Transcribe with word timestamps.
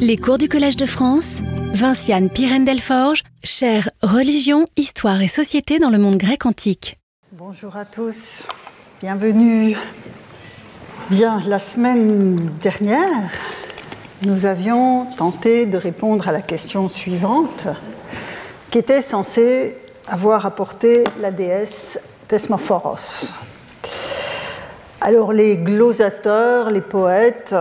Les 0.00 0.16
cours 0.16 0.38
du 0.38 0.48
Collège 0.48 0.76
de 0.76 0.86
France, 0.86 1.40
Vinciane 1.72 2.30
Pirène-Delforge, 2.30 3.22
chère 3.42 3.90
Religion, 4.02 4.66
Histoire 4.76 5.20
et 5.20 5.28
Société 5.28 5.78
dans 5.78 5.90
le 5.90 5.98
monde 5.98 6.16
grec 6.16 6.46
antique. 6.46 6.98
Bonjour 7.32 7.76
à 7.76 7.84
tous, 7.84 8.46
bienvenue. 9.00 9.76
Bien, 11.10 11.40
la 11.46 11.58
semaine 11.58 12.50
dernière, 12.62 13.30
nous 14.22 14.46
avions 14.46 15.06
tenté 15.16 15.66
de 15.66 15.76
répondre 15.76 16.28
à 16.28 16.32
la 16.32 16.40
question 16.40 16.88
suivante, 16.88 17.66
qui 18.70 18.78
était 18.78 19.02
censée 19.02 19.76
avoir 20.06 20.46
apporté 20.46 21.04
la 21.20 21.30
déesse 21.30 21.98
Thesmophoros. 22.28 23.34
Alors 25.00 25.32
les 25.32 25.56
glossateurs, 25.56 26.70
les 26.70 26.80
poètes 26.80 27.54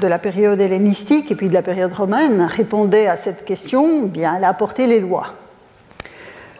de 0.00 0.06
la 0.06 0.18
période 0.18 0.60
hellénistique 0.60 1.30
et 1.30 1.34
puis 1.34 1.48
de 1.48 1.54
la 1.54 1.62
période 1.62 1.92
romaine 1.92 2.42
répondaient 2.42 3.06
à 3.06 3.16
cette 3.16 3.44
question, 3.44 4.02
bien 4.02 4.34
elle 4.36 4.44
a 4.44 4.48
apporté 4.48 4.86
les 4.86 5.00
lois. 5.00 5.34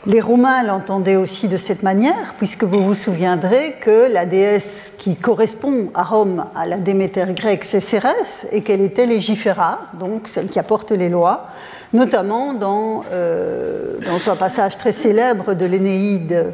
Les 0.05 0.20
Romains 0.20 0.65
l'entendaient 0.65 1.15
aussi 1.15 1.47
de 1.47 1.56
cette 1.56 1.84
manière, 1.84 2.34
puisque 2.37 2.65
vous 2.65 2.83
vous 2.83 2.95
souviendrez 2.97 3.77
que 3.80 4.12
la 4.12 4.27
déesse 4.27 4.95
qui 4.98 5.15
correspond 5.15 5.91
à 5.95 6.03
Rome 6.03 6.45
à 6.56 6.66
la 6.66 6.79
Déméter 6.79 7.27
grecque, 7.37 7.62
c'est 7.62 7.80
Cérès, 7.80 8.48
et 8.51 8.62
qu'elle 8.62 8.80
était 8.80 9.06
légiféra, 9.06 9.78
donc 9.95 10.27
celle 10.27 10.48
qui 10.48 10.59
apporte 10.59 10.91
les 10.91 11.09
lois, 11.09 11.47
notamment 11.92 12.53
dans, 12.53 13.05
euh, 13.12 13.98
dans 14.05 14.33
un 14.33 14.34
passage 14.34 14.77
très 14.77 14.91
célèbre 14.91 15.55
de 15.55 15.67
l'Énéide 15.67 16.47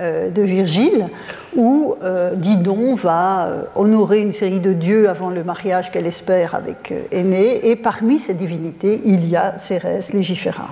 de 0.00 0.42
Virgile, 0.42 1.08
où 1.54 1.94
euh, 2.02 2.34
Didon 2.34 2.96
va 2.96 3.46
euh, 3.46 3.62
honorer 3.76 4.20
une 4.20 4.32
série 4.32 4.58
de 4.58 4.72
dieux 4.72 5.08
avant 5.08 5.30
le 5.30 5.44
mariage 5.44 5.92
qu'elle 5.92 6.06
espère 6.06 6.54
avec 6.54 6.92
Aîné, 7.12 7.68
et 7.68 7.76
parmi 7.76 8.18
ces 8.18 8.34
divinités, 8.34 9.00
il 9.04 9.28
y 9.28 9.36
a 9.36 9.56
Cérès 9.58 10.12
Légiféra. 10.12 10.70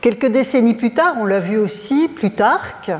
Quelques 0.00 0.26
décennies 0.26 0.74
plus 0.74 0.92
tard, 0.92 1.16
on 1.20 1.26
l'a 1.26 1.40
vu 1.40 1.58
aussi, 1.58 2.08
Plutarque, 2.08 2.90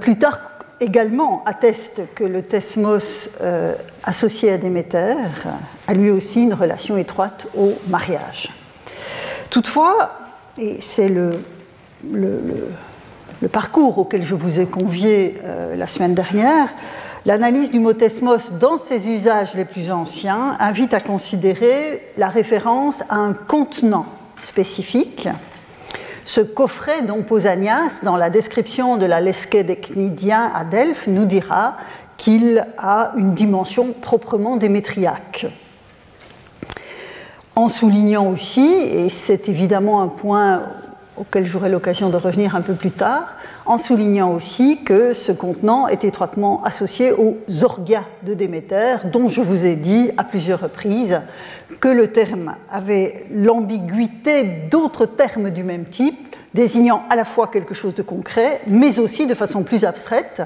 Plutarque 0.00 0.42
également 0.80 1.44
atteste 1.44 2.02
que 2.14 2.24
le 2.24 2.42
thesmos 2.42 3.28
associé 4.02 4.52
à 4.52 4.58
Déméter 4.58 5.14
a 5.86 5.94
lui 5.94 6.10
aussi 6.10 6.42
une 6.42 6.54
relation 6.54 6.96
étroite 6.96 7.46
au 7.56 7.72
mariage. 7.88 8.48
Toutefois, 9.50 10.12
et 10.58 10.80
c'est 10.80 11.10
le 11.10 11.38
parcours 13.48 13.98
auquel 13.98 14.22
je 14.22 14.34
vous 14.34 14.60
ai 14.60 14.66
convié 14.66 15.40
euh, 15.44 15.76
la 15.76 15.86
semaine 15.86 16.14
dernière, 16.14 16.68
l'analyse 17.26 17.70
du 17.70 17.80
mot 17.80 17.92
thesmos 17.92 18.52
dans 18.52 18.78
ses 18.78 19.08
usages 19.08 19.54
les 19.54 19.64
plus 19.64 19.90
anciens 19.90 20.56
invite 20.60 20.94
à 20.94 21.00
considérer 21.00 22.02
la 22.16 22.28
référence 22.28 23.02
à 23.08 23.16
un 23.16 23.32
contenant 23.32 24.06
spécifique. 24.40 25.28
Ce 26.24 26.40
coffret 26.40 27.02
dont 27.02 27.22
Pausanias, 27.22 28.00
dans 28.02 28.16
la 28.16 28.30
description 28.30 28.96
de 28.96 29.06
la 29.06 29.20
lesquée 29.20 29.62
des 29.62 29.76
Cnidiens 29.76 30.50
à 30.54 30.64
Delphes, 30.64 31.06
nous 31.06 31.26
dira 31.26 31.76
qu'il 32.16 32.66
a 32.78 33.12
une 33.16 33.34
dimension 33.34 33.92
proprement 33.92 34.56
démétriaque. 34.56 35.46
En 37.56 37.68
soulignant 37.68 38.30
aussi, 38.30 38.66
et 38.66 39.08
c'est 39.10 39.48
évidemment 39.48 40.00
un 40.00 40.08
point 40.08 40.62
auquel 41.16 41.46
j'aurai 41.46 41.68
l'occasion 41.68 42.10
de 42.10 42.16
revenir 42.16 42.56
un 42.56 42.60
peu 42.60 42.74
plus 42.74 42.90
tard, 42.90 43.34
en 43.66 43.78
soulignant 43.78 44.32
aussi 44.32 44.84
que 44.84 45.12
ce 45.12 45.32
contenant 45.32 45.88
est 45.88 46.04
étroitement 46.04 46.62
associé 46.64 47.12
aux 47.12 47.36
orgias 47.62 48.04
de 48.22 48.34
Déméter, 48.34 48.96
dont 49.12 49.28
je 49.28 49.40
vous 49.40 49.66
ai 49.66 49.76
dit 49.76 50.10
à 50.16 50.24
plusieurs 50.24 50.60
reprises 50.60 51.20
que 51.80 51.88
le 51.88 52.08
terme 52.08 52.56
avait 52.70 53.26
l'ambiguïté 53.32 54.44
d'autres 54.70 55.06
termes 55.06 55.50
du 55.50 55.64
même 55.64 55.86
type, 55.86 56.36
désignant 56.52 57.02
à 57.10 57.16
la 57.16 57.24
fois 57.24 57.48
quelque 57.48 57.74
chose 57.74 57.94
de 57.94 58.02
concret, 58.02 58.60
mais 58.66 58.98
aussi 58.98 59.26
de 59.26 59.34
façon 59.34 59.64
plus 59.64 59.84
abstraite 59.84 60.42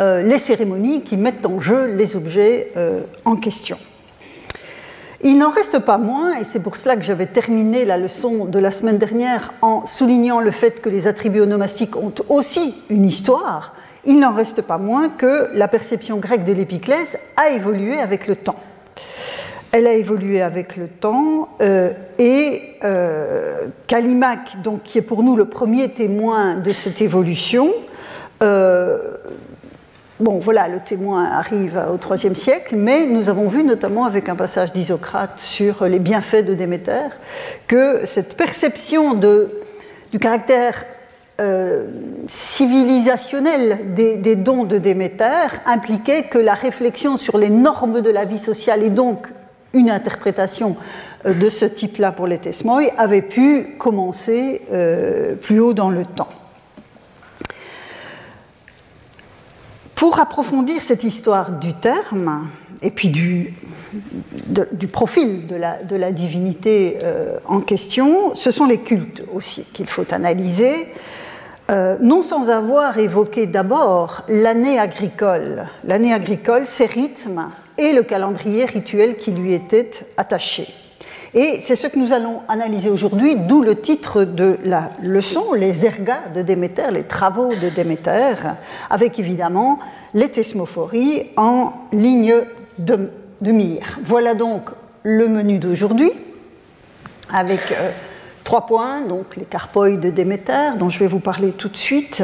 euh, 0.00 0.22
les 0.22 0.38
cérémonies 0.38 1.02
qui 1.02 1.16
mettent 1.16 1.46
en 1.46 1.60
jeu 1.60 1.94
les 1.94 2.16
objets 2.16 2.72
euh, 2.76 3.02
en 3.24 3.36
question. 3.36 3.78
Il 5.26 5.38
n'en 5.38 5.50
reste 5.50 5.78
pas 5.78 5.96
moins, 5.96 6.34
et 6.34 6.44
c'est 6.44 6.62
pour 6.62 6.76
cela 6.76 6.96
que 6.96 7.02
j'avais 7.02 7.24
terminé 7.24 7.86
la 7.86 7.96
leçon 7.96 8.44
de 8.44 8.58
la 8.58 8.70
semaine 8.70 8.98
dernière 8.98 9.54
en 9.62 9.86
soulignant 9.86 10.38
le 10.40 10.50
fait 10.50 10.82
que 10.82 10.90
les 10.90 11.06
attributs 11.06 11.40
onomastiques 11.40 11.96
ont 11.96 12.12
aussi 12.28 12.74
une 12.90 13.06
histoire, 13.06 13.74
il 14.04 14.20
n'en 14.20 14.34
reste 14.34 14.60
pas 14.60 14.76
moins 14.76 15.08
que 15.08 15.48
la 15.54 15.66
perception 15.66 16.18
grecque 16.18 16.44
de 16.44 16.52
l'épiclèse 16.52 17.18
a 17.38 17.48
évolué 17.48 17.98
avec 17.98 18.26
le 18.26 18.36
temps. 18.36 18.60
Elle 19.72 19.86
a 19.86 19.94
évolué 19.94 20.42
avec 20.42 20.76
le 20.76 20.88
temps 20.88 21.48
euh, 21.62 21.92
et 22.18 22.60
euh, 22.84 23.68
donc, 24.62 24.82
qui 24.82 24.98
est 24.98 25.02
pour 25.02 25.22
nous 25.22 25.36
le 25.36 25.46
premier 25.46 25.88
témoin 25.88 26.56
de 26.56 26.72
cette 26.72 27.00
évolution, 27.00 27.72
euh, 28.42 29.16
Bon, 30.20 30.38
voilà, 30.38 30.68
le 30.68 30.78
témoin 30.78 31.24
arrive 31.24 31.76
au 31.92 32.14
IIIe 32.14 32.36
siècle, 32.36 32.76
mais 32.76 33.06
nous 33.06 33.28
avons 33.28 33.48
vu 33.48 33.64
notamment 33.64 34.04
avec 34.04 34.28
un 34.28 34.36
passage 34.36 34.72
d'Isocrate 34.72 35.40
sur 35.40 35.86
les 35.86 35.98
bienfaits 35.98 36.46
de 36.46 36.54
Déméter 36.54 37.08
que 37.66 38.06
cette 38.06 38.36
perception 38.36 39.14
du 39.14 40.18
caractère 40.20 40.84
euh, 41.40 41.86
civilisationnel 42.28 43.92
des, 43.94 44.36
dons 44.36 44.62
de 44.62 44.78
Déméter 44.78 45.48
impliquait 45.66 46.22
que 46.22 46.38
la 46.38 46.54
réflexion 46.54 47.16
sur 47.16 47.36
les 47.36 47.50
normes 47.50 48.00
de 48.00 48.10
la 48.10 48.24
vie 48.24 48.38
sociale 48.38 48.84
et 48.84 48.90
donc 48.90 49.26
une 49.72 49.90
interprétation 49.90 50.76
euh, 51.26 51.34
de 51.34 51.50
ce 51.50 51.64
type-là 51.64 52.12
pour 52.12 52.28
les 52.28 52.38
Tesmoi 52.38 52.82
avait 52.96 53.20
pu 53.20 53.74
commencer 53.80 54.62
euh, 54.72 55.34
plus 55.34 55.58
haut 55.58 55.74
dans 55.74 55.90
le 55.90 56.04
temps. 56.04 56.28
Pour 59.94 60.18
approfondir 60.18 60.82
cette 60.82 61.04
histoire 61.04 61.52
du 61.52 61.72
terme 61.72 62.48
et 62.82 62.90
puis 62.90 63.08
du, 63.08 63.54
profil 64.92 65.46
de 65.46 65.56
la, 65.56 65.82
de 65.82 65.96
la 65.96 66.12
divinité 66.12 66.98
euh, 67.02 67.38
en 67.46 67.60
question, 67.60 68.34
ce 68.34 68.50
sont 68.50 68.66
les 68.66 68.78
cultes 68.78 69.22
aussi 69.32 69.64
qu'il 69.72 69.86
faut 69.86 70.06
analyser, 70.12 70.88
euh, 71.70 71.96
non 72.00 72.22
sans 72.22 72.50
avoir 72.50 72.98
évoqué 72.98 73.46
d'abord 73.46 74.22
l'année 74.28 74.78
agricole, 74.78 75.66
l'année 75.84 76.12
agricole, 76.12 76.66
ses 76.66 76.86
rythmes 76.86 77.48
et 77.78 77.92
le 77.92 78.02
calendrier 78.02 78.66
rituel 78.66 79.16
qui 79.16 79.30
lui 79.30 79.54
était 79.54 79.90
attaché. 80.16 80.68
Et 81.34 81.58
c'est 81.60 81.74
ce 81.74 81.88
que 81.88 81.98
nous 81.98 82.12
allons 82.12 82.42
analyser 82.46 82.90
aujourd'hui, 82.90 83.34
d'où 83.34 83.62
le 83.62 83.74
titre 83.74 84.22
de 84.22 84.56
la 84.64 84.90
leçon, 85.02 85.52
les 85.52 85.84
ergas 85.84 86.28
de 86.32 86.42
Déméter, 86.42 86.92
les 86.92 87.02
travaux 87.02 87.52
de 87.56 87.70
Déméter, 87.70 88.36
avec 88.88 89.18
évidemment 89.18 89.80
les 90.14 90.28
thesmophories 90.28 91.32
en 91.36 91.72
ligne 91.92 92.34
de, 92.78 93.10
mire. 93.40 93.98
Voilà 94.04 94.34
donc 94.34 94.70
le 95.02 95.26
menu 95.26 95.58
d'aujourd'hui, 95.58 96.12
avec 97.32 97.72
euh, 97.72 97.90
trois 98.44 98.64
points, 98.64 99.00
donc 99.00 99.34
les 99.36 99.44
carpoïs 99.44 99.98
de 99.98 100.10
Déméter, 100.10 100.78
dont 100.78 100.88
je 100.88 101.00
vais 101.00 101.08
vous 101.08 101.18
parler 101.18 101.50
tout 101.50 101.68
de 101.68 101.76
suite. 101.76 102.22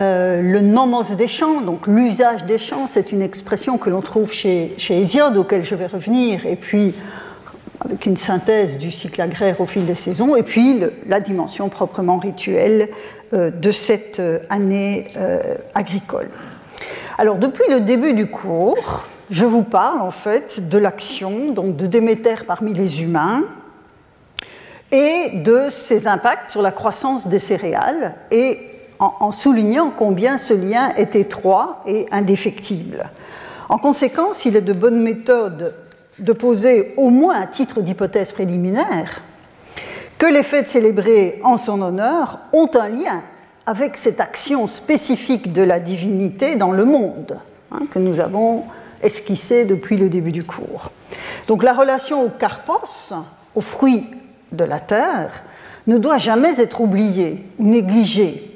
Euh, 0.00 0.42
le 0.42 0.60
nomos 0.60 1.14
des 1.16 1.28
champs, 1.28 1.60
donc 1.60 1.86
l'usage 1.86 2.44
des 2.44 2.58
champs, 2.58 2.88
c'est 2.88 3.12
une 3.12 3.22
expression 3.22 3.78
que 3.78 3.88
l'on 3.88 4.00
trouve 4.00 4.32
chez, 4.32 4.74
chez 4.78 4.98
Hésiode, 4.98 5.36
auquel 5.36 5.64
je 5.64 5.76
vais 5.76 5.86
revenir, 5.86 6.44
et 6.44 6.56
puis 6.56 6.92
avec 7.84 8.06
une 8.06 8.16
synthèse 8.16 8.78
du 8.78 8.92
cycle 8.92 9.20
agraire 9.20 9.60
au 9.60 9.66
fil 9.66 9.84
des 9.84 9.94
saisons, 9.94 10.36
et 10.36 10.42
puis 10.42 10.80
la 11.08 11.20
dimension 11.20 11.68
proprement 11.68 12.18
rituelle 12.18 12.88
euh, 13.32 13.50
de 13.50 13.72
cette 13.72 14.20
euh, 14.20 14.38
année 14.50 15.06
euh, 15.16 15.56
agricole. 15.74 16.28
Alors, 17.18 17.36
depuis 17.36 17.70
le 17.70 17.80
début 17.80 18.12
du 18.12 18.26
cours, 18.26 19.04
je 19.30 19.44
vous 19.44 19.62
parle 19.62 20.00
en 20.00 20.10
fait 20.10 20.68
de 20.68 20.78
l'action 20.78 21.52
donc 21.52 21.76
de 21.76 21.86
Déméter 21.86 22.44
parmi 22.46 22.74
les 22.74 23.02
humains 23.02 23.44
et 24.90 25.30
de 25.34 25.68
ses 25.70 26.06
impacts 26.06 26.50
sur 26.50 26.62
la 26.62 26.70
croissance 26.70 27.26
des 27.28 27.38
céréales, 27.38 28.14
et 28.30 28.58
en, 28.98 29.12
en 29.20 29.30
soulignant 29.30 29.92
combien 29.96 30.38
ce 30.38 30.54
lien 30.54 30.90
est 30.96 31.16
étroit 31.16 31.80
et 31.86 32.06
indéfectible. 32.12 33.10
En 33.68 33.78
conséquence, 33.78 34.44
il 34.44 34.54
est 34.54 34.60
de 34.60 34.74
bonne 34.74 35.00
méthode 35.00 35.74
de 36.18 36.32
poser 36.32 36.94
au 36.96 37.10
moins 37.10 37.40
à 37.40 37.46
titre 37.46 37.80
d'hypothèse 37.80 38.32
préliminaire 38.32 39.22
que 40.18 40.26
les 40.26 40.44
fêtes 40.44 40.68
célébrées 40.68 41.40
en 41.42 41.58
son 41.58 41.82
honneur 41.82 42.38
ont 42.52 42.70
un 42.74 42.88
lien 42.88 43.22
avec 43.66 43.96
cette 43.96 44.20
action 44.20 44.68
spécifique 44.68 45.52
de 45.52 45.62
la 45.62 45.80
divinité 45.80 46.54
dans 46.54 46.70
le 46.70 46.84
monde 46.84 47.40
hein, 47.72 47.80
que 47.90 47.98
nous 47.98 48.20
avons 48.20 48.64
esquissé 49.02 49.64
depuis 49.64 49.96
le 49.96 50.08
début 50.08 50.30
du 50.30 50.44
cours. 50.44 50.92
Donc 51.48 51.64
la 51.64 51.72
relation 51.72 52.24
au 52.24 52.28
carpos, 52.28 53.12
aux 53.54 53.60
fruits 53.60 54.06
de 54.52 54.62
la 54.62 54.78
terre, 54.78 55.42
ne 55.88 55.98
doit 55.98 56.18
jamais 56.18 56.60
être 56.60 56.80
oubliée 56.80 57.44
ou 57.58 57.64
négligée. 57.64 58.48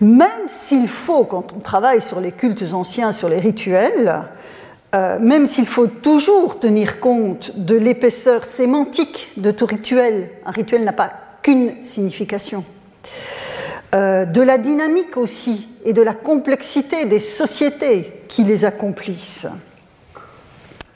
Même 0.00 0.48
s'il 0.48 0.88
faut, 0.88 1.24
quand 1.24 1.54
on 1.56 1.60
travaille 1.60 2.02
sur 2.02 2.20
les 2.20 2.32
cultes 2.32 2.74
anciens, 2.74 3.12
sur 3.12 3.30
les 3.30 3.38
rituels, 3.38 4.24
euh, 4.96 5.18
même 5.20 5.46
s'il 5.46 5.66
faut 5.66 5.88
toujours 5.88 6.58
tenir 6.58 7.00
compte 7.00 7.52
de 7.56 7.76
l'épaisseur 7.76 8.46
sémantique 8.46 9.30
de 9.36 9.50
tout 9.50 9.66
rituel, 9.66 10.30
un 10.46 10.50
rituel 10.52 10.84
n'a 10.84 10.92
pas 10.92 11.12
qu'une 11.42 11.84
signification, 11.84 12.64
euh, 13.94 14.24
de 14.24 14.40
la 14.40 14.56
dynamique 14.56 15.18
aussi 15.18 15.68
et 15.84 15.92
de 15.92 16.00
la 16.00 16.14
complexité 16.14 17.04
des 17.04 17.20
sociétés 17.20 18.10
qui 18.26 18.44
les 18.44 18.64
accomplissent. 18.64 19.46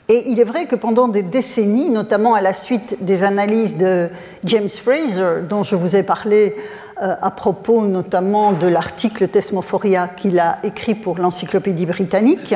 Et 0.09 0.29
il 0.31 0.39
est 0.39 0.45
vrai 0.45 0.65
que 0.65 0.75
pendant 0.75 1.07
des 1.07 1.21
décennies, 1.21 1.89
notamment 1.89 2.33
à 2.33 2.41
la 2.41 2.53
suite 2.53 2.97
des 3.01 3.23
analyses 3.23 3.77
de 3.77 4.09
James 4.43 4.67
Fraser, 4.67 5.43
dont 5.47 5.63
je 5.63 5.75
vous 5.75 5.95
ai 5.95 6.03
parlé 6.03 6.55
à 7.01 7.31
propos 7.31 7.87
notamment 7.87 8.51
de 8.51 8.67
l'article 8.67 9.27
Thesmophoria 9.27 10.07
qu'il 10.07 10.39
a 10.39 10.59
écrit 10.63 10.93
pour 10.93 11.17
l'Encyclopédie 11.17 11.87
britannique, 11.87 12.53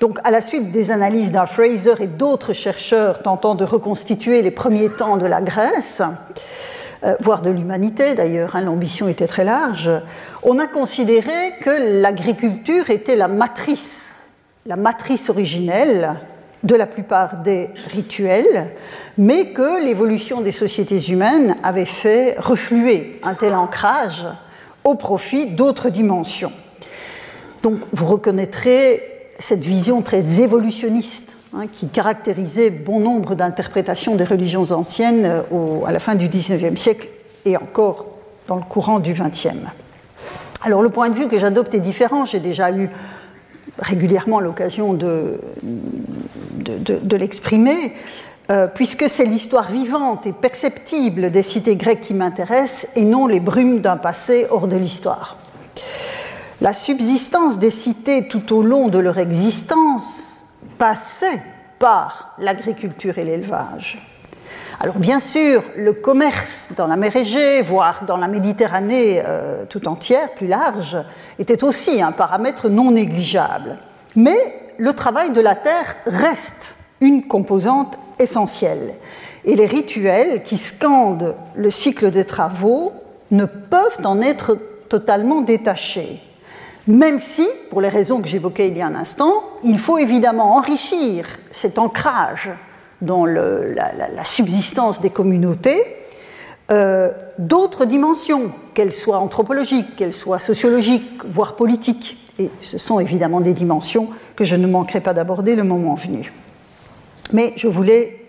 donc 0.00 0.18
à 0.24 0.30
la 0.30 0.40
suite 0.40 0.70
des 0.70 0.90
analyses 0.90 1.32
d'un 1.32 1.46
Fraser 1.46 1.94
et 2.00 2.06
d'autres 2.06 2.52
chercheurs 2.52 3.22
tentant 3.22 3.54
de 3.54 3.64
reconstituer 3.64 4.42
les 4.42 4.50
premiers 4.50 4.88
temps 4.88 5.16
de 5.16 5.26
la 5.26 5.40
Grèce, 5.40 6.02
euh, 7.04 7.14
voire 7.20 7.40
de 7.40 7.50
l'humanité 7.50 8.14
d'ailleurs, 8.14 8.56
hein, 8.56 8.62
l'ambition 8.62 9.08
était 9.08 9.26
très 9.26 9.44
large, 9.44 9.90
on 10.42 10.58
a 10.58 10.66
considéré 10.66 11.54
que 11.62 12.00
l'agriculture 12.02 12.90
était 12.90 13.16
la 13.16 13.28
matrice, 13.28 14.28
la 14.66 14.76
matrice 14.76 15.30
originelle 15.30 16.16
de 16.62 16.74
la 16.74 16.86
plupart 16.86 17.38
des 17.38 17.70
rituels, 17.92 18.70
mais 19.16 19.46
que 19.46 19.82
l'évolution 19.84 20.40
des 20.40 20.52
sociétés 20.52 21.00
humaines 21.10 21.56
avait 21.62 21.86
fait 21.86 22.34
refluer 22.38 23.18
un 23.22 23.34
tel 23.34 23.54
ancrage 23.54 24.26
au 24.84 24.94
profit 24.94 25.46
d'autres 25.46 25.88
dimensions. 25.90 26.52
Donc 27.62 27.78
vous 27.92 28.06
reconnaîtrez 28.06 29.02
cette 29.38 29.60
vision 29.60 30.02
très 30.02 30.40
évolutionniste 30.40 31.36
hein, 31.54 31.66
qui 31.70 31.88
caractérisait 31.88 32.70
bon 32.70 33.00
nombre 33.00 33.34
d'interprétations 33.34 34.16
des 34.16 34.24
religions 34.24 34.70
anciennes 34.70 35.24
euh, 35.52 35.84
à 35.86 35.92
la 35.92 35.98
fin 35.98 36.14
du 36.14 36.28
XIXe 36.28 36.78
siècle 36.78 37.08
et 37.44 37.56
encore 37.56 38.06
dans 38.48 38.56
le 38.56 38.62
courant 38.62 38.98
du 38.98 39.14
XXe. 39.14 39.48
Alors 40.62 40.82
le 40.82 40.90
point 40.90 41.08
de 41.08 41.14
vue 41.14 41.28
que 41.28 41.38
j'adopte 41.38 41.74
est 41.74 41.80
différent. 41.80 42.24
J'ai 42.24 42.40
déjà 42.40 42.70
eu 42.70 42.90
régulièrement 43.78 44.40
l'occasion 44.40 44.92
de, 44.92 45.40
de, 45.62 47.16
l'exprimer, 47.16 47.94
euh, 48.50 48.66
puisque 48.66 49.08
c'est 49.08 49.24
l'histoire 49.24 49.70
vivante 49.70 50.26
et 50.26 50.32
perceptible 50.32 51.30
des 51.30 51.42
cités 51.42 51.76
grecques 51.76 52.00
qui 52.00 52.14
m'intéresse 52.14 52.88
et 52.96 53.04
non 53.04 53.26
les 53.26 53.40
brumes 53.40 53.80
d'un 53.80 53.96
passé 53.96 54.46
hors 54.50 54.66
de 54.66 54.76
l'histoire. 54.76 55.36
La 56.60 56.74
subsistance 56.74 57.58
des 57.58 57.70
cités 57.70 58.28
tout 58.28 58.54
au 58.54 58.62
long 58.62 58.88
de 58.88 58.98
leur 58.98 59.18
existence 59.18 60.44
passait 60.78 61.42
par 61.78 62.34
l'agriculture 62.38 63.18
et 63.18 63.24
l'élevage. 63.24 64.06
Alors 64.82 64.98
bien 64.98 65.20
sûr, 65.20 65.62
le 65.76 65.92
commerce 65.92 66.72
dans 66.76 66.86
la 66.86 66.96
mer 66.96 67.14
Égée, 67.14 67.60
voire 67.60 68.04
dans 68.06 68.16
la 68.16 68.28
Méditerranée 68.28 69.22
euh, 69.26 69.64
tout 69.68 69.86
entière, 69.88 70.32
plus 70.34 70.46
large, 70.46 70.96
était 71.40 71.64
aussi 71.64 72.02
un 72.02 72.12
paramètre 72.12 72.68
non 72.68 72.92
négligeable. 72.92 73.78
Mais 74.14 74.72
le 74.78 74.92
travail 74.92 75.30
de 75.30 75.40
la 75.40 75.54
terre 75.54 75.96
reste 76.06 76.76
une 77.00 77.26
composante 77.26 77.98
essentielle. 78.18 78.94
Et 79.44 79.56
les 79.56 79.66
rituels 79.66 80.42
qui 80.42 80.58
scandent 80.58 81.34
le 81.56 81.70
cycle 81.70 82.10
des 82.10 82.26
travaux 82.26 82.92
ne 83.30 83.46
peuvent 83.46 84.04
en 84.04 84.20
être 84.20 84.58
totalement 84.88 85.40
détachés. 85.40 86.20
Même 86.86 87.18
si, 87.18 87.46
pour 87.70 87.80
les 87.80 87.88
raisons 87.88 88.20
que 88.20 88.28
j'évoquais 88.28 88.68
il 88.68 88.76
y 88.76 88.82
a 88.82 88.86
un 88.86 88.94
instant, 88.94 89.32
il 89.64 89.78
faut 89.78 89.96
évidemment 89.96 90.56
enrichir 90.56 91.26
cet 91.50 91.78
ancrage 91.78 92.50
dans 93.00 93.24
la, 93.24 94.24
subsistance 94.24 95.00
des 95.00 95.10
communautés 95.10 95.82
euh, 96.70 97.10
d'autres 97.38 97.84
dimensions, 97.84 98.52
qu'elles 98.74 98.92
soient 98.92 99.18
anthropologiques, 99.18 99.96
qu'elles 99.96 100.12
soient 100.12 100.38
sociologiques, 100.38 101.24
voire 101.24 101.56
politiques. 101.56 102.16
Et 102.38 102.50
ce 102.60 102.78
sont 102.78 103.00
évidemment 103.00 103.40
des 103.40 103.52
dimensions 103.52 104.08
que 104.36 104.44
je 104.44 104.56
ne 104.56 104.66
manquerai 104.66 105.00
pas 105.00 105.12
d'aborder 105.12 105.56
le 105.56 105.64
moment 105.64 105.94
venu. 105.94 106.32
Mais 107.32 107.52
je 107.56 107.66
voulais 107.68 108.20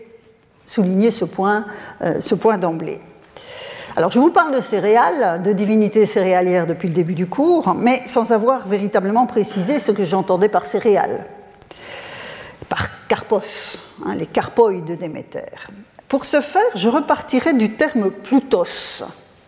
souligner 0.65 1.11
ce 1.11 1.25
point, 1.25 1.65
euh, 2.01 2.19
point 2.39 2.57
d'emblée. 2.57 2.99
Alors 3.95 4.11
je 4.11 4.19
vous 4.19 4.31
parle 4.31 4.55
de 4.55 4.61
céréales, 4.61 5.43
de 5.43 5.51
divinités 5.51 6.05
céréalières 6.05 6.65
depuis 6.65 6.87
le 6.87 6.93
début 6.93 7.13
du 7.13 7.27
cours, 7.27 7.75
mais 7.75 8.01
sans 8.07 8.31
avoir 8.31 8.67
véritablement 8.67 9.27
précisé 9.27 9.79
ce 9.79 9.91
que 9.91 10.05
j'entendais 10.05 10.47
par 10.47 10.65
céréales, 10.65 11.25
par 12.69 12.87
carpos, 13.07 13.77
hein, 14.05 14.15
les 14.15 14.27
carpoïdes 14.27 14.85
de 14.85 14.95
Déméter. 14.95 15.41
Pour 16.11 16.25
ce 16.25 16.41
faire, 16.41 16.61
je 16.75 16.89
repartirai 16.89 17.53
du 17.53 17.71
terme 17.71 18.11
Plutos, 18.11 19.01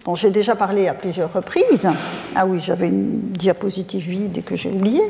dont 0.06 0.16
j'ai 0.16 0.30
déjà 0.30 0.56
parlé 0.56 0.88
à 0.88 0.94
plusieurs 0.94 1.34
reprises. 1.34 1.90
Ah 2.38 2.46
oui, 2.46 2.62
j'avais 2.62 2.88
une 2.88 3.20
diapositive 3.20 4.02
vide 4.02 4.38
et 4.38 4.42
que 4.44 4.56
j'ai 4.56 4.70
oublié. 4.70 5.02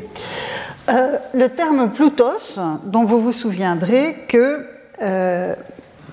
Euh, 0.88 1.16
le 1.32 1.48
terme 1.48 1.92
Plutos, 1.92 2.58
dont 2.86 3.04
vous 3.04 3.20
vous 3.20 3.30
souviendrez 3.30 4.16
que 4.26 4.66
euh, 5.00 5.54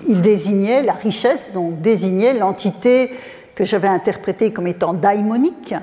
il 0.07 0.21
désignait 0.21 0.83
la 0.83 0.93
richesse, 0.93 1.53
donc 1.53 1.81
désignait 1.81 2.35
l'entité 2.35 3.09
que 3.55 3.65
j'avais 3.65 3.87
interprétée 3.87 4.51
comme 4.51 4.67
étant 4.67 4.93
daimonique, 4.93 5.73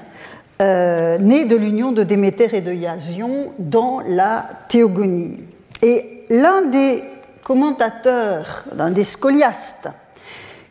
euh, 0.63 1.19
née 1.19 1.47
de 1.47 1.57
l'union 1.57 1.91
de 1.91 2.05
Déméter 2.05 2.49
et 2.53 2.61
de 2.61 2.73
Iasion 2.73 3.53
dans 3.59 4.03
la 4.07 4.49
théogonie. 4.69 5.41
Et 5.83 6.23
l'un 6.31 6.63
des 6.63 7.03
commentateur, 7.49 8.65
d'un 8.75 8.91
des 8.91 9.05
scoliastes, 9.05 9.89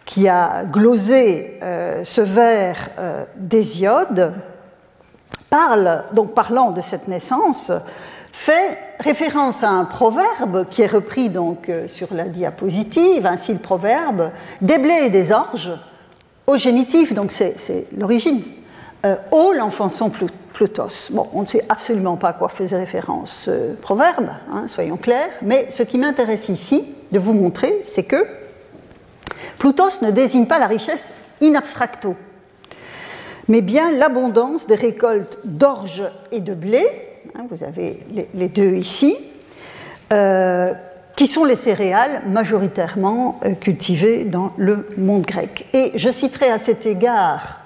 qui 0.06 0.28
a 0.30 0.64
glosé 0.64 1.58
euh, 1.64 2.04
ce 2.04 2.22
vers 2.22 2.90
euh, 3.00 3.26
d'Hésiode, 3.36 4.32
parle, 5.50 6.04
donc 6.14 6.36
parlant 6.36 6.70
de 6.70 6.82
cette 6.82 7.08
naissance, 7.08 7.72
fait 8.32 8.78
référence 9.00 9.64
à 9.64 9.70
un 9.70 9.86
proverbe 9.86 10.68
qui 10.70 10.84
est 10.84 10.94
repris 10.94 11.30
donc 11.30 11.68
euh, 11.68 11.88
sur 11.88 12.14
la 12.14 12.26
diapositive, 12.26 13.26
ainsi 13.26 13.54
le 13.54 13.60
proverbe 13.60 14.30
des 14.62 14.78
blés 14.78 15.06
et 15.06 15.10
des 15.10 15.32
orges 15.32 15.72
au 16.46 16.58
génitif, 16.58 17.16
donc 17.16 17.32
c'est 17.32 17.88
l'origine. 17.98 18.44
ô 19.32 19.52
l'enfant 19.52 19.90
son 19.90 20.12
Plutos. 20.58 21.12
Bon, 21.12 21.28
on 21.34 21.44
ne 21.44 21.46
sait 21.46 21.64
absolument 21.70 22.16
pas 22.16 22.30
à 22.30 22.34
quoi 22.34 22.50
faisait 22.50 22.78
référence 22.78 23.44
ce 23.46 23.76
proverbe, 23.76 24.32
hein, 24.52 24.68
soyons 24.68 24.98
clairs, 24.98 25.30
mais 25.44 25.68
ce 25.70 25.84
qui 25.84 26.00
m'intéresse 26.00 26.50
ici 26.50 26.96
de 27.12 27.20
vous 27.20 27.34
montrer, 27.34 27.82
c'est 27.84 28.06
que 28.06 28.26
Plutos 29.60 30.02
ne 30.02 30.10
désigne 30.10 30.48
pas 30.48 30.58
la 30.58 30.66
richesse 30.66 31.14
in 31.44 31.54
abstracto, 31.54 32.16
mais 33.48 33.62
bien 33.62 33.92
l'abondance 33.92 34.66
des 34.66 34.74
récoltes 34.74 35.38
d'orge 35.44 36.02
et 36.32 36.40
de 36.40 36.56
blé, 36.56 36.88
hein, 37.36 37.46
vous 37.52 37.64
avez 37.64 38.00
les, 38.34 38.48
deux 38.48 38.74
ici, 38.78 39.16
euh, 40.12 40.74
qui 41.16 41.28
sont 41.28 41.46
les 41.46 41.56
céréales 41.56 42.24
majoritairement 42.26 43.40
euh, 43.46 43.54
cultivées 43.54 44.24
dans 44.24 44.54
le 44.58 44.90
monde 44.98 45.22
grec. 45.22 45.68
Et 45.74 45.92
je 45.94 46.10
citerai 46.10 46.50
à 46.50 46.58
cet 46.58 46.88
égard, 46.88 47.60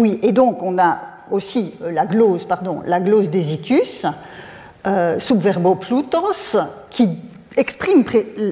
oui, 0.00 0.18
et 0.24 0.32
donc 0.32 0.64
on 0.64 0.76
a 0.76 1.15
aussi 1.30 1.74
euh, 1.82 1.90
la 1.90 2.06
glose, 2.06 2.44
pardon, 2.44 2.82
la 2.86 3.00
glose 3.00 3.30
d'Hésicus, 3.30 4.06
euh, 4.86 5.18
subverbo 5.18 5.74
plutos, 5.74 6.56
qui 6.90 7.08
exprime 7.56 8.04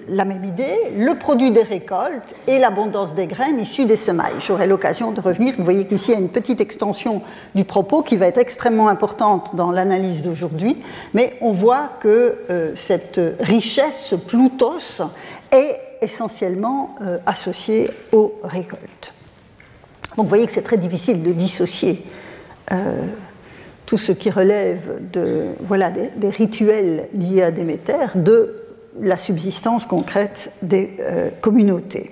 la 0.08 0.24
même 0.24 0.44
idée, 0.44 0.92
le 0.96 1.14
produit 1.14 1.50
des 1.50 1.62
récoltes 1.62 2.34
et 2.46 2.58
l'abondance 2.58 3.14
des 3.14 3.26
graines 3.26 3.60
issues 3.60 3.84
des 3.84 3.96
semailles. 3.96 4.32
J'aurai 4.40 4.66
l'occasion 4.66 5.12
de 5.12 5.20
revenir. 5.20 5.54
Vous 5.58 5.64
voyez 5.64 5.86
qu'ici, 5.86 6.10
il 6.10 6.14
y 6.14 6.16
a 6.16 6.20
une 6.20 6.30
petite 6.30 6.60
extension 6.60 7.22
du 7.54 7.64
propos 7.64 8.02
qui 8.02 8.16
va 8.16 8.26
être 8.26 8.38
extrêmement 8.38 8.88
importante 8.88 9.54
dans 9.54 9.70
l'analyse 9.70 10.22
d'aujourd'hui, 10.22 10.82
mais 11.12 11.36
on 11.42 11.52
voit 11.52 11.90
que 12.00 12.38
euh, 12.48 12.72
cette 12.76 13.20
richesse, 13.40 14.14
plutos, 14.26 15.02
est 15.52 15.78
essentiellement 16.00 16.94
euh, 17.02 17.18
associée 17.26 17.90
aux 18.12 18.34
récoltes. 18.42 19.12
Donc 20.16 20.26
vous 20.26 20.28
voyez 20.28 20.46
que 20.46 20.52
c'est 20.52 20.62
très 20.62 20.78
difficile 20.78 21.22
de 21.22 21.32
dissocier 21.32 22.02
tout 23.86 23.98
ce 23.98 24.12
qui 24.12 24.30
relève 24.30 25.10
de, 25.12 25.48
voilà, 25.60 25.90
des, 25.90 26.28
rituels 26.28 27.08
liés 27.14 27.42
à 27.42 27.50
Déméter 27.50 28.06
de 28.14 28.64
la 29.00 29.16
subsistance 29.16 29.86
concrète 29.86 30.52
des 30.62 30.96
euh, 31.00 31.30
communautés. 31.40 32.10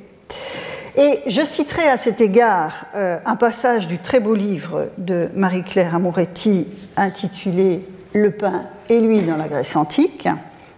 Et 0.96 1.20
je 1.26 1.42
citerai 1.42 1.88
à 1.88 1.96
cet 1.96 2.20
égard 2.20 2.86
euh, 2.94 3.18
un 3.24 3.36
passage 3.36 3.88
du 3.88 3.98
très 3.98 4.20
beau 4.20 4.34
livre 4.34 4.88
de 4.98 5.30
Marie-Claire 5.34 5.94
Amoretti 5.94 6.66
intitulé 6.96 7.86
Le 8.14 8.30
pain 8.30 8.64
et 8.90 9.00
l'huile 9.00 9.26
dans 9.26 9.38
la 9.38 9.48
Grèce 9.48 9.74
antique, 9.74 10.28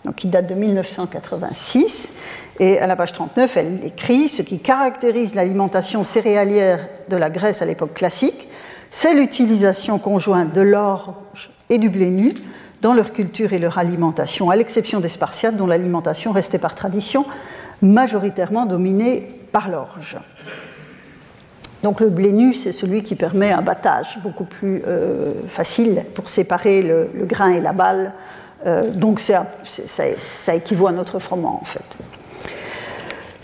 donc 0.05 0.15
qui 0.17 0.29
date 0.29 0.47
de 0.47 0.55
1986. 0.55 2.13
Et 2.61 2.79
à 2.79 2.87
la 2.87 2.95
page 2.95 3.13
39, 3.13 3.57
elle 3.57 3.81
écrit 3.85 4.29
Ce 4.29 4.43
qui 4.43 4.61
caractérise 4.61 5.35
l'alimentation 5.35 6.05
céréalière 6.05 6.79
de 7.09 7.17
la 7.17 7.31
Grèce 7.31 7.63
à 7.63 7.67
l'époque 7.67 7.95
classique, 7.95 8.49
c'est 8.97 9.13
l'utilisation 9.13 9.99
conjointe 9.99 10.53
de 10.53 10.61
l'orge 10.61 11.51
et 11.69 11.79
du 11.79 11.89
blé 11.89 12.11
nu 12.11 12.33
dans 12.81 12.95
leur 12.95 13.13
culture 13.13 13.53
et 13.53 13.59
leur 13.59 13.77
alimentation, 13.77 14.51
à 14.51 14.57
l'exception 14.57 15.01
des 15.01 15.09
Spartiates 15.09 15.57
dont 15.57 15.67
l'alimentation 15.67 16.31
restait 16.31 16.61
par 16.61 16.77
tradition 16.77 17.27
majoritairement 17.83 18.67
dominée 18.67 19.41
par 19.51 19.69
l'orge. 19.69 20.17
Donc 21.83 21.99
le 21.99 22.09
blé 22.09 22.31
nu, 22.31 22.55
c'est 22.55 22.71
celui 22.71 23.03
qui 23.03 23.17
permet 23.17 23.51
un 23.51 23.63
battage 23.63 24.21
beaucoup 24.23 24.45
plus 24.45 24.81
euh, 24.87 25.33
facile 25.49 26.05
pour 26.15 26.29
séparer 26.29 26.85
le, 26.85 27.27
grain 27.27 27.51
et 27.51 27.61
la 27.61 27.73
balle. 27.73 28.13
Euh, 28.65 28.91
donc 28.91 29.19
ça, 29.19 29.47
ça, 29.65 30.55
équivaut 30.55 30.87
à 30.87 30.93
notre 30.93 31.19
froment 31.19 31.59
en 31.61 31.65
fait. 31.65 31.97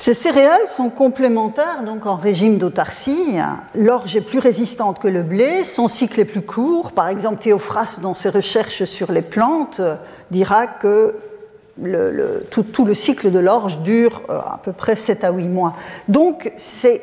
Ces 0.00 0.14
céréales 0.14 0.66
sont 0.66 0.88
complémentaires 0.88 1.82
donc 1.84 2.06
en 2.06 2.16
régime 2.16 2.56
d'autarcie. 2.56 3.36
L'orge 3.74 4.16
est 4.16 4.22
plus 4.22 4.38
résistante 4.38 4.98
que 4.98 5.08
le 5.08 5.22
blé, 5.22 5.62
son 5.62 5.88
cycle 5.88 6.20
est 6.20 6.24
plus 6.24 6.40
court. 6.40 6.92
Par 6.92 7.08
exemple, 7.08 7.36
Théophraste, 7.36 8.00
dans 8.00 8.14
ses 8.14 8.30
recherches 8.30 8.84
sur 8.84 9.12
les 9.12 9.20
plantes, 9.20 9.82
dira 10.30 10.66
que 10.66 11.14
tout, 12.50 12.84
le 12.86 12.94
cycle 12.94 13.30
de 13.30 13.38
l'orge 13.38 13.80
dure 13.80 14.22
euh, 14.30 14.38
à 14.38 14.58
peu 14.62 14.72
près 14.72 14.96
7 14.96 15.22
à 15.22 15.32
8 15.32 15.48
mois. 15.48 15.74
Donc 16.08 16.50
c'est 16.56 17.02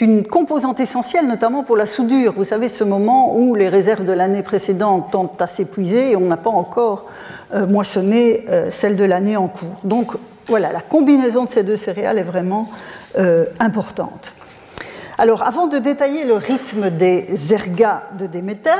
une 0.00 0.26
composante 0.26 0.80
essentielle, 0.80 1.28
notamment 1.28 1.62
pour 1.62 1.76
la 1.76 1.86
soudure. 1.86 2.32
Vous 2.32 2.44
savez, 2.44 2.68
ce 2.68 2.82
moment 2.82 3.36
où 3.36 3.54
les 3.54 3.68
réserves 3.68 4.04
de 4.04 4.12
l'année 4.12 4.42
précédente 4.42 5.12
tendent 5.12 5.30
à 5.38 5.46
s'épuiser 5.46 6.10
et 6.10 6.16
on 6.16 6.26
n'a 6.26 6.36
pas 6.36 6.50
encore 6.50 7.06
euh, 7.54 7.68
moissonné 7.68 8.46
euh, 8.48 8.72
celle 8.72 8.96
de 8.96 9.04
l'année 9.04 9.36
en 9.36 9.46
cours. 9.46 9.76
Donc 9.84 10.16
voilà, 10.50 10.72
la 10.72 10.80
combinaison 10.80 11.44
de 11.44 11.48
ces 11.48 11.62
deux 11.62 11.76
céréales 11.76 12.18
est 12.18 12.24
vraiment 12.24 12.68
euh, 13.16 13.44
importante. 13.60 14.34
Alors, 15.16 15.42
avant 15.42 15.68
de 15.68 15.78
détailler 15.78 16.24
le 16.24 16.34
rythme 16.34 16.90
des 16.90 17.52
ergas 17.54 18.02
de 18.18 18.26
Déméter, 18.26 18.70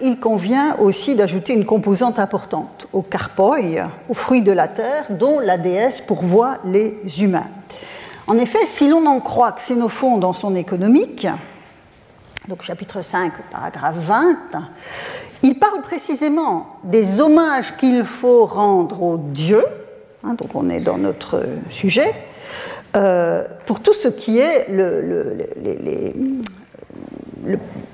il 0.00 0.18
convient 0.18 0.76
aussi 0.78 1.16
d'ajouter 1.16 1.52
une 1.52 1.66
composante 1.66 2.18
importante, 2.18 2.86
au 2.94 3.02
carpoi, 3.02 3.58
aux 4.08 4.14
fruits 4.14 4.40
de 4.40 4.52
la 4.52 4.68
terre, 4.68 5.04
dont 5.10 5.38
la 5.38 5.58
déesse 5.58 6.00
pourvoit 6.00 6.58
les 6.64 6.98
humains. 7.22 7.48
En 8.26 8.38
effet, 8.38 8.60
si 8.74 8.88
l'on 8.88 9.04
en 9.04 9.20
croit 9.20 9.52
Xénophon 9.52 10.16
dans 10.16 10.32
son 10.32 10.56
économique, 10.56 11.26
donc 12.48 12.62
chapitre 12.62 13.02
5, 13.02 13.32
paragraphe 13.50 13.96
20, 13.98 14.38
il 15.42 15.58
parle 15.58 15.82
précisément 15.82 16.68
des 16.84 17.20
hommages 17.20 17.76
qu'il 17.76 18.04
faut 18.04 18.46
rendre 18.46 19.02
aux 19.02 19.18
dieux, 19.18 19.66
hein, 20.24 20.34
donc 20.34 20.54
on 20.54 20.70
est 20.70 20.80
dans 20.80 20.98
notre 20.98 21.44
sujet, 21.70 22.12
euh, 22.96 23.44
pour 23.66 23.80
tout 23.80 23.92
ce 23.92 24.08
qui 24.08 24.38
est 24.38 24.66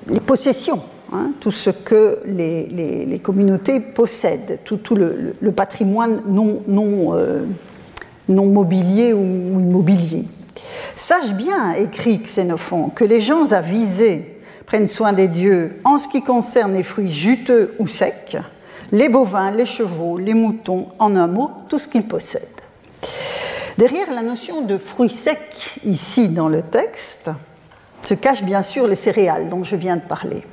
les, 0.07 0.19
possessions, 0.25 0.81
hein, 1.13 1.31
tout 1.39 1.51
ce 1.51 1.69
que 1.69 2.19
les, 2.25 3.19
communautés 3.23 3.79
possèdent, 3.79 4.59
tout, 4.63 4.95
le, 4.95 5.51
patrimoine 5.51 6.21
non, 6.27 6.61
non 6.67 7.15
euh, 7.15 7.45
non 8.29 8.45
mobilier 8.45 9.13
ou 9.13 9.59
immobilier. 9.59 10.25
Sache 10.95 11.33
bien, 11.33 11.73
écrit 11.73 12.19
Xénophon, 12.19 12.89
que 12.89 13.03
les 13.03 13.21
gens 13.21 13.51
avisés 13.51 14.39
prennent 14.65 14.87
soin 14.87 15.13
des 15.13 15.27
dieux 15.27 15.79
en 15.83 15.97
ce 15.97 16.07
qui 16.07 16.23
concerne 16.23 16.73
les 16.73 16.83
fruits 16.83 17.11
juteux 17.11 17.73
ou 17.79 17.87
secs, 17.87 18.37
les 18.95 19.09
bovins, 19.09 19.51
les 19.51 19.65
chevaux, 19.65 20.17
les 20.17 20.33
moutons, 20.33 20.87
en 20.99 21.15
un 21.15 21.27
mot, 21.27 21.51
tout 21.69 21.79
ce 21.79 21.87
qu'ils 21.87 22.07
possèdent. 22.07 22.41
Derrière 23.77 24.11
la 24.11 24.21
notion 24.21 24.61
de 24.61 24.77
fruits 24.77 25.09
secs, 25.09 25.79
ici 25.83 26.29
dans 26.29 26.47
le 26.47 26.61
texte, 26.61 27.29
se 28.01 28.13
cachent 28.13 28.43
bien 28.43 28.61
sûr 28.61 28.87
les 28.87 28.95
céréales 28.95 29.49
dont 29.49 29.63
je 29.63 29.75
viens 29.75 29.97
de 29.97 30.01
parler, 30.01 30.43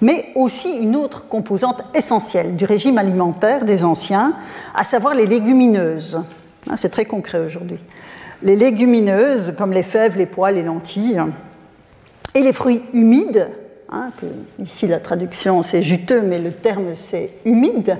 mais 0.00 0.26
aussi 0.34 0.76
une 0.78 0.96
autre 0.96 1.28
composante 1.28 1.82
essentielle 1.94 2.56
du 2.56 2.64
régime 2.64 2.98
alimentaire 2.98 3.64
des 3.64 3.84
anciens, 3.84 4.34
à 4.74 4.84
savoir 4.84 5.14
les 5.14 5.26
légumineuses, 5.26 6.20
Hein, 6.70 6.76
c'est 6.76 6.88
très 6.88 7.04
concret 7.04 7.40
aujourd'hui. 7.40 7.78
Les 8.42 8.56
légumineuses, 8.56 9.54
comme 9.56 9.72
les 9.72 9.82
fèves, 9.82 10.16
les 10.16 10.26
pois, 10.26 10.50
les 10.50 10.62
lentilles, 10.62 11.22
et 12.34 12.40
les 12.40 12.52
fruits 12.52 12.82
humides, 12.92 13.48
hein, 13.90 14.10
ici 14.58 14.86
la 14.86 15.00
traduction 15.00 15.62
c'est 15.62 15.82
juteux, 15.82 16.22
mais 16.22 16.38
le 16.38 16.52
terme 16.52 16.94
c'est 16.94 17.30
humide, 17.44 17.96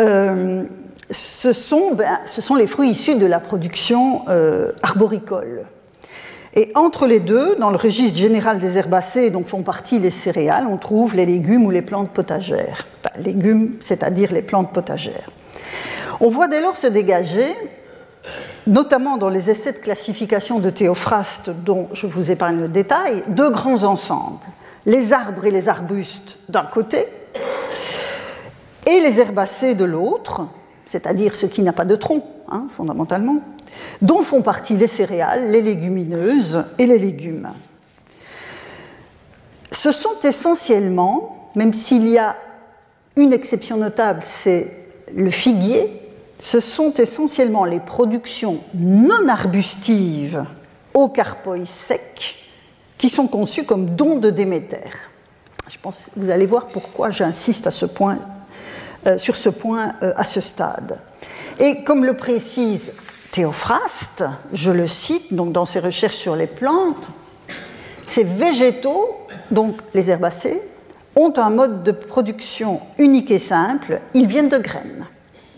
euh, 0.00 0.64
ce, 1.10 1.52
sont, 1.52 1.94
ben, 1.94 2.18
ce, 2.26 2.40
sont, 2.40 2.54
les 2.54 2.66
fruits 2.66 2.90
issus 2.90 3.14
de 3.14 3.26
la 3.26 3.40
production 3.40 4.22
euh, 4.28 4.72
arboricole. 4.82 5.66
Et 6.54 6.72
entre 6.74 7.06
les 7.06 7.20
deux, 7.20 7.54
dans 7.56 7.70
le 7.70 7.76
registre 7.76 8.18
général 8.18 8.58
des 8.58 8.78
herbacées 8.78 9.30
dont 9.30 9.44
font 9.44 9.62
partie 9.62 9.98
les 9.98 10.10
céréales, 10.10 10.66
on 10.68 10.78
trouve 10.78 11.14
les 11.14 11.26
légumes 11.26 11.66
ou 11.66 11.70
les 11.70 11.82
plantes 11.82 12.10
potagères. 12.10 12.86
Légumes, 13.18 13.76
c'est-à-dire 13.80 14.32
les 14.32 14.42
plantes 14.42 14.72
potagères. 14.72 15.30
On 16.20 16.30
voit 16.30 16.48
dès 16.48 16.62
lors 16.62 16.76
se 16.76 16.86
dégager, 16.86 17.46
notamment 18.66 19.18
dans 19.18 19.28
les 19.28 19.50
essais 19.50 19.72
de 19.72 19.78
classification 19.78 20.58
de 20.58 20.70
Théophraste 20.70 21.50
dont 21.50 21.88
je 21.92 22.06
vous 22.06 22.30
épargne 22.30 22.58
le 22.58 22.68
détail, 22.68 23.22
deux 23.28 23.50
grands 23.50 23.84
ensembles. 23.84 24.38
Les 24.86 25.12
arbres 25.12 25.44
et 25.44 25.50
les 25.50 25.68
arbustes 25.68 26.38
d'un 26.48 26.64
côté 26.64 27.06
et 28.86 29.00
les 29.00 29.20
herbacées 29.20 29.74
de 29.74 29.84
l'autre, 29.84 30.46
c'est-à-dire 30.86 31.34
ce 31.34 31.46
qui 31.46 31.62
n'a 31.62 31.72
pas 31.72 31.84
de 31.84 31.96
tronc, 31.96 32.24
hein, 32.50 32.66
fondamentalement, 32.70 33.40
dont 34.00 34.22
font 34.22 34.42
partie 34.42 34.76
les 34.76 34.86
céréales, 34.86 35.50
les 35.50 35.60
légumineuses 35.60 36.64
et 36.78 36.86
les 36.86 36.98
légumes. 36.98 37.50
Ce 39.72 39.90
sont 39.90 40.20
essentiellement, 40.22 41.50
même 41.56 41.74
s'il 41.74 42.08
y 42.08 42.18
a 42.18 42.36
une 43.16 43.32
exception 43.32 43.76
notable, 43.76 44.20
c'est 44.22 44.70
le 45.14 45.30
figuier, 45.30 46.00
ce 46.38 46.60
sont 46.60 46.92
essentiellement 46.94 47.64
les 47.64 47.80
productions 47.80 48.60
non 48.74 49.28
arbustives 49.28 50.44
au 50.94 51.08
carpoi 51.08 51.64
sec 51.64 52.45
qui 52.98 53.08
sont 53.08 53.26
conçues 53.26 53.64
comme 53.64 53.90
dons 53.96 54.16
de 54.16 54.30
Déméter. 54.30 54.90
Je 55.68 55.76
pense 55.82 56.10
vous 56.16 56.30
allez 56.30 56.46
voir 56.46 56.68
pourquoi 56.68 57.10
j'insiste 57.10 57.66
euh, 57.66 59.18
sur 59.18 59.36
ce 59.36 59.48
point 59.48 59.94
euh, 60.02 60.12
à 60.16 60.24
ce 60.24 60.40
stade. 60.40 60.98
Et 61.58 61.82
comme 61.84 62.04
le 62.04 62.16
précise 62.16 62.92
Théophraste, 63.32 64.24
je 64.52 64.70
le 64.70 64.86
cite 64.86 65.34
dans 65.34 65.64
ses 65.64 65.80
recherches 65.80 66.16
sur 66.16 66.36
les 66.36 66.46
plantes, 66.46 67.10
ces 68.06 68.24
végétaux, 68.24 69.14
donc 69.50 69.76
les 69.92 70.08
herbacées, 70.10 70.62
ont 71.16 71.32
un 71.36 71.50
mode 71.50 71.82
de 71.82 71.92
production 71.92 72.80
unique 72.98 73.30
et 73.30 73.38
simple, 73.38 74.00
ils 74.14 74.26
viennent 74.26 74.48
de 74.48 74.58
graines 74.58 75.06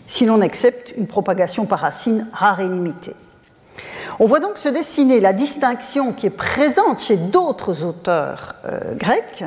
si 0.09 0.25
l'on 0.25 0.41
accepte 0.41 0.93
une 0.97 1.05
propagation 1.05 1.67
par 1.67 1.79
racine 1.79 2.27
rare 2.33 2.59
et 2.61 2.67
limitée. 2.67 3.15
On 4.21 4.25
voit 4.25 4.41
donc 4.41 4.57
se 4.57 4.67
dessiner 4.67 5.21
la 5.21 5.31
distinction 5.31 6.11
qui 6.11 6.25
est 6.25 6.29
présente 6.29 6.99
chez 6.99 7.15
d'autres 7.15 7.85
auteurs 7.85 8.55
euh, 8.65 8.93
grecs 8.95 9.45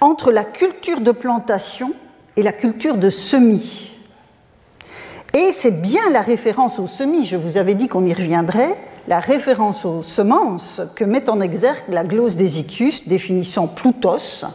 entre 0.00 0.32
la 0.32 0.42
culture 0.42 1.02
de 1.02 1.12
plantation 1.12 1.92
et 2.36 2.42
la 2.42 2.52
culture 2.52 2.96
de 2.96 3.10
semis. 3.10 3.92
Et 5.34 5.52
c'est 5.52 5.82
bien 5.82 6.10
la 6.12 6.22
référence 6.22 6.78
aux 6.78 6.86
semis, 6.86 7.26
je 7.26 7.36
vous 7.36 7.58
avais 7.58 7.74
dit 7.74 7.88
qu'on 7.88 8.06
y 8.06 8.14
reviendrait, 8.14 8.74
la 9.06 9.20
référence 9.20 9.84
aux 9.84 10.02
semences 10.02 10.80
que 10.94 11.04
met 11.04 11.28
en 11.28 11.40
exergue 11.40 11.82
la 11.88 12.04
glose 12.04 12.36
d'Hésychius 12.36 13.06
définissant 13.06 13.66
Plutos, 13.66 14.46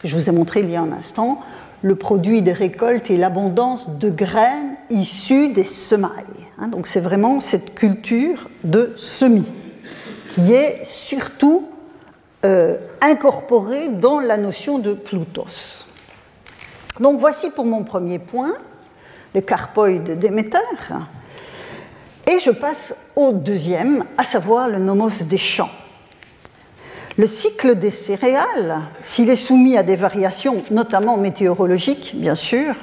que 0.00 0.08
je 0.08 0.14
vous 0.14 0.30
ai 0.30 0.32
montré 0.32 0.60
il 0.60 0.70
y 0.70 0.76
a 0.76 0.82
un 0.82 0.92
instant, 0.92 1.40
le 1.82 1.94
produit 1.94 2.40
des 2.40 2.52
récoltes 2.52 3.10
et 3.10 3.18
l'abondance 3.18 3.98
de 3.98 4.08
graines 4.08 4.76
issues 4.88 5.48
des 5.48 5.64
semailles. 5.64 6.45
Hein. 6.58 6.68
donc 6.68 6.86
c'est 6.86 7.00
vraiment 7.00 7.40
cette 7.40 7.74
culture 7.74 8.48
de 8.64 8.92
semis 8.96 9.50
qui 10.28 10.52
est 10.52 10.84
surtout 10.84 11.68
euh, 12.44 12.76
incorporée 13.00 13.88
dans 13.88 14.20
la 14.20 14.36
notion 14.36 14.78
de 14.78 14.92
Plutos. 14.92 15.86
Donc 17.00 17.18
voici 17.18 17.50
pour 17.50 17.64
mon 17.64 17.84
premier 17.84 18.18
point, 18.18 18.54
le 19.34 19.40
carpoïde 19.40 20.04
de 20.04 20.14
Déméter. 20.14 20.58
Et 22.28 22.40
je 22.40 22.50
passe 22.50 22.94
au 23.14 23.32
deuxième, 23.32 24.04
à 24.18 24.24
savoir 24.24 24.68
le 24.68 24.78
nomos 24.78 25.24
des 25.28 25.38
champs. 25.38 25.70
Le 27.16 27.26
cycle 27.26 27.76
des 27.76 27.90
céréales, 27.90 28.80
s'il 29.02 29.30
est 29.30 29.36
soumis 29.36 29.76
à 29.76 29.82
des 29.82 29.96
variations, 29.96 30.62
notamment 30.70 31.16
météorologiques, 31.16 32.14
bien 32.16 32.34
sûr, 32.34 32.74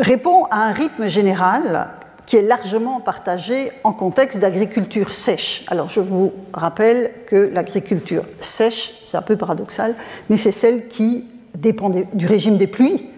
répond 0.00 0.44
à 0.50 0.62
un 0.62 0.72
rythme 0.72 1.06
général 1.08 1.90
qui 2.28 2.36
est 2.36 2.42
largement 2.42 3.00
partagé 3.00 3.72
en 3.84 3.94
contexte 3.94 4.40
d'agriculture 4.40 5.14
sèche. 5.14 5.64
Alors 5.68 5.88
je 5.88 6.00
vous 6.00 6.30
rappelle 6.52 7.10
que 7.26 7.48
l'agriculture 7.54 8.22
sèche, 8.38 9.00
c'est 9.06 9.16
un 9.16 9.22
peu 9.22 9.36
paradoxal, 9.36 9.94
mais 10.28 10.36
c'est 10.36 10.52
celle 10.52 10.88
qui 10.88 11.24
dépend 11.54 11.88
du 11.88 12.26
régime 12.26 12.58
des 12.58 12.66
pluies, 12.66 13.08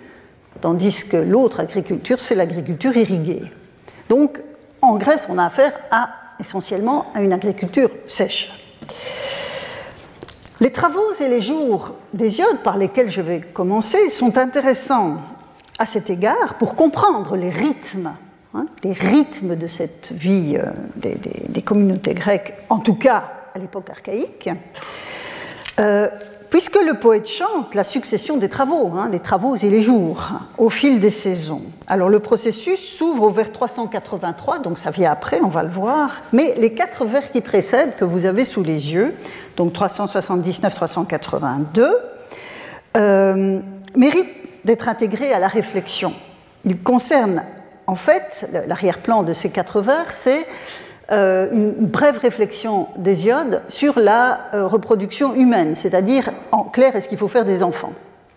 tandis 0.60 1.08
que 1.08 1.16
l'autre 1.16 1.58
agriculture, 1.58 2.20
c'est 2.20 2.36
l'agriculture 2.36 2.96
irriguée. 2.96 3.42
Donc 4.08 4.40
en 4.80 4.96
Grèce, 4.96 5.26
on 5.28 5.38
a 5.38 5.46
affaire 5.46 5.72
essentiellement 6.38 7.06
à 7.12 7.22
une 7.22 7.32
agriculture 7.32 7.90
sèche. 8.06 8.52
Les 10.60 10.70
travaux 10.70 11.14
et 11.18 11.26
les 11.26 11.40
jours 11.40 11.96
d'Hésiode 12.14 12.60
par 12.62 12.78
lesquels 12.78 13.10
je 13.10 13.22
vais 13.22 13.40
commencer 13.40 14.08
sont 14.08 14.38
intéressants 14.38 15.16
à 15.80 15.86
cet 15.86 16.10
égard, 16.10 16.54
pour 16.58 16.76
comprendre 16.76 17.34
les 17.34 17.50
rythmes, 17.50 18.12
hein, 18.54 18.66
les 18.82 18.92
rythmes 18.92 19.56
de 19.56 19.66
cette 19.66 20.12
vie 20.12 20.56
euh, 20.56 20.70
des, 20.96 21.62
communautés 21.62 22.14
grecques, 22.14 22.54
en 22.68 22.78
tout 22.78 22.94
cas 22.94 23.30
à 23.54 23.58
l'époque 23.58 23.90
archaïque, 23.90 24.48
euh, 25.78 26.08
puisque 26.50 26.78
le 26.84 26.94
poète 26.94 27.28
chante 27.28 27.74
la 27.74 27.84
succession 27.84 28.36
des 28.36 28.48
travaux, 28.48 28.92
hein, 28.96 29.08
les 29.10 29.20
travaux 29.20 29.56
et 29.56 29.70
les 29.70 29.82
jours, 29.82 30.30
au 30.58 30.68
fil 30.68 31.00
des 31.00 31.10
saisons. 31.10 31.62
Alors 31.86 32.08
le 32.08 32.18
processus 32.18 32.80
s'ouvre 32.80 33.24
au 33.24 33.30
vers 33.30 33.52
383, 33.52 34.58
donc 34.58 34.78
ça 34.78 34.90
vient 34.90 35.12
après, 35.12 35.40
on 35.42 35.48
va 35.48 35.62
le 35.62 35.70
voir, 35.70 36.22
mais 36.32 36.54
les 36.58 36.74
quatre 36.74 37.04
vers 37.04 37.30
qui 37.30 37.40
précèdent, 37.40 37.96
que 37.96 38.04
vous 38.04 38.26
avez 38.26 38.44
sous 38.44 38.62
les 38.62 38.92
yeux, 38.92 39.14
donc 39.56 39.72
379-382, 39.74 41.88
euh, 42.96 43.60
méritent 43.96 44.28
d'être 44.64 44.88
intégrés 44.88 45.32
à 45.32 45.38
la 45.38 45.48
réflexion. 45.48 46.12
Ils 46.64 46.78
concernent, 46.78 47.42
en 47.90 47.96
fait, 47.96 48.48
l'arrière-plan 48.68 49.24
de 49.24 49.32
ces 49.32 49.50
quatre 49.50 49.80
vers, 49.80 50.12
c'est 50.12 50.46
euh, 51.10 51.48
une 51.50 51.72
brève 51.72 52.20
réflexion 52.20 52.86
d'Hésiode 52.96 53.62
sur 53.66 53.98
la 53.98 54.42
euh, 54.54 54.68
reproduction 54.68 55.34
humaine, 55.34 55.74
c'est-à-dire, 55.74 56.30
en 56.52 56.62
clair, 56.62 56.94
est-ce 56.94 57.08
qu'il 57.08 57.18
faut 57.18 57.26
faire 57.26 57.44
des 57.44 57.64
enfants? 57.64 57.90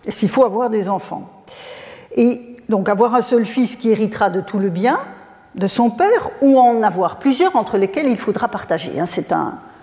Est-ce 0.07 0.21
qu'il 0.21 0.29
faut 0.29 0.43
avoir 0.43 0.71
des 0.71 0.89
enfants? 0.89 1.29
Et 2.15 2.41
donc 2.67 2.89
avoir 2.89 3.13
un 3.13 3.21
seul 3.21 3.45
fils 3.45 3.75
qui 3.75 3.91
héritera 3.91 4.31
de 4.31 4.41
tout 4.41 4.57
le 4.57 4.71
bien 4.71 4.99
de 5.53 5.67
son 5.67 5.91
père, 5.91 6.31
ou 6.41 6.57
en 6.57 6.81
avoir 6.81 7.19
plusieurs 7.19 7.55
entre 7.55 7.77
lesquels 7.77 8.07
il 8.07 8.17
faudra 8.17 8.47
partager. 8.47 8.99
Hein. 8.99 9.05
C'est 9.05 9.31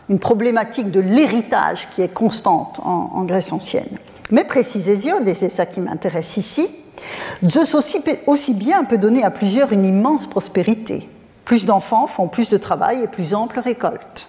une 0.09 0.19
problématique 0.19 0.91
de 0.91 0.99
l'héritage 0.99 1.89
qui 1.91 2.03
est 2.03 2.13
constante 2.13 2.81
en, 2.83 3.23
Grèce 3.23 3.53
ancienne. 3.53 3.99
Mais 4.33 4.43
précise 4.43 4.89
Hésiode, 4.89 5.29
et 5.29 5.37
c'est 5.37 5.49
ça 5.49 5.67
qui 5.67 5.81
m'intéresse 5.81 6.39
ici, 6.39 6.69
Zeus 7.45 7.75
aussi, 7.75 8.55
bien 8.55 8.85
peut 8.85 8.99
donner 8.99 9.25
à 9.25 9.31
plusieurs 9.31 9.73
une 9.73 9.85
immense 9.85 10.27
prospérité. 10.27 11.09
Plus 11.45 11.65
d'enfants 11.65 12.07
font 12.07 12.29
plus 12.29 12.51
de 12.51 12.57
travail 12.57 13.03
et 13.03 13.09
plus 13.09 13.35
ample 13.35 13.61
récolte. 13.61 14.29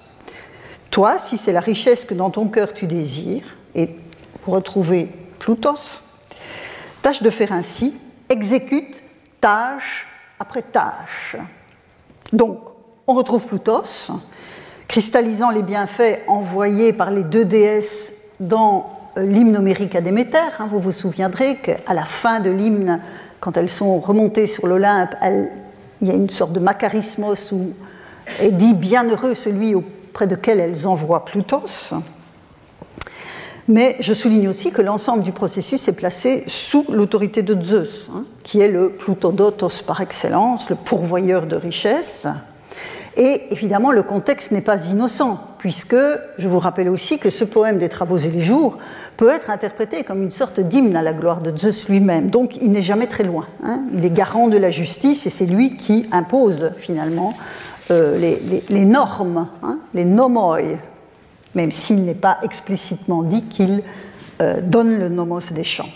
Toi, 0.90 1.18
si 1.20 1.38
c'est 1.38 1.51
la 1.51 1.60
richesse 1.60 2.06
que 2.06 2.13
dans 2.13 2.30
ton 2.30 2.48
cœur 2.48 2.74
tu 2.74 2.88
désires, 2.88 3.56
et 3.75 3.90
pour 4.44 4.54
retrouver 4.54 5.08
Plutos, 5.40 6.01
tâche 7.01 7.22
de 7.22 7.30
faire 7.30 7.51
ainsi, 7.51 7.98
exécute 8.30 9.01
tâche 9.40 10.08
après 10.40 10.62
tâche. 10.62 11.36
Donc, 12.34 12.60
on 13.08 13.13
retrouve 13.13 13.46
Plutos, 13.46 14.12
cristallisant 14.88 15.50
les 15.50 15.63
bienfaits 15.63 16.20
envoyés 16.28 16.94
par 16.94 17.12
les 17.12 17.24
deux 17.24 17.46
déesses 17.46 18.13
dans 18.40 18.90
l'hymne 19.18 19.58
homérique 19.58 19.96
à 19.96 20.01
Déméter. 20.01 20.38
Hein. 20.60 20.68
vous 20.70 20.80
vous 20.80 20.91
souviendrez 20.91 21.58
qu'à 21.58 21.94
la 21.94 22.06
fin 22.06 22.39
de 22.39 22.50
l'hymne, 22.50 23.01
quand 23.39 23.58
elles 23.58 23.70
sont 23.70 24.00
remontées 24.00 24.48
sur 24.48 24.68
l'Olympe, 24.68 25.15
il 26.01 26.08
y 26.08 26.12
a 26.12 26.15
une 26.15 26.30
sorte 26.30 26.53
de 26.53 26.60
macarismos 26.60 27.51
où 27.51 27.74
est 28.39 28.51
dit 28.51 28.74
bienheureux 28.74 29.34
celui 29.34 29.75
auprès 29.75 30.27
de 30.27 30.36
quel 30.36 30.60
elles 30.60 30.88
envoient 30.88 31.25
Plutos. 31.25 31.94
Mais 33.68 33.96
je 34.00 34.13
souligne 34.13 34.50
aussi 34.50 34.72
que 34.72 34.82
l'ensemble 34.82 35.24
du 35.24 35.32
processus 35.32 35.88
est 35.88 35.94
placé 35.94 36.44
sous 36.48 36.86
l'autorité 36.89 37.41
de 37.41 37.60
Zeus, 37.62 38.10
hein, 38.13 38.25
qui 38.44 38.60
est 38.60 38.68
le 38.68 38.89
Plutodotos 38.89 39.84
par 39.86 40.01
excellence, 40.01 40.70
le 40.70 40.75
pourvoyeur 40.75 41.46
de 41.46 41.56
richesses. 41.56 42.27
Et 43.18 43.41
évidemment, 43.51 43.91
le 43.91 44.03
contexte 44.03 44.51
n'est 44.51 44.62
pas 44.62 44.88
innocent, 44.88 45.38
puisque 45.58 45.98
je 46.38 46.48
vous 46.48 46.60
rappelle 46.60 46.89
aussi 46.89 47.20
que 47.20 47.30
ce 47.30 47.44
poème 47.44 47.77
des 47.77 47.89
Travaux 47.89 48.18
et 48.18 48.30
les 48.30 48.39
Jours 48.39 48.77
peut 49.18 49.30
être 49.30 49.50
interprété 49.50 50.03
comme 50.03 50.24
une 50.24 50.32
sorte 50.32 50.62
d'hymne 50.62 50.96
à 50.96 51.01
la 51.01 51.13
gloire 51.13 51.41
de 51.41 51.56
Zeus 51.56 51.89
lui-même. 51.89 52.30
Donc 52.30 52.58
il 52.58 52.72
n'est 52.72 52.82
jamais 52.82 53.08
très 53.08 53.24
loin. 53.24 53.48
Hein. 53.63 53.82
Il 53.94 54.06
est 54.06 54.13
garant 54.13 54.48
de 54.48 54.58
la 54.58 54.70
justice 54.70 55.25
et 55.25 55.30
c'est 55.30 55.46
lui 55.46 55.75
qui 55.75 56.08
impose 56.12 56.72
finalement 56.77 57.34
euh, 57.91 58.18
les, 58.18 58.86
normes, 58.86 59.50
hein, 59.62 59.80
les 59.94 60.06
nomoi, 60.06 60.60
même 61.53 61.72
s'il 61.72 62.06
n'est 62.06 62.13
pas 62.13 62.38
explicitement 62.44 63.24
dit 63.24 63.44
qu'il 63.44 63.84
euh, 64.41 64.62
donne 64.62 64.97
le 64.97 65.10
nomos 65.10 65.52
des 65.52 65.65
champs. 65.65 65.89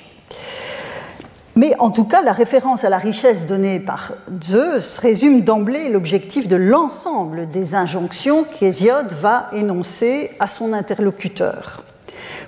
Mais 1.58 1.74
en 1.80 1.89
tout 1.89 2.04
cas, 2.04 2.22
la 2.22 2.34
référence 2.34 2.84
à 2.84 2.89
la 2.89 2.98
richesse 2.98 3.48
donnée 3.48 3.80
par 3.80 4.12
Zeus 4.44 4.98
résume 4.98 5.41
d'emblée 5.41 5.88
l'objectif 5.88 6.50
de 6.50 6.58
l'ensemble 6.58 7.48
des 7.48 7.76
injonctions 7.76 8.44
qu'Hésiode 8.44 9.13
va 9.13 9.50
énoncer 9.54 10.32
à 10.39 10.48
son 10.48 10.74
interlocuteur. 10.74 11.84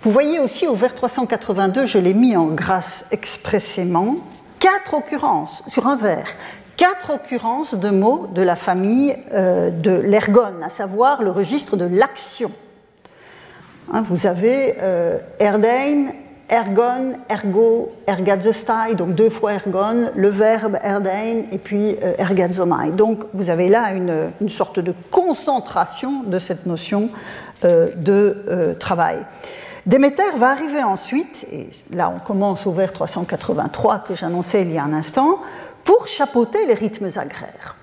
Vous 0.04 0.12
voyez 0.12 0.40
aussi 0.40 0.68
au 0.68 0.76
vers 0.76 0.94
382, 0.94 1.86
je 1.86 2.00
l'ai 2.00 2.14
mis 2.14 2.36
en 2.36 2.48
grâce 2.48 3.06
expressément, 3.12 4.18
quatre 4.60 4.94
occurrences 4.94 5.64
sur 5.68 5.88
un 5.88 5.96
vers, 5.96 6.28
quatre 6.76 7.14
occurrences 7.14 7.76
de 7.76 7.90
mots 7.90 8.28
de 8.28 8.42
la 8.42 8.58
famille 8.58 9.16
euh, 9.34 9.72
de 9.72 9.92
l'ergone, 9.92 10.62
à 10.64 10.70
savoir 10.70 11.24
le 11.24 11.32
registre 11.32 11.78
de 11.78 11.86
l'action. 11.86 12.52
Hein, 13.94 14.04
vous 14.08 14.28
avez 14.28 14.76
euh, 14.82 15.18
ergon, 16.50 17.18
ergo, 17.30 17.92
ergazostai, 18.08 18.96
donc 18.96 19.16
deux 19.16 19.30
fois 19.30 19.54
ergon, 19.54 20.12
le 20.16 20.30
verbe 20.30 20.78
erdein 20.82 21.44
et 21.52 21.58
puis 21.58 21.98
euh, 22.02 22.14
ergazomai. 22.18 22.92
Donc 22.92 23.26
vous 23.34 23.50
avez 23.50 23.70
là 23.70 23.92
une, 23.94 24.50
sorte 24.50 24.80
de 24.80 24.94
concentration 25.12 26.24
de 26.24 26.40
cette 26.40 26.66
notion 26.66 27.10
euh, 27.66 27.90
de 27.96 28.44
euh, 28.48 28.74
travail. 28.74 29.18
Déméter 29.86 30.24
va 30.38 30.52
arriver 30.52 30.84
ensuite, 30.84 31.48
et 31.52 31.70
là 31.94 32.14
on 32.16 32.20
commence 32.20 32.66
au 32.66 32.72
vers 32.72 32.94
383 32.94 34.00
que 34.00 34.16
j'annonçais 34.16 34.62
il 34.62 34.72
y 34.72 34.78
a 34.78 34.84
un 34.84 34.94
instant, 34.94 35.40
pour 35.84 36.08
chapeauter 36.08 36.66
les 36.66 36.74
rythmes 36.74 37.10
agraires 37.16 37.76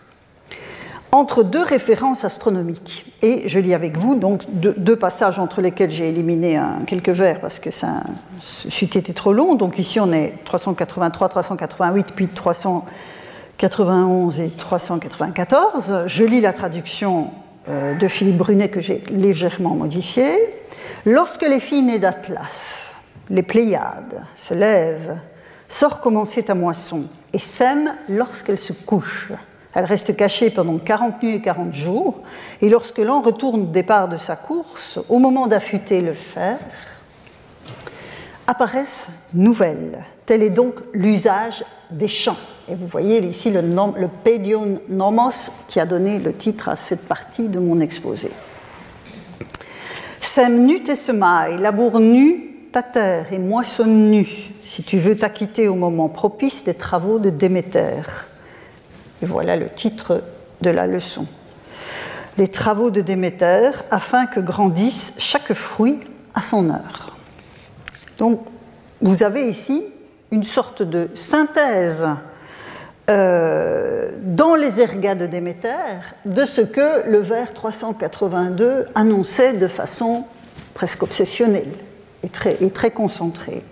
entre 1.14 1.42
deux 1.44 1.62
références 1.62 2.24
astronomiques. 2.24 3.06
Et 3.22 3.48
je 3.48 3.60
lis 3.60 3.72
avec 3.72 3.96
vous 3.96 4.16
donc 4.16 4.42
deux, 4.50 4.96
passages 4.96 5.38
entre 5.38 5.60
lesquels 5.60 5.92
j'ai 5.92 6.08
éliminé 6.08 6.60
quelques 6.88 7.10
vers 7.10 7.40
parce 7.40 7.60
que 7.60 7.70
ça 7.70 8.02
c'eût 8.42 8.86
été 8.86 9.14
trop 9.14 9.32
long. 9.32 9.54
Donc 9.54 9.78
ici 9.78 10.00
on 10.00 10.12
est 10.12 10.32
383, 10.44 11.28
388, 11.28 12.08
puis 12.16 12.26
391 12.26 14.40
et 14.40 14.50
394. 14.50 16.02
Je 16.06 16.24
lis 16.24 16.40
la 16.40 16.52
traduction 16.52 17.30
euh, 17.68 17.94
de 17.94 18.08
Philippe 18.08 18.38
Brunet 18.38 18.68
que 18.68 18.80
j'ai 18.80 19.00
légèrement 19.12 19.76
modifiée. 19.76 20.36
Lorsque 21.06 21.42
les 21.42 21.60
filles 21.60 21.82
nées 21.82 22.00
d'Atlas, 22.00 22.96
les 23.30 23.44
Pléiades, 23.44 24.24
se 24.34 24.52
lèvent, 24.52 25.20
sort 25.68 26.00
commencer 26.00 26.42
ta 26.42 26.54
moisson 26.54 27.04
et 27.32 27.38
sème 27.38 27.94
lorsqu'elles 28.08 28.58
se 28.58 28.72
couchent 28.72 29.30
elle 29.74 29.84
reste 29.84 30.16
cachée 30.16 30.50
pendant 30.50 30.78
40 30.78 31.22
nuits 31.22 31.34
et 31.34 31.40
40 31.40 31.72
jours, 31.72 32.20
et 32.62 32.68
lorsque 32.68 32.98
l'on 32.98 33.20
retourne 33.20 33.62
au 33.62 33.66
départ 33.66 34.08
de 34.08 34.16
sa 34.16 34.36
course, 34.36 35.00
au 35.08 35.18
moment 35.18 35.46
d'affûter 35.46 36.00
le 36.00 36.14
fer, 36.14 36.58
apparaissent 38.46 39.10
nouvelles. 39.32 40.04
Tel 40.26 40.42
est 40.42 40.50
donc 40.50 40.74
l'usage 40.92 41.64
des 41.90 42.08
chants. 42.08 42.36
Et 42.68 42.74
vous 42.74 42.86
voyez 42.86 43.18
ici 43.18 43.50
le, 43.50 43.62
Pédion 44.22 44.80
Nomos 44.88 45.50
qui 45.68 45.80
a 45.80 45.86
donné 45.86 46.18
le 46.18 46.32
titre 46.32 46.68
à 46.68 46.76
cette 46.76 47.06
partie 47.06 47.48
de 47.48 47.58
mon 47.58 47.80
exposé. 47.80 48.30
Sème 50.20 50.64
nu 50.64 50.82
tes 50.82 50.96
semailles, 50.96 51.58
laboure 51.58 52.00
nu 52.00 52.54
ta 52.72 52.82
terre 52.82 53.26
et 53.32 53.38
moissonne 53.38 54.10
nu, 54.10 54.26
si 54.64 54.82
tu 54.82 54.98
veux 54.98 55.16
t'acquitter 55.16 55.68
au 55.68 55.74
moment 55.74 56.08
propice 56.08 56.64
des 56.64 56.74
travaux 56.74 57.18
de 57.18 57.30
Déméter. 57.30 58.02
Et 59.22 59.26
voilà 59.26 59.56
le 59.56 59.68
titre 59.68 60.22
de 60.60 60.70
la 60.70 60.86
leçon. 60.86 61.26
Les 62.36 62.48
travaux 62.48 62.90
de 62.90 63.00
Déméter 63.00 63.70
afin 63.90 64.26
que 64.26 64.40
grandisse 64.40 65.14
chaque 65.18 65.52
fruit 65.52 66.00
à 66.34 66.42
son 66.42 66.70
heure. 66.70 67.16
Donc, 68.18 68.40
vous 69.00 69.22
avez 69.22 69.46
ici 69.46 69.84
une 70.30 70.42
sorte 70.42 70.82
de 70.82 71.08
synthèse 71.14 72.06
euh, 73.10 74.12
dans 74.22 74.54
les 74.54 74.80
ergas 74.80 75.14
de 75.14 75.26
Déméter 75.26 76.00
de 76.24 76.44
ce 76.46 76.60
que 76.60 77.08
le 77.08 77.18
vers 77.18 77.52
382 77.52 78.86
annonçait 78.94 79.52
de 79.54 79.68
façon 79.68 80.24
presque 80.72 81.02
obsessionnelle 81.02 81.70
et 82.22 82.28
très, 82.28 82.56
et 82.60 82.70
très 82.70 82.90
concentrée. 82.90 83.62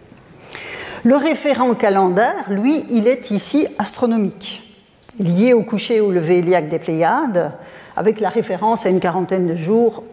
Le 1.04 1.16
référent 1.16 1.74
calendaire, 1.74 2.44
lui, 2.48 2.84
il 2.90 3.08
est 3.08 3.32
ici 3.32 3.66
astronomique 3.78 4.71
lié 5.18 5.52
au 5.52 5.62
coucher 5.62 6.00
ou 6.00 6.10
lever 6.10 6.38
iliaque 6.38 6.68
des 6.68 6.78
Pléiades, 6.78 7.52
avec 7.96 8.20
la 8.20 8.28
référence 8.28 8.86
à 8.86 8.88
une 8.88 9.00
quarantaine 9.00 9.46
de 9.46 9.54
jours 9.54 10.04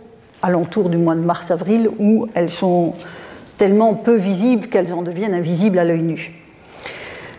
alentour 0.42 0.90
du 0.90 0.98
mois 0.98 1.16
de 1.16 1.22
mars-avril 1.22 1.90
où 2.00 2.28
elles 2.34 2.50
sont 2.50 2.94
tellement 3.58 3.94
peu 3.94 4.16
visibles 4.16 4.68
qu'elles 4.68 4.94
en 4.94 5.02
deviennent 5.02 5.34
invisibles 5.34 5.80
à 5.80 5.84
l'œil 5.84 6.02
nu. 6.02 6.34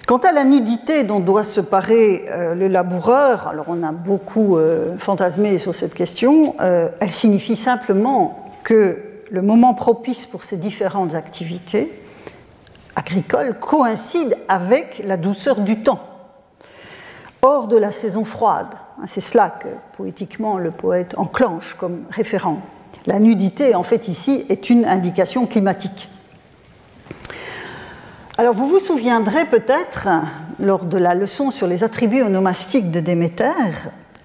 Quant 0.07 0.19
à 0.19 0.33
la 0.33 0.45
nudité 0.45 1.05
dont 1.05 1.21
doit 1.21 1.45
se 1.45 1.61
parer 1.61 2.25
euh, 2.31 2.55
le 2.55 2.69
laboureur, 2.69 3.47
alors 3.47 3.67
on 3.69 3.83
a 3.83 3.93
beaucoup 3.93 4.57
euh, 4.57 4.97
fantasmé 4.99 5.59
sur 5.59 5.75
cette 5.75 5.95
question, 5.95 6.57
euh, 6.61 6.89
elle 6.99 7.13
signifie 7.13 7.57
simplement 7.57 8.45
que 8.65 8.99
le 9.31 9.43
moment 9.43 9.73
propice 9.73 10.27
pour 10.27 10.43
ces 10.43 10.57
différentes 10.57 11.15
activités 11.15 11.93
agricole 12.97 13.55
coïncide 13.61 14.37
avec 14.49 15.03
la 15.07 15.17
douceur 15.17 15.61
du 15.61 15.79
temps, 15.79 16.01
hors 17.43 17.69
de 17.69 17.77
la 17.77 17.91
saison 17.91 18.25
froide. 18.25 18.69
C'est 19.07 19.21
cela 19.21 19.51
que 19.51 19.69
poétiquement 19.97 20.59
le 20.59 20.71
poète 20.71 21.15
enclenche 21.17 21.75
comme 21.79 22.03
référent. 22.11 22.61
La 23.07 23.19
nudité, 23.19 23.75
en 23.75 23.83
fait, 23.83 24.09
ici, 24.09 24.45
est 24.49 24.69
une 24.69 24.85
indication 24.85 25.47
climatique. 25.47 26.09
Alors, 28.37 28.55
vous 28.55 28.67
vous 28.67 28.79
souviendrez 28.79 29.47
peut-être, 29.47 30.09
lors 30.59 30.85
de 30.85 30.99
la 30.99 31.15
leçon 31.15 31.51
sur 31.51 31.67
les 31.67 31.85
attributs 31.85 32.23
onomastiques 32.23 32.91
de 32.91 33.01
Déméter, 33.01 33.51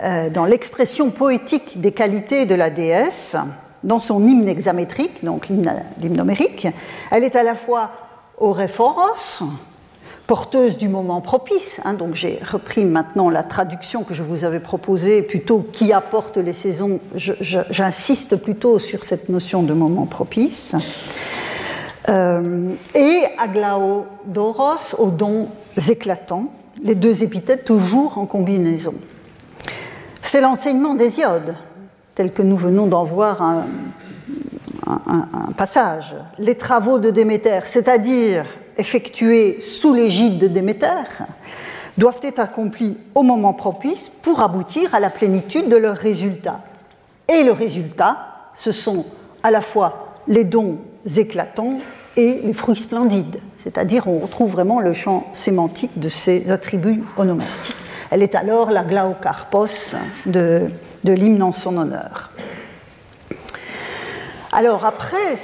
euh, 0.03 0.29
dans 0.29 0.45
l'expression 0.45 1.09
poétique 1.09 1.79
des 1.79 1.93
qualités 1.93 2.45
de 2.45 2.55
la 2.55 2.69
déesse, 2.69 3.37
dans 3.83 3.99
son 3.99 4.25
hymne 4.25 4.47
hexamétrique, 4.47 5.23
donc 5.23 5.47
l'hymne 5.47 6.19
homérique, 6.19 6.67
elle 7.11 7.23
est 7.23 7.35
à 7.35 7.43
la 7.43 7.55
fois 7.55 7.91
Orephoros, 8.39 9.43
porteuse 10.27 10.77
du 10.77 10.87
moment 10.87 11.21
propice. 11.21 11.79
Hein, 11.85 11.93
donc 11.93 12.15
j'ai 12.15 12.39
repris 12.43 12.85
maintenant 12.85 13.29
la 13.29 13.43
traduction 13.43 14.03
que 14.03 14.13
je 14.13 14.23
vous 14.23 14.43
avais 14.43 14.59
proposée, 14.59 15.21
plutôt 15.21 15.65
qui 15.71 15.93
apporte 15.93 16.37
les 16.37 16.53
saisons. 16.53 16.99
J'insiste 17.15 18.35
plutôt 18.37 18.79
sur 18.79 19.03
cette 19.03 19.29
notion 19.29 19.63
de 19.63 19.73
moment 19.73 20.05
propice. 20.05 20.75
Euh, 22.09 22.69
et 22.93 23.23
Aglaodoros 23.39 24.95
aux 24.99 25.09
dons 25.09 25.49
éclatants, 25.89 26.51
les 26.83 26.95
deux 26.95 27.23
épithètes 27.23 27.65
toujours 27.65 28.17
en 28.17 28.25
combinaison. 28.25 28.93
C'est 30.21 30.41
l'enseignement 30.41 30.95
d'Hésiode, 30.95 31.55
tel 32.13 32.31
que 32.31 32.41
nous 32.41 32.57
venons 32.57 32.87
d'en 32.87 33.03
voir 33.03 33.41
un, 33.41 33.67
passage. 35.57 36.15
Les 36.37 36.55
travaux 36.55 36.99
de 36.99 37.09
Déméter, 37.09 37.61
c'est-à-dire 37.65 38.45
effectués 38.77 39.59
sous 39.61 39.93
l'égide 39.93 40.37
de 40.37 40.47
Déméter, 40.47 41.03
doivent 41.97 42.19
être 42.23 42.39
accomplis 42.39 42.97
au 43.15 43.23
moment 43.23 43.53
propice 43.53 44.11
pour 44.21 44.41
aboutir 44.41 44.93
à 44.93 44.99
la 44.99 45.09
plénitude 45.09 45.69
de 45.69 45.77
leurs 45.77 45.97
résultats. 45.97 46.61
Et 47.27 47.43
le 47.43 47.51
résultat, 47.51 48.49
ce 48.53 48.71
sont 48.71 49.05
à 49.43 49.51
la 49.51 49.61
fois 49.61 50.13
les 50.27 50.43
dons 50.43 50.77
éclatants 51.15 51.79
et 52.17 52.41
les 52.43 52.53
fruits 52.53 52.75
splendides, 52.75 53.39
c'est-à-dire 53.63 54.07
on 54.07 54.19
retrouve 54.19 54.51
vraiment 54.51 54.79
le 54.79 54.93
champ 54.93 55.27
sémantique 55.33 55.99
de 55.99 56.09
ces 56.09 56.51
attributs 56.51 57.03
onomastiques. 57.17 57.75
Elle 58.11 58.23
est 58.23 58.35
alors 58.35 58.71
la 58.71 58.83
glaucarpos 58.83 59.95
de, 60.25 60.69
de 61.03 61.13
l'hymne 61.13 61.43
en 61.43 61.51
son 61.51 61.77
honneur. 61.77 62.31
Alors 64.51 64.85
après, 64.85 65.35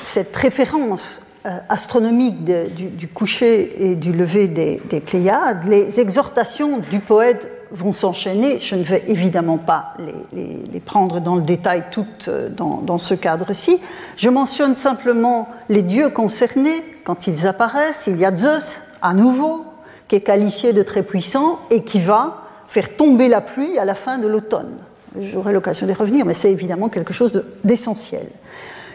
cette 0.00 0.36
référence 0.36 1.22
euh, 1.46 1.58
astronomique 1.70 2.44
du, 2.44 3.08
coucher 3.08 3.90
et 3.90 3.94
du 3.94 4.12
lever 4.12 4.46
des, 4.46 4.78
Pléiades, 5.00 5.66
les 5.66 5.98
exhortations 5.98 6.80
du 6.90 7.00
poète 7.00 7.48
vont 7.70 7.94
s'enchaîner. 7.94 8.60
Je 8.60 8.74
ne 8.74 8.82
vais 8.82 9.04
évidemment 9.06 9.56
pas 9.56 9.94
les, 10.34 10.80
prendre 10.80 11.18
dans 11.18 11.36
le 11.36 11.40
détail 11.40 11.84
toutes 11.90 12.28
euh, 12.28 12.50
dans, 12.50 12.98
ce 12.98 13.14
cadre-ci. 13.14 13.80
Je 14.18 14.28
mentionne 14.28 14.74
simplement 14.74 15.48
les 15.70 15.80
dieux 15.80 16.10
concernés 16.10 16.82
quand 17.04 17.26
ils 17.26 17.46
apparaissent. 17.46 18.04
Il 18.06 18.18
y 18.18 18.26
a 18.26 18.36
Zeus, 18.36 18.82
à 19.00 19.14
nouveau, 19.14 19.64
qui 20.08 20.16
est 20.16 20.20
qualifié 20.20 20.74
de 20.74 20.82
très 20.82 21.02
puissant 21.02 21.58
et 21.70 21.84
qui 21.84 22.00
va 22.00 22.42
faire 22.68 22.96
tomber 22.96 23.28
la 23.28 23.40
pluie 23.40 23.78
à 23.78 23.86
la 23.86 23.94
fin 23.94 24.18
de 24.18 24.28
l'automne. 24.28 24.76
J'aurai 25.18 25.54
l'occasion 25.54 25.86
d'y 25.86 25.94
revenir, 25.94 26.26
mais 26.26 26.34
c'est 26.34 26.52
évidemment 26.52 26.90
quelque 26.90 27.14
chose 27.14 27.44
d'essentiel. 27.64 28.26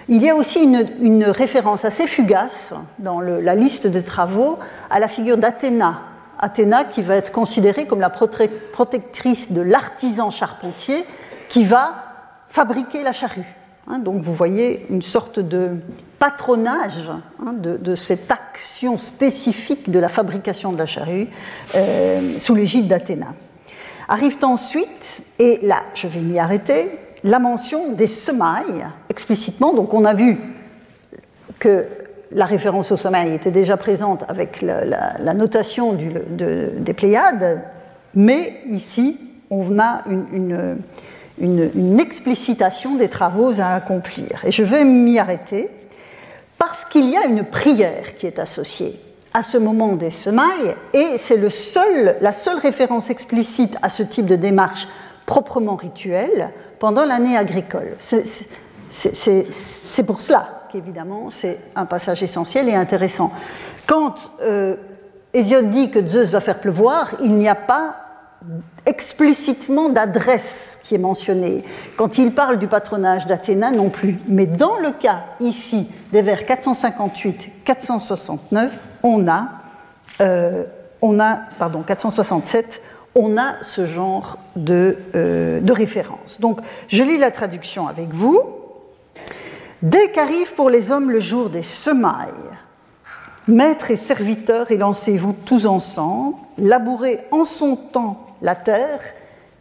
Il 0.08 0.22
y 0.22 0.30
a 0.30 0.36
aussi 0.36 0.60
une, 0.60 1.24
référence 1.24 1.84
assez 1.84 2.06
fugace 2.06 2.74
dans 3.00 3.20
la 3.20 3.56
liste 3.56 3.88
des 3.88 4.04
travaux 4.04 4.60
à 4.90 5.00
la 5.00 5.08
figure 5.08 5.38
d'Athéna. 5.38 6.02
Athéna 6.38 6.84
qui 6.84 7.02
va 7.02 7.16
être 7.16 7.32
considérée 7.32 7.88
comme 7.88 8.02
la 8.02 8.10
protectrice 8.12 9.52
de 9.52 9.62
l'artisan 9.62 10.30
charpentier 10.30 11.06
qui 11.50 11.64
va 11.64 12.04
fabriquer 12.50 13.04
la 13.04 13.14
charrue. 13.14 13.46
Hein, 13.88 14.00
donc 14.00 14.22
vous 14.22 14.34
voyez 14.34 14.86
une 14.90 15.02
sorte 15.02 15.40
de 15.40 15.78
patronage 16.20 17.10
hein, 17.46 17.54
de, 17.54 17.96
cette 17.96 18.32
action 18.32 18.98
spécifique 18.98 19.92
de 19.92 20.00
la 20.00 20.10
fabrication 20.10 20.72
de 20.72 20.78
la 20.78 20.86
charrue 20.86 21.28
euh, 21.76 22.40
sous 22.40 22.56
l'égide 22.56 22.88
d'Athéna. 22.88 23.34
Arrive 24.08 24.38
ensuite, 24.44 25.24
et 25.40 25.60
là 25.64 25.84
je 25.94 26.08
vais 26.08 26.20
m'y 26.20 26.40
arrêter, 26.40 26.92
la 27.26 27.40
mention 27.40 27.92
des 27.92 28.08
semailles 28.08 28.86
explicitement. 29.10 29.74
Donc 29.74 29.94
on 29.94 30.06
a 30.06 30.14
vu 30.14 30.38
que 31.60 31.86
la 32.32 32.46
référence 32.46 32.92
au 32.92 32.98
sommeil 32.98 33.34
était 33.34 33.52
déjà 33.52 33.78
présente 33.78 34.24
avec 34.30 34.62
la, 34.62 35.34
notation 35.34 35.94
des 35.94 36.94
Pléiades, 36.94 37.62
mais 38.14 38.62
ici 38.70 39.20
on 39.50 39.80
a 39.80 40.04
une, 40.08 42.00
explicitation 42.00 42.96
des 42.96 43.10
travaux 43.10 43.60
à 43.60 43.74
accomplir. 43.74 44.42
Et 44.46 44.52
je 44.52 44.64
vais 44.64 44.86
m'y 44.86 45.20
arrêter 45.20 45.70
parce 46.58 46.86
qu'il 46.86 47.10
y 47.10 47.18
a 47.18 47.26
une 47.26 47.44
prière 47.44 48.16
qui 48.16 48.28
est 48.28 48.40
associée 48.40 49.00
à 49.34 49.44
ce 49.44 49.58
moment 49.58 49.96
des 49.98 50.12
semailles, 50.12 50.76
et 50.94 51.18
c'est 51.18 51.50
seul, 51.50 52.16
la 52.22 52.32
seule 52.32 52.58
référence 52.58 53.10
explicite 53.10 53.78
à 53.82 53.90
ce 53.90 54.04
type 54.04 54.28
de 54.28 54.38
démarche 54.38 54.88
proprement 55.26 55.76
rituelle 55.76 56.52
pendant 56.80 57.06
l'année 57.06 57.38
agricole. 57.38 57.96
C'est 58.00 60.06
pour 60.06 60.22
cela 60.22 60.68
qu'évidemment 60.72 61.30
c'est 61.30 61.60
un 61.76 61.86
passage 61.86 62.24
essentiel 62.24 62.70
et 62.70 62.76
intéressant. 62.76 63.32
Quand 63.88 64.16
euh, 64.42 64.76
Hésiode 65.34 65.70
dit 65.70 65.92
que 65.92 66.06
Zeus 66.06 66.32
va 66.32 66.40
faire 66.40 66.60
pleuvoir, 66.60 67.16
il 67.22 67.34
n'y 67.34 67.50
a 67.50 67.56
pas 67.56 68.06
explicitement 68.86 69.90
d'adresse 69.90 70.80
qui 70.84 70.96
est 70.96 71.00
mentionnée. 71.00 71.64
Quand 71.98 72.18
il 72.18 72.32
parle 72.32 72.58
du 72.60 72.68
patronage 72.68 73.26
d'Athéna 73.26 73.72
non 73.72 73.90
plus. 73.90 74.20
Mais 74.28 74.46
dans 74.46 74.78
le 74.78 74.92
cas 74.92 75.24
ici 75.40 75.90
des 76.12 76.22
vers 76.22 76.44
458-469, 76.44 78.70
on 79.04 79.28
a, 79.28 79.48
euh, 80.22 80.66
on 81.02 81.20
a, 81.20 81.40
pardon, 81.58 81.82
467, 81.82 82.84
on 83.16 83.38
a 83.38 83.56
ce 83.62 83.86
genre 83.86 84.38
de, 84.58 84.98
euh, 85.16 85.62
de 85.62 85.72
référence. 85.74 86.42
Donc, 86.42 86.60
je 86.90 87.02
lis 87.02 87.18
la 87.18 87.32
traduction 87.32 87.88
avec 87.88 88.14
vous. 88.14 88.40
Dès 89.82 90.12
qu'arrive 90.12 90.54
pour 90.54 90.70
les 90.70 90.92
hommes 90.92 91.10
le 91.10 91.22
jour 91.22 91.50
des 91.50 91.64
semailles, 91.64 92.28
maîtres 93.48 93.92
et 93.92 93.96
serviteurs, 93.96 94.70
élancez-vous 94.70 95.34
tous 95.46 95.66
ensemble, 95.66 96.36
labourez 96.58 97.20
en 97.32 97.46
son 97.46 97.78
temps 97.78 98.26
la 98.42 98.56
terre, 98.56 99.00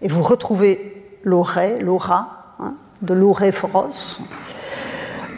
et 0.02 0.08
vous 0.08 0.22
retrouvez 0.22 1.18
l'orée, 1.22 1.78
l'aura, 1.80 2.56
hein, 2.58 2.74
de 3.02 3.14
l'orée 3.14 3.52
foros. 3.52 4.20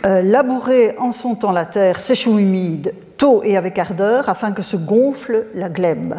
Euh, 0.07 0.23
labourez 0.23 0.97
en 0.99 1.13
son 1.13 1.35
temps 1.35 1.53
la 1.53 1.67
terre, 1.67 1.99
sèche 1.99 2.27
ou 2.27 2.39
humide, 2.39 2.95
tôt 3.19 3.43
et 3.45 3.57
avec 3.57 3.79
ardeur, 3.79 4.29
afin 4.29 4.53
que 4.53 4.63
se 4.63 4.77
gonfle 4.77 5.47
la 5.55 5.69
glèbe 5.69 6.15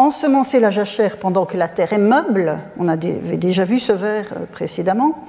ensemencer 0.00 0.60
la 0.60 0.70
jachère 0.70 1.18
pendant 1.18 1.44
que 1.44 1.56
la 1.56 1.68
terre 1.68 1.92
est 1.92 1.98
meuble, 1.98 2.58
on 2.78 2.88
avait 2.88 3.36
déjà 3.36 3.64
vu 3.64 3.78
ce 3.78 3.92
vers 3.92 4.32
euh, 4.32 4.46
précédemment, 4.50 5.26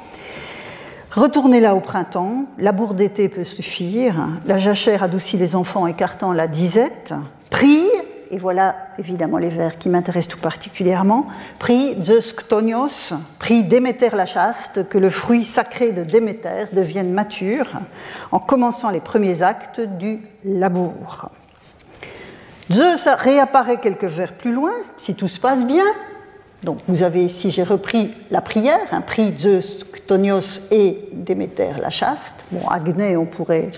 Retournez-la 1.14 1.76
au 1.76 1.82
printemps, 1.82 2.46
la 2.58 2.72
bourre 2.72 2.94
d'été 2.94 3.28
peut 3.28 3.44
suffire, 3.44 4.30
la 4.46 4.58
jachère 4.58 5.04
adoucit 5.04 5.36
les 5.36 5.58
enfants 5.58 5.86
écartant 5.86 6.32
la 6.32 6.48
disette, 6.48 7.14
prie, 7.50 7.90
et 8.30 8.38
voilà 8.38 8.78
évidemment 8.98 9.38
les 9.38 9.50
vers 9.50 9.78
qui 9.78 9.90
m'intéressent 9.90 10.36
tout 10.36 10.42
particulièrement, 10.42 11.28
prie 11.60 12.02
Zeus 12.02 12.32
Ktonios, 12.32 13.14
prie 13.40 13.66
Déméter 13.66 14.12
la 14.16 14.26
chaste, 14.26 14.88
que 14.88 14.98
le 14.98 15.10
fruit 15.10 15.44
sacré 15.44 15.92
de 15.92 16.06
Déméter 16.06 16.68
devienne 16.72 17.12
mature, 17.12 17.68
en 18.32 18.40
commençant 18.40 18.90
les 18.90 19.02
premiers 19.02 19.42
actes 19.42 19.82
du 19.82 20.22
labour. 20.46 21.30
Zeus 22.72 23.08
réapparaît 23.08 23.78
quelques 23.78 24.06
vers 24.06 24.34
plus 24.34 24.54
loin, 24.54 24.74
si 24.98 25.14
tout 25.16 25.28
se 25.28 25.40
passe 25.40 25.66
bien. 25.66 25.86
Donc 26.64 26.78
vous 26.88 27.04
avez 27.04 27.26
ici, 27.26 27.52
j'ai 27.52 27.64
repris 27.64 28.12
la 28.30 28.42
prière, 28.42 28.80
un 28.92 29.02
prix 29.02 29.34
Zeus, 29.38 29.84
Ktonios 29.84 30.68
et 30.72 31.10
Déméter 31.12 31.72
la 31.82 31.90
chaste. 31.90 32.44
Bon, 32.52 32.68
Agné, 32.68 33.18
on 33.18 33.26
pourrait 33.26 33.72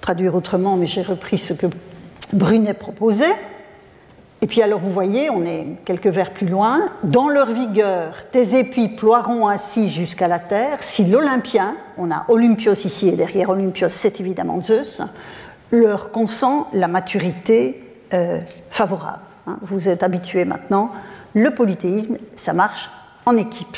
traduire 0.00 0.34
autrement, 0.34 0.76
mais 0.76 0.86
j'ai 0.86 1.02
repris 1.02 1.38
ce 1.38 1.52
que 1.52 1.66
Brunet 2.32 2.74
proposait. 2.74 3.34
Et 4.40 4.46
puis 4.46 4.60
alors 4.60 4.78
vous 4.78 4.90
voyez, 4.90 5.30
on 5.30 5.44
est 5.46 5.66
quelques 5.84 6.08
vers 6.08 6.30
plus 6.30 6.46
loin. 6.46 6.82
Dans 7.02 7.28
leur 7.28 7.50
vigueur, 7.50 8.26
tes 8.30 8.58
épis 8.58 8.88
ploieront 8.88 9.48
ainsi 9.48 9.88
jusqu'à 9.88 10.28
la 10.28 10.38
terre. 10.38 10.82
Si 10.82 11.06
l'Olympien, 11.06 11.74
on 11.96 12.10
a 12.10 12.26
Olympios 12.28 12.74
ici 12.84 13.08
et 13.08 13.16
derrière 13.16 13.48
Olympios, 13.48 13.88
c'est 13.88 14.20
évidemment 14.20 14.60
Zeus, 14.60 15.00
leur 15.74 16.10
consent 16.10 16.68
la 16.72 16.88
maturité 16.88 17.82
euh, 18.12 18.40
favorable. 18.70 19.22
Hein. 19.46 19.58
Vous 19.62 19.88
êtes 19.88 20.02
habitués 20.02 20.44
maintenant, 20.44 20.90
le 21.34 21.50
polythéisme, 21.50 22.18
ça 22.36 22.52
marche 22.52 22.90
en 23.26 23.36
équipe. 23.36 23.76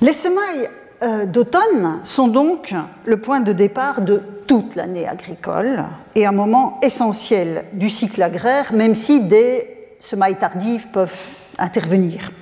Les 0.00 0.12
semailles 0.12 0.70
euh, 1.02 1.26
d'automne 1.26 2.00
sont 2.04 2.28
donc 2.28 2.74
le 3.04 3.16
point 3.20 3.40
de 3.40 3.52
départ 3.52 4.02
de 4.02 4.22
toute 4.46 4.74
l'année 4.74 5.06
agricole 5.06 5.84
et 6.14 6.26
un 6.26 6.32
moment 6.32 6.78
essentiel 6.82 7.64
du 7.72 7.90
cycle 7.90 8.22
agraire, 8.22 8.72
même 8.72 8.94
si 8.94 9.20
des 9.20 9.66
semailles 10.00 10.36
tardives 10.36 10.88
peuvent 10.92 11.26
intervenir. 11.58 12.32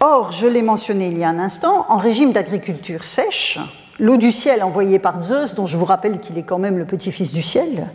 Or, 0.00 0.32
je 0.32 0.46
l'ai 0.46 0.62
mentionné 0.62 1.08
il 1.08 1.18
y 1.18 1.24
a 1.24 1.28
un 1.28 1.38
instant, 1.38 1.86
en 1.88 1.98
régime 1.98 2.32
d'agriculture 2.32 3.04
sèche, 3.04 3.58
l'eau 3.98 4.16
du 4.16 4.32
ciel 4.32 4.62
envoyée 4.62 4.98
par 4.98 5.20
Zeus, 5.20 5.54
dont 5.54 5.66
je 5.66 5.76
vous 5.76 5.84
rappelle 5.84 6.18
qu'il 6.18 6.38
est 6.38 6.42
quand 6.42 6.58
même 6.58 6.78
le 6.78 6.84
petit-fils 6.84 7.32
du 7.32 7.42
ciel, 7.42 7.88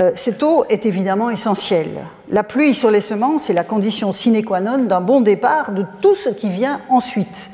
euh, 0.00 0.10
cette 0.14 0.42
eau 0.42 0.64
est 0.68 0.86
évidemment 0.86 1.30
essentielle. 1.30 2.04
La 2.30 2.42
pluie 2.42 2.74
sur 2.74 2.90
les 2.90 3.00
semences 3.00 3.48
est 3.48 3.54
la 3.54 3.64
condition 3.64 4.12
sine 4.12 4.44
qua 4.44 4.60
non 4.60 4.78
d'un 4.84 5.00
bon 5.00 5.20
départ 5.20 5.72
de 5.72 5.84
tout 6.00 6.14
ce 6.14 6.28
qui 6.28 6.50
vient 6.50 6.80
ensuite. 6.90 7.50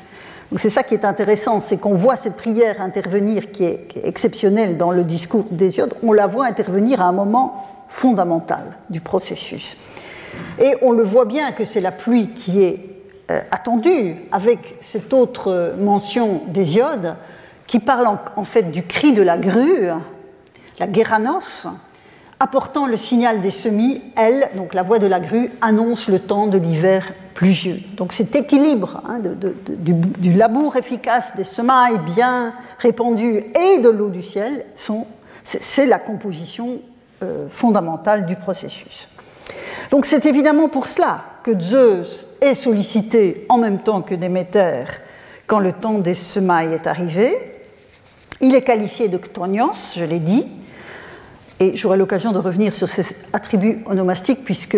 C'est 0.55 0.69
ça 0.69 0.83
qui 0.83 0.93
est 0.93 1.05
intéressant, 1.05 1.59
c'est 1.61 1.77
qu'on 1.77 1.95
voit 1.95 2.15
cette 2.15 2.35
prière 2.35 2.79
intervenir 2.79 3.51
qui 3.51 3.63
est, 3.63 3.87
exceptionnelle 4.03 4.77
dans 4.77 4.91
le 4.91 5.03
discours 5.03 5.45
d'Hésiode, 5.49 5.95
on 6.03 6.11
la 6.11 6.27
voit 6.27 6.45
intervenir 6.45 7.01
à 7.01 7.05
un 7.05 7.11
moment 7.11 7.65
fondamental 7.87 8.63
du 8.89 9.01
processus. 9.01 9.77
Et 10.59 10.75
on 10.81 10.91
le 10.91 11.03
voit 11.03 11.25
bien 11.25 11.53
que 11.53 11.65
c'est 11.65 11.79
la 11.79 11.91
pluie 11.91 12.33
qui 12.33 12.61
est 12.61 12.79
euh, 13.31 13.41
attendue 13.51 14.15
avec 14.31 14.75
cette 14.79 15.13
autre 15.13 15.75
mention 15.79 16.41
d'Hésiode 16.47 17.15
qui 17.67 17.79
parle 17.79 18.07
en, 18.35 18.43
fait 18.43 18.71
du 18.71 18.83
cri 18.83 19.13
de 19.13 19.21
la 19.21 19.37
grue, 19.37 19.87
la 20.79 20.87
guéranos, 20.87 21.67
apportant 22.39 22.87
le 22.87 22.97
signal 22.97 23.41
des 23.41 23.51
semis, 23.51 24.01
elle, 24.15 24.49
donc 24.55 24.73
la 24.73 24.83
voix 24.83 24.99
de 24.99 25.07
la 25.07 25.19
grue, 25.19 25.49
annonce 25.61 26.07
le 26.07 26.19
temps 26.19 26.47
de 26.47 26.57
l'hiver 26.57 27.13
pluvieux. 27.33 27.79
Donc 27.95 28.13
cet 28.13 28.35
équilibre 28.35 29.01
hein, 29.07 29.19
du, 29.19 30.33
labour 30.33 30.75
efficace 30.75 31.35
des 31.35 31.43
semailles 31.43 31.99
bien 32.05 32.53
répandues 32.79 33.43
et 33.55 33.79
de 33.79 33.89
l'eau 33.89 34.09
du 34.09 34.21
ciel, 34.21 34.65
c'est 35.43 35.85
la 35.85 35.99
composition 35.99 36.79
euh, 37.23 37.47
fondamentale 37.49 38.25
du 38.25 38.35
processus. 38.35 39.07
Donc 39.89 40.05
c'est 40.05 40.25
évidemment 40.25 40.69
pour 40.69 40.85
cela 40.85 41.21
que 41.43 41.59
Zeus 41.59 42.27
est 42.41 42.55
sollicité 42.55 43.45
en 43.49 43.57
même 43.57 43.79
temps 43.79 44.01
que 44.01 44.15
Déméter 44.15 44.83
quand 45.47 45.59
le 45.59 45.71
temps 45.71 45.99
des 45.99 46.15
semailles 46.15 46.73
est 46.73 46.87
arrivé. 46.87 47.52
Il 48.43 48.55
est 48.55 48.61
qualifié 48.61 49.07
de 49.07 49.15
ktonios, 49.15 49.93
je 49.95 50.03
l'ai 50.03 50.19
dit, 50.19 50.45
et 51.61 51.77
j'aurai 51.77 51.95
l'occasion 51.95 52.33
de 52.33 52.39
revenir 52.39 52.75
sur 52.75 52.89
ces 52.89 53.15
attributs 53.31 53.81
onomastiques 53.85 54.43
puisque 54.43 54.77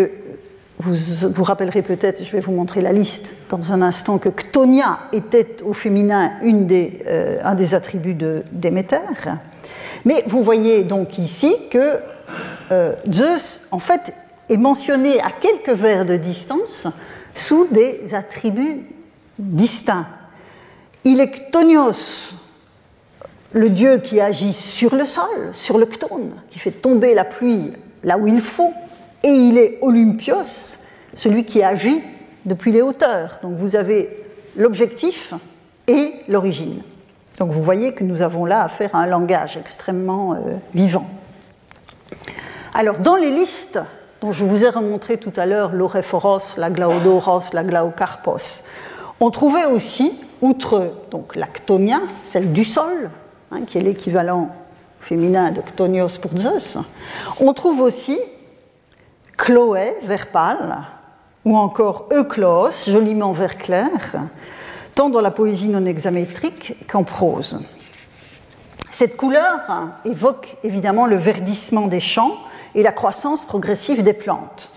vous 0.78 0.94
vous 1.34 1.44
rappellerez 1.44 1.82
peut-être, 1.82 2.24
je 2.24 2.32
vais 2.32 2.42
vous 2.42 2.52
montrer 2.52 2.84
la 2.84 2.94
liste 2.94 3.34
dans 3.50 3.72
un 3.72 3.82
instant, 3.82 4.20
que 4.20 4.30
Ctonia 4.30 5.00
était 5.14 5.64
au 5.64 5.74
féminin 5.74 6.34
une 6.44 6.68
des, 6.68 6.92
euh, 7.08 7.40
un 7.44 7.56
des 7.56 7.74
attributs 7.74 8.14
de. 8.14 8.44
Mais 10.06 10.24
vous 10.28 10.44
voyez 10.44 10.84
donc 10.84 11.18
ici 11.18 11.56
que 11.72 11.98
euh, 12.72 12.94
Zeus, 13.12 13.68
en 13.72 13.80
fait, 13.80 14.14
est 14.48 14.58
mentionné 14.58 15.20
à 15.22 15.32
quelques 15.32 15.76
vers 15.76 16.06
de 16.06 16.18
distance 16.18 16.86
sous 17.34 17.66
des 17.72 18.14
attributs 18.14 18.86
distincts. 19.40 20.06
Il 21.04 21.20
est 21.20 21.32
Ktonios, 21.32 22.36
le 23.54 23.70
dieu 23.70 23.98
qui 23.98 24.20
agit 24.20 24.54
sur 24.54 24.96
le 24.96 25.06
sol, 25.06 25.50
sur 25.54 25.78
le 25.78 25.86
ktone, 25.86 26.32
qui 26.50 26.60
fait 26.60 26.72
tomber 26.72 27.14
la 27.14 27.26
pluie 27.26 27.72
là 28.04 28.18
où 28.18 28.28
il 28.28 28.42
faut, 28.42 28.74
et 29.24 29.30
il 29.30 29.58
est 29.58 29.80
Olympios, 29.82 30.78
celui 31.14 31.46
qui 31.46 31.64
agit 31.64 32.02
depuis 32.46 32.72
les 32.72 32.82
hauteurs. 32.82 33.40
Donc 33.42 33.56
vous 33.56 33.76
avez 33.76 34.24
l'objectif 34.56 35.34
et 35.88 36.14
l'origine. 36.28 36.82
Donc 37.40 37.52
vous 37.52 37.64
voyez 37.64 37.94
que 37.94 38.04
nous 38.04 38.22
avons 38.22 38.46
là 38.46 38.64
affaire 38.64 38.92
à 38.94 39.00
un 39.00 39.08
langage 39.08 39.58
extrêmement 39.58 40.34
euh, 40.34 40.58
vivant. 40.74 41.08
Alors 42.74 43.00
dans 43.00 43.16
les 43.16 43.32
listes 43.32 43.80
dont 44.22 44.32
je 44.32 44.46
vous 44.46 44.64
ai 44.64 44.70
remontré 44.70 45.18
tout 45.18 45.34
à 45.36 45.46
l'heure, 45.46 45.74
l'oréphoros, 45.74 46.58
la 46.58 46.70
glaodoros, 46.70 47.54
la 47.54 47.64
glaocarpos, 47.64 48.66
on 49.20 49.32
trouvait 49.32 49.66
aussi, 49.66 50.20
outre 50.42 50.94
donc 51.12 51.36
l'actonia, 51.36 52.02
celle 52.24 52.52
du 52.54 52.64
sol, 52.64 53.10
Hein, 53.52 53.62
qui 53.66 53.78
est 53.78 53.82
l'équivalent 53.82 54.50
féminin 55.00 55.52
de 55.52 55.62
Ktonios 55.62 56.18
pour 56.20 56.36
Zeus, 56.36 56.80
on 57.40 57.54
trouve 57.54 57.82
aussi 57.82 58.18
Chloé, 59.38 59.94
vert 60.02 60.32
pâle, 60.32 60.78
ou 61.44 61.56
encore 61.56 62.08
Euclos, 62.12 62.72
joliment 62.88 63.34
vert 63.34 63.58
clair, 63.58 63.90
tant 64.96 65.10
dans 65.10 65.22
la 65.22 65.30
poésie 65.30 65.70
non 65.70 65.86
hexamétrique 65.86 66.76
qu'en 66.88 67.04
prose. 67.04 67.64
Cette 68.90 69.16
couleur 69.16 69.60
évoque 70.06 70.56
évidemment 70.64 71.06
le 71.06 71.18
verdissement 71.18 71.86
des 71.86 72.00
champs 72.00 72.38
et 72.74 72.82
la 72.82 72.92
croissance 72.92 73.46
progressive 73.46 74.02
des 74.02 74.14
plantes. 74.14 74.70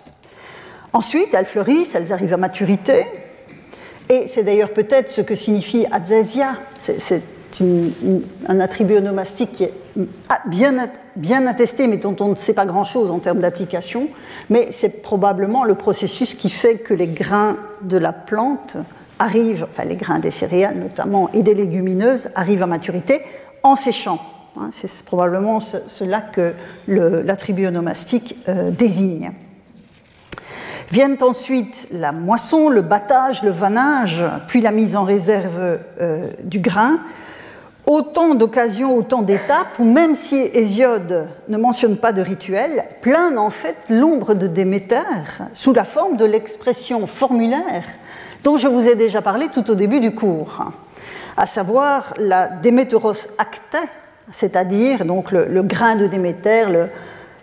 Ensuite, 0.93 1.33
elles 1.33 1.47
fleurissent, 1.47 1.95
elles 1.95 2.13
arrivent 2.13 2.35
à 2.35 2.39
maturité, 2.39 3.07
et 4.11 4.29
c'est 4.29 4.43
d'ailleurs 4.43 4.73
peut-être 4.75 5.11
ce 5.11 5.23
que 5.23 5.35
signifie 5.35 5.87
Adzesia, 5.91 6.55
un 7.61 8.61
attribut 8.61 8.97
onomastique 8.97 9.53
qui 9.53 9.65
est 9.65 9.73
bien, 10.47 10.89
bien 11.17 11.47
attesté, 11.47 11.87
mais 11.87 11.97
dont 11.97 12.17
on 12.21 12.29
ne 12.29 12.35
sait 12.35 12.55
pas 12.55 12.67
grand-chose 12.67 13.11
en 13.11 13.19
termes 13.19 13.41
d'application, 13.41 14.09
mais 14.51 14.69
c'est 14.73 15.03
probablement 15.03 15.65
le 15.65 15.75
processus 15.75 16.35
qui 16.35 16.51
fait 16.51 16.79
que 16.79 16.95
les 16.95 17.09
grains 17.09 17.57
de 17.83 17.99
la 17.99 18.13
plante 18.13 18.77
arrivent, 19.19 19.67
enfin 19.69 19.85
les 19.85 19.97
grains 19.97 20.19
des 20.19 20.31
céréales 20.31 20.79
notamment, 20.79 21.31
et 21.33 21.43
des 21.43 21.55
légumineuses 21.55 22.31
arrivent 22.35 22.63
à 22.63 22.67
maturité 22.67 23.21
en 23.63 23.77
séchant. 23.77 24.21
Hein, 24.57 24.71
c'est 24.73 25.05
probablement 25.05 25.61
cela 25.61 26.21
que 26.21 26.55
l'attribut 26.87 27.67
onomastique 27.67 28.37
euh, 28.49 28.71
désigne. 28.71 29.33
Viennent 30.91 31.19
ensuite 31.21 31.89
la 31.93 32.13
moisson, 32.13 32.71
le 32.71 32.81
battage, 32.81 33.43
le 33.43 33.51
vanage, 33.51 34.25
puis 34.47 34.63
la 34.63 34.71
mise 34.71 34.97
en 34.97 35.05
réserve 35.05 35.79
euh, 36.01 36.31
du 36.45 36.61
grain, 36.61 36.99
autant 37.89 38.35
d'occasions, 38.35 38.95
autant 38.95 39.23
d'étapes 39.23 39.79
où 39.79 39.85
même 39.85 40.15
si 40.15 40.37
Hésiode 40.37 41.27
ne 41.49 41.57
mentionne 41.57 41.97
pas 41.97 42.13
de 42.13 42.21
rituel, 42.21 42.85
plane 43.01 43.39
en 43.39 43.51
fait 43.51 43.77
l'ombre 43.89 44.35
de 44.35 44.47
Déméter 44.47 45.01
sous 45.55 45.73
la 45.73 45.85
forme 45.85 46.17
de 46.17 46.27
l'expression 46.27 47.07
formulaire 47.07 47.85
dont 48.45 48.59
je 48.59 48.69
vous 48.69 48.87
ai 48.87 48.95
déjà 48.95 49.23
parlé 49.23 49.49
tout 49.49 49.69
au 49.71 49.75
début 49.75 50.01
du 50.01 50.15
cours, 50.15 50.65
à 51.37 51.47
savoir 51.47 52.15
la 52.19 52.47
Déméteros 52.47 53.29
acte, 53.39 53.77
c'est-à-dire 54.33 55.05
donc 55.07 55.33
le, 55.33 55.63
grain 55.63 55.97
de 55.97 56.07
Déméter, 56.07 56.67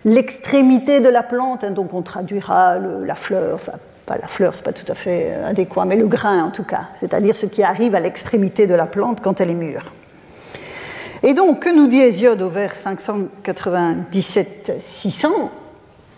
l'extrémité 0.04 1.00
de 1.00 1.08
la 1.08 1.24
plante, 1.24 1.64
hein, 1.64 1.72
donc 1.72 1.92
on 1.92 2.02
traduira 2.02 2.78
la 2.78 3.14
fleur, 3.16 3.56
enfin 3.56 3.72
pas 4.06 4.16
la 4.16 4.28
fleur, 4.28 4.54
c'est 4.54 4.64
pas 4.64 4.72
tout 4.72 4.90
à 4.90 4.94
fait 4.94 5.34
adéquat, 5.44 5.84
mais 5.84 5.96
le 5.96 6.06
grain 6.06 6.44
en 6.44 6.50
tout 6.50 6.62
cas, 6.62 6.86
c'est-à-dire 6.94 7.34
ce 7.34 7.46
qui 7.46 7.64
arrive 7.64 7.96
à 7.96 8.00
l'extrémité 8.00 8.68
de 8.68 8.74
la 8.74 8.86
plante 8.86 9.20
quand 9.20 9.40
elle 9.40 9.50
est 9.50 9.54
mûre. 9.54 9.92
Et 11.28 11.34
donc, 11.34 11.64
que 11.64 11.74
nous 11.74 11.88
dit 11.88 11.98
Hésiode 11.98 12.40
au 12.40 12.48
vers 12.48 12.76
597-600 12.76 15.26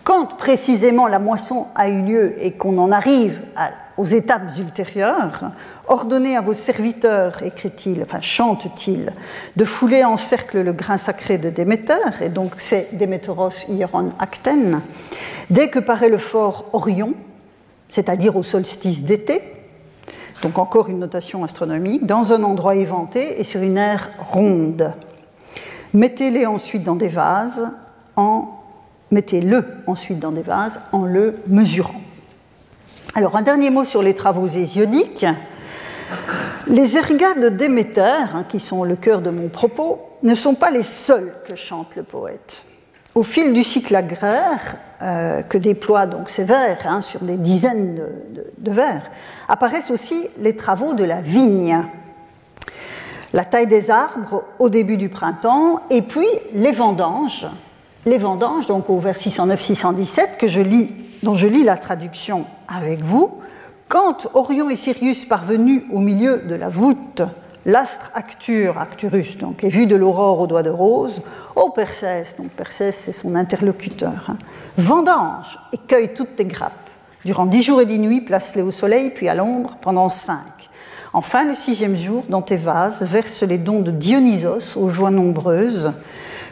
Quand 0.03 0.37
précisément 0.37 1.07
la 1.07 1.17
moisson 1.17 1.65
a 1.73 1.89
eu 1.89 2.03
lieu 2.03 2.35
et 2.37 2.51
qu'on 2.51 2.77
en 2.77 2.91
arrive 2.91 3.41
aux 3.97 4.05
étapes 4.05 4.55
ultérieures, 4.59 5.49
ordonnez 5.87 6.37
à 6.37 6.41
vos 6.41 6.53
serviteurs, 6.53 7.41
écrit-il, 7.41 8.03
enfin 8.03 8.21
chante-t-il, 8.21 9.11
de 9.55 9.65
fouler 9.65 10.03
en 10.03 10.15
cercle 10.15 10.61
le 10.61 10.73
grain 10.73 10.99
sacré 10.99 11.39
de 11.39 11.49
Déméter, 11.49 12.21
et 12.21 12.29
donc 12.29 12.51
c'est 12.57 12.89
Déméteros 12.91 13.65
Hieron 13.67 14.11
Acten, 14.19 14.79
dès 15.49 15.71
que 15.71 15.79
paraît 15.79 16.09
le 16.09 16.19
fort 16.19 16.69
Orion, 16.71 17.15
c'est-à-dire 17.89 18.35
au 18.35 18.43
solstice 18.43 19.05
d'été, 19.05 19.41
donc 20.41 20.57
encore 20.57 20.89
une 20.89 20.99
notation 20.99 21.43
astronomique, 21.43 22.05
dans 22.05 22.31
un 22.31 22.43
endroit 22.43 22.75
éventé 22.75 23.39
et 23.39 23.43
sur 23.43 23.61
une 23.61 23.77
aire 23.77 24.09
ronde. 24.19 24.93
Mettez-les 25.93 26.45
ensuite 26.45 26.83
dans 26.83 26.95
des 26.95 27.09
vases 27.09 27.71
en 28.15 28.49
mettez-le 29.11 29.65
ensuite 29.87 30.19
dans 30.19 30.31
des 30.31 30.43
vases 30.43 30.79
en 30.91 31.05
le 31.05 31.39
mesurant. 31.47 32.01
Alors 33.15 33.35
un 33.35 33.41
dernier 33.41 33.69
mot 33.69 33.83
sur 33.83 34.01
les 34.03 34.13
travaux 34.13 34.47
hésiodiques. 34.47 35.25
Les 36.67 36.97
ergas 36.97 37.35
de 37.35 37.49
Déméter, 37.49 38.01
hein, 38.01 38.45
qui 38.47 38.59
sont 38.59 38.83
le 38.83 38.95
cœur 38.95 39.21
de 39.21 39.29
mon 39.29 39.49
propos, 39.49 39.99
ne 40.23 40.35
sont 40.35 40.55
pas 40.55 40.71
les 40.71 40.83
seuls 40.83 41.33
que 41.47 41.55
chante 41.55 41.95
le 41.95 42.03
poète. 42.03 42.63
Au 43.15 43.23
fil 43.23 43.53
du 43.53 43.63
cycle 43.63 43.95
agraire, 43.95 44.77
euh, 45.01 45.41
que 45.41 45.57
déploie 45.57 46.05
donc 46.05 46.29
ces 46.29 46.43
vers 46.43 46.77
hein, 46.85 47.01
sur 47.01 47.21
des 47.21 47.37
dizaines 47.37 48.01
de 48.57 48.71
vers, 48.71 49.03
apparaissent 49.47 49.91
aussi 49.91 50.27
les 50.39 50.57
travaux 50.57 50.93
de 50.93 51.05
la 51.05 51.21
vigne, 51.21 51.85
la 53.31 53.45
taille 53.45 53.67
des 53.67 53.91
arbres 53.91 54.43
au 54.59 54.67
début 54.67 54.97
du 54.97 55.07
printemps, 55.07 55.79
et 55.89 56.01
puis 56.01 56.27
les 56.53 56.73
vendanges, 56.73 57.47
les 58.05 58.17
vendanges, 58.17 58.65
donc 58.65 58.89
au 58.89 58.99
vers 58.99 59.15
609-617, 59.15 60.37
que 60.37 60.47
je 60.47 60.59
lis, 60.61 60.89
dont 61.23 61.35
je 61.35 61.47
lis 61.47 61.63
la 61.63 61.77
traduction 61.77 62.45
avec 62.67 63.01
vous. 63.01 63.39
Quand 63.87 64.27
Orion 64.33 64.69
et 64.69 64.75
Sirius, 64.75 65.25
parvenus 65.25 65.83
au 65.91 65.99
milieu 65.99 66.39
de 66.39 66.55
la 66.55 66.69
voûte, 66.69 67.21
l'astre 67.69 68.11
Actur, 68.15 68.77
Acturus, 68.79 69.37
donc, 69.37 69.63
est 69.63 69.69
vu 69.69 69.85
de 69.85 69.95
l'aurore 69.95 70.39
au 70.39 70.47
doigt 70.47 70.63
de 70.63 70.69
rose, 70.69 71.21
ô 71.55 71.69
Persès, 71.69 72.35
donc 72.37 72.49
Persès 72.49 72.91
c'est 72.91 73.11
son 73.11 73.35
interlocuteur, 73.35 74.27
hein, 74.27 74.37
vendange 74.77 75.59
et 75.71 75.77
cueille 75.77 76.13
toutes 76.13 76.35
tes 76.35 76.45
grappes. 76.45 76.89
Durant 77.25 77.45
dix 77.45 77.63
jours 77.63 77.81
et 77.81 77.85
dix 77.85 77.99
nuits, 77.99 78.21
place-les 78.21 78.61
au 78.61 78.71
soleil, 78.71 79.11
puis 79.11 79.27
à 79.29 79.35
l'ombre, 79.35 79.77
pendant 79.81 80.09
cinq. 80.09 80.69
Enfin, 81.11 81.43
le 81.43 81.53
sixième 81.53 81.95
jour, 81.95 82.23
dans 82.29 82.41
tes 82.41 82.55
vases, 82.55 83.03
verse 83.03 83.43
les 83.43 83.57
dons 83.57 83.81
de 83.81 83.91
Dionysos 83.91 84.77
aux 84.77 84.89
joies 84.89 85.11
nombreuses. 85.11 85.91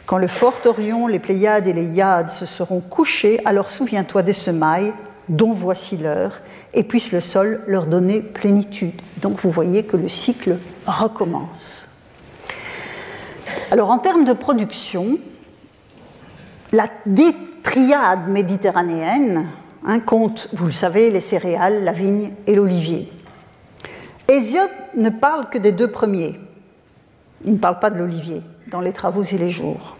Quand 0.05 0.17
le 0.17 0.27
fort 0.27 0.59
Orion, 0.65 1.07
les 1.07 1.19
Pléiades 1.19 1.67
et 1.67 1.73
les 1.73 1.85
Iades 1.85 2.29
se 2.29 2.45
seront 2.45 2.79
couchés, 2.79 3.39
alors 3.45 3.69
souviens-toi 3.69 4.23
des 4.23 4.33
semailles, 4.33 4.93
dont 5.29 5.51
voici 5.51 5.97
l'heure, 5.97 6.41
et 6.73 6.83
puisse 6.83 7.11
le 7.11 7.21
sol 7.21 7.61
leur 7.67 7.85
donner 7.85 8.21
plénitude. 8.21 8.99
Donc 9.21 9.39
vous 9.39 9.51
voyez 9.51 9.83
que 9.83 9.97
le 9.97 10.07
cycle 10.07 10.57
recommence. 10.91 11.87
Alors 13.71 13.89
en 13.89 13.99
termes 13.99 14.25
de 14.25 14.33
production, 14.33 15.19
la 16.71 16.87
triade 17.63 18.29
méditerranéenne 18.29 19.47
hein, 19.85 19.99
compte, 19.99 20.49
vous 20.53 20.65
le 20.65 20.71
savez, 20.71 21.09
les 21.09 21.21
céréales, 21.21 21.83
la 21.83 21.91
vigne 21.91 22.33
et 22.45 22.55
l'olivier. 22.55 23.11
Hésiode 24.27 24.69
ne 24.95 25.09
parle 25.09 25.49
que 25.49 25.57
des 25.57 25.71
deux 25.71 25.89
premiers. 25.89 26.39
Il 27.45 27.53
ne 27.53 27.57
parle 27.57 27.79
pas 27.79 27.89
de 27.89 27.99
l'olivier 27.99 28.41
dans 28.71 28.81
les 28.81 28.93
travaux 28.93 29.23
et 29.23 29.37
les 29.37 29.51
jours. 29.51 29.95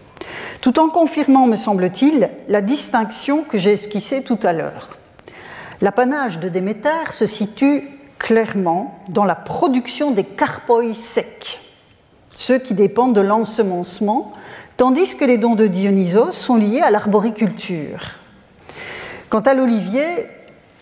Tout 0.60 0.78
en 0.78 0.88
confirmant, 0.88 1.46
me 1.46 1.56
semble-t-il, 1.56 2.28
la 2.48 2.60
distinction 2.60 3.44
que 3.44 3.58
j'ai 3.58 3.72
esquissée 3.72 4.22
tout 4.22 4.38
à 4.42 4.52
l'heure. 4.52 4.96
L'apanage 5.80 6.40
de 6.40 6.48
Déméter 6.48 7.12
se 7.12 7.26
situe 7.26 7.88
clairement 8.18 8.98
dans 9.08 9.24
la 9.24 9.34
production 9.34 10.10
des 10.10 10.24
carpoi 10.24 10.94
secs, 10.94 11.60
ceux 12.34 12.58
qui 12.58 12.74
dépendent 12.74 13.14
de 13.14 13.20
l'ensemencement, 13.20 14.32
tandis 14.76 15.16
que 15.16 15.24
les 15.24 15.38
dons 15.38 15.54
de 15.54 15.66
Dionysos 15.66 16.32
sont 16.32 16.56
liés 16.56 16.80
à 16.80 16.90
l'arboriculture. 16.90 18.12
Quant 19.28 19.40
à 19.40 19.54
l'olivier, 19.54 20.26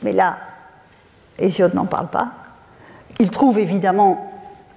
mais 0.03 0.13
là, 0.13 0.39
Hésiode 1.39 1.75
n'en 1.75 1.87
parle 1.87 2.09
pas, 2.09 2.33
il 3.19 3.31
trouve 3.31 3.59
évidemment, 3.59 4.33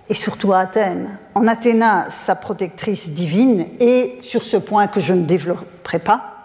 et 0.07 0.13
surtout 0.13 0.53
à 0.53 0.59
Athènes, 0.59 1.09
en 1.35 1.47
Athéna 1.47 2.07
sa 2.09 2.35
protectrice 2.35 3.11
divine, 3.11 3.65
et 3.79 4.17
sur 4.21 4.45
ce 4.45 4.57
point 4.57 4.87
que 4.87 4.99
je 4.99 5.13
ne 5.13 5.23
développerai 5.23 5.99
pas, 5.99 6.38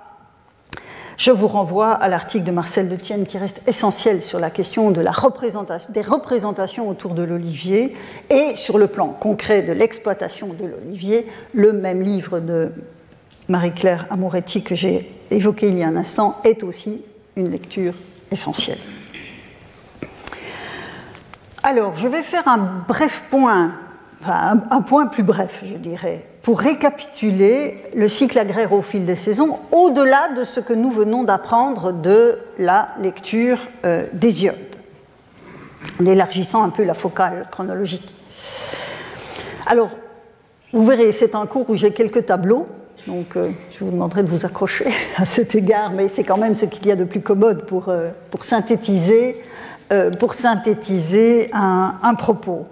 je 1.17 1.31
vous 1.31 1.47
renvoie 1.47 1.93
à 1.93 2.09
l'article 2.09 2.45
de 2.45 2.51
Marcel 2.51 2.89
de 2.89 2.97
Tienne 2.97 3.27
qui 3.27 3.39
reste 3.39 3.61
essentiel 3.67 4.21
sur 4.21 4.39
la 4.41 4.51
question 4.51 4.91
des 4.91 5.03
représentations 5.03 6.89
autour 6.89 7.15
de 7.15 7.23
l'olivier 7.23 7.97
et 8.31 8.57
sur 8.57 8.79
le 8.79 8.89
plan 8.89 9.09
concret 9.09 9.63
de 9.63 9.73
l'exploitation 9.73 10.49
de 10.49 10.67
l'olivier, 10.67 11.27
le 11.53 11.73
même 11.73 12.01
livre 12.01 12.41
de 12.41 12.73
Marie-Claire 13.49 14.07
Amoretti 14.11 14.63
que 14.63 14.75
j'ai 14.75 15.11
évoqué 15.31 15.69
il 15.69 15.79
y 15.79 15.83
a 15.83 15.89
un 15.89 15.97
instant 15.97 16.41
est 16.45 16.63
aussi 16.63 17.03
une 17.37 17.51
lecture 17.51 17.95
essentielle. 18.31 18.79
Alors, 21.63 21.95
je 21.97 22.09
vais 22.09 22.23
faire 22.23 22.47
un 22.47 22.85
bref 22.87 23.25
point, 23.31 23.75
un, 24.27 24.83
point 24.83 25.07
plus 25.07 25.23
bref, 25.23 25.63
je 25.67 25.77
dirais, 25.77 26.27
pour 26.45 26.61
récapituler 26.61 27.83
le 27.97 28.07
cycle 28.07 28.39
agraire 28.39 28.75
au 28.75 28.83
fil 28.83 29.07
des 29.07 29.17
saisons, 29.17 29.59
au-delà 29.73 30.29
de 30.37 30.45
ce 30.45 30.61
que 30.61 30.75
nous 30.75 30.91
venons 30.91 31.25
d'apprendre 31.25 31.91
de 31.91 32.39
la 32.59 32.91
lecture 33.01 33.59
euh, 33.87 34.05
d'Hésiode, 34.13 34.55
en 35.99 36.05
élargissant 36.05 36.63
un 36.63 36.69
peu 36.69 36.85
la 36.85 36.93
focale 36.93 37.49
chronologique. 37.51 38.15
Alors, 39.67 39.89
vous 40.75 40.85
verrez, 40.85 41.13
c'est 41.13 41.35
un 41.35 41.47
cours 41.47 41.69
où 41.71 41.77
j'ai 41.77 41.93
quelques 41.93 42.27
tableaux, 42.27 42.67
donc 43.07 43.37
euh, 43.37 43.49
je 43.71 43.83
vous 43.83 43.91
demanderai 43.91 44.23
de 44.23 44.29
vous 44.29 44.45
accrocher 44.45 44.85
à 45.17 45.25
cet 45.25 45.55
égard, 45.55 45.93
mais 45.93 46.09
c'est 46.09 46.25
quand 46.25 46.37
même 46.37 46.55
ce 46.55 46.67
qu'il 46.67 46.87
y 46.87 46.93
a 46.93 46.97
de 46.97 47.05
plus 47.05 47.23
commode 47.23 47.65
pour, 47.65 47.89
euh, 47.89 48.11
pour 48.31 48.45
synthétiser 48.45 49.43
pour 50.19 50.35
synthétiser 50.35 51.51
un, 51.53 52.15
propos. 52.19 52.67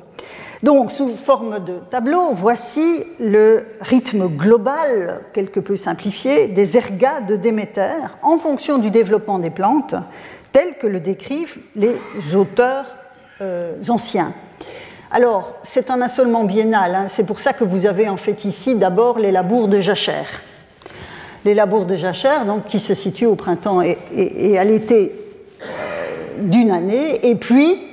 Donc, 0.62 0.92
sous 0.92 1.08
forme 1.16 1.58
de 1.58 1.78
tableau, 1.90 2.30
voici 2.30 3.04
le 3.18 3.64
rythme 3.80 4.28
global, 4.28 5.20
quelque 5.32 5.58
peu 5.58 5.74
simplifié, 5.76 6.46
des 6.46 6.76
ergas 6.76 7.20
de 7.20 7.34
Déméter 7.34 7.96
en 8.22 8.36
fonction 8.38 8.78
du 8.78 8.92
développement 8.92 9.40
des 9.40 9.50
plantes, 9.50 9.96
tel 10.52 10.74
que 10.80 10.86
le 10.86 11.00
décrivent 11.00 11.58
les 11.74 11.96
auteurs 12.36 12.84
euh, 13.40 13.74
anciens. 13.88 14.32
Alors, 15.10 15.54
c'est 15.64 15.90
un 15.90 16.00
assolement 16.00 16.44
biennal, 16.44 16.94
hein. 16.94 17.06
c'est 17.10 17.26
pour 17.26 17.40
ça 17.40 17.52
que 17.52 17.64
vous 17.64 17.84
avez 17.86 18.08
en 18.08 18.16
fait 18.16 18.44
ici 18.44 18.76
d'abord 18.76 19.18
les 19.18 19.32
labours 19.32 19.66
de 19.66 19.80
jachère. 19.80 20.42
Les 21.44 21.54
labours 21.54 21.86
de 21.86 21.96
jachère, 21.96 22.46
donc, 22.46 22.66
qui 22.66 22.78
se 22.78 22.94
situent 22.94 23.26
au 23.26 23.34
printemps 23.34 23.82
et 23.82 24.58
à 24.58 24.62
l'été 24.62 25.12
d'une 26.38 26.70
année, 26.70 27.28
et 27.28 27.34
puis 27.34 27.91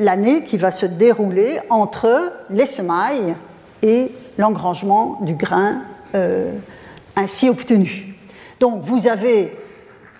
l'année 0.00 0.42
qui 0.42 0.56
va 0.56 0.72
se 0.72 0.86
dérouler 0.86 1.60
entre 1.68 2.32
les 2.50 2.66
semailles 2.66 3.36
et 3.82 4.10
l'engrangement 4.38 5.18
du 5.20 5.34
grain 5.34 5.82
euh, 6.14 6.52
ainsi 7.14 7.48
obtenu. 7.48 8.16
Donc 8.58 8.82
vous 8.82 9.06
avez, 9.06 9.56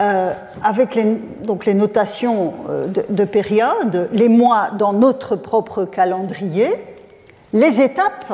euh, 0.01 0.33
avec 0.63 0.95
les, 0.95 1.19
donc 1.43 1.67
notations 1.67 2.55
euh, 2.69 2.87
de, 3.09 3.25
période, 3.25 4.09
les 4.13 4.29
mois 4.29 4.71
dans 4.79 4.93
notre 4.93 5.35
propre 5.35 5.85
calendrier, 5.85 6.71
les 7.53 7.81
étapes 7.81 8.33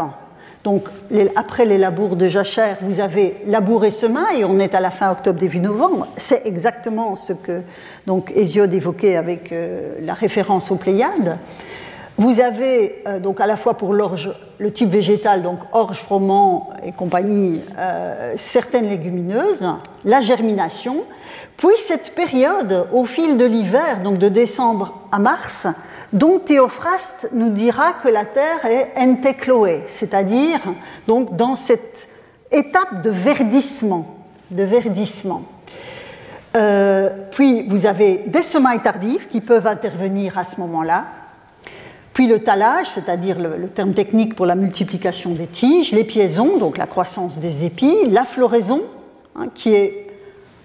donc, 0.66 0.88
après 1.36 1.64
les 1.64 1.78
labours 1.78 2.16
de 2.16 2.26
jachère, 2.26 2.78
vous 2.80 2.98
avez 2.98 3.36
labour 3.46 3.84
et 3.84 3.92
semaille, 3.92 4.44
on 4.44 4.58
est 4.58 4.74
à 4.74 4.80
la 4.80 4.90
fin 4.90 5.12
octobre, 5.12 5.38
début 5.38 5.60
novembre. 5.60 6.08
C'est 6.16 6.44
exactement 6.44 7.14
ce 7.14 7.32
que 7.34 7.62
donc, 8.04 8.32
Hésiode 8.34 8.74
évoquait 8.74 9.14
avec 9.14 9.52
euh, 9.52 9.94
la 10.02 10.12
référence 10.12 10.72
aux 10.72 10.74
Pléiades. 10.74 11.38
Vous 12.18 12.40
avez 12.40 13.00
euh, 13.06 13.20
donc 13.20 13.40
à 13.40 13.46
la 13.46 13.56
fois 13.56 13.74
pour 13.74 13.94
l'orge, 13.94 14.34
le 14.58 14.72
type 14.72 14.90
végétal, 14.90 15.40
donc 15.40 15.60
orge, 15.70 15.98
froment 15.98 16.70
et 16.84 16.90
compagnie, 16.90 17.60
euh, 17.78 18.34
certaines 18.36 18.88
légumineuses, 18.88 19.68
la 20.04 20.20
germination, 20.20 21.04
puis 21.56 21.76
cette 21.86 22.12
période 22.16 22.88
au 22.92 23.04
fil 23.04 23.36
de 23.36 23.44
l'hiver, 23.44 24.02
donc 24.02 24.18
de 24.18 24.28
décembre 24.28 24.98
à 25.12 25.20
mars, 25.20 25.68
dont 26.12 26.38
Théophraste 26.38 27.30
nous 27.32 27.50
dira 27.50 27.94
que 27.94 28.08
la 28.08 28.24
Terre 28.24 28.64
est 28.64 28.92
entécloée, 28.96 29.84
c'est-à-dire 29.88 30.60
donc 31.06 31.36
dans 31.36 31.56
cette 31.56 32.08
étape 32.50 33.02
de 33.02 33.10
verdissement. 33.10 34.16
De 34.50 34.62
verdissement. 34.62 35.42
Euh, 36.56 37.10
puis 37.32 37.68
vous 37.68 37.86
avez 37.86 38.24
des 38.26 38.42
semailles 38.42 38.80
tardives 38.80 39.28
qui 39.28 39.40
peuvent 39.40 39.66
intervenir 39.66 40.38
à 40.38 40.44
ce 40.44 40.60
moment-là. 40.60 41.04
Puis 42.14 42.28
le 42.28 42.38
talage, 42.38 42.86
c'est-à-dire 42.88 43.38
le, 43.38 43.68
terme 43.68 43.92
technique 43.92 44.34
pour 44.34 44.46
la 44.46 44.54
multiplication 44.54 45.32
des 45.32 45.46
tiges, 45.46 45.92
les 45.92 46.04
piaisons, 46.04 46.56
donc 46.56 46.78
la 46.78 46.86
croissance 46.86 47.38
des 47.38 47.66
épis, 47.66 48.08
la 48.10 48.24
floraison, 48.24 48.84
hein, 49.34 49.48
qui 49.54 49.74
est 49.74 50.05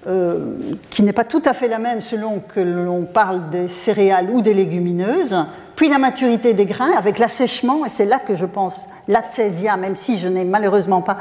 euh, 0.08 0.56
qui 0.90 1.04
n'est 1.04 1.14
pas 1.14 1.24
tout 1.24 1.44
à 1.46 1.54
fait 1.54 1.68
la 1.68 1.78
même 1.78 2.02
selon 2.02 2.40
que 2.40 2.60
l'on 2.60 3.04
parle 3.04 3.50
des 3.50 3.68
céréales 3.68 4.30
ou 4.32 4.42
des 4.42 4.54
légumineuses, 4.54 5.38
puis 5.76 5.90
la 5.90 5.98
maturité 5.98 6.54
des 6.54 6.66
grains 6.66 6.92
avec 6.98 7.20
l'assèchement, 7.20 7.86
et 7.86 7.90
c'est 7.90 8.06
là 8.06 8.20
que 8.20 8.36
je 8.36 8.46
pense 8.46 8.88
l'atsésia, 9.08 9.78
même 9.78 9.96
si 9.96 10.18
je 10.18 10.28
n'ai 10.28 10.44
malheureusement 10.44 11.02
pas 11.02 11.18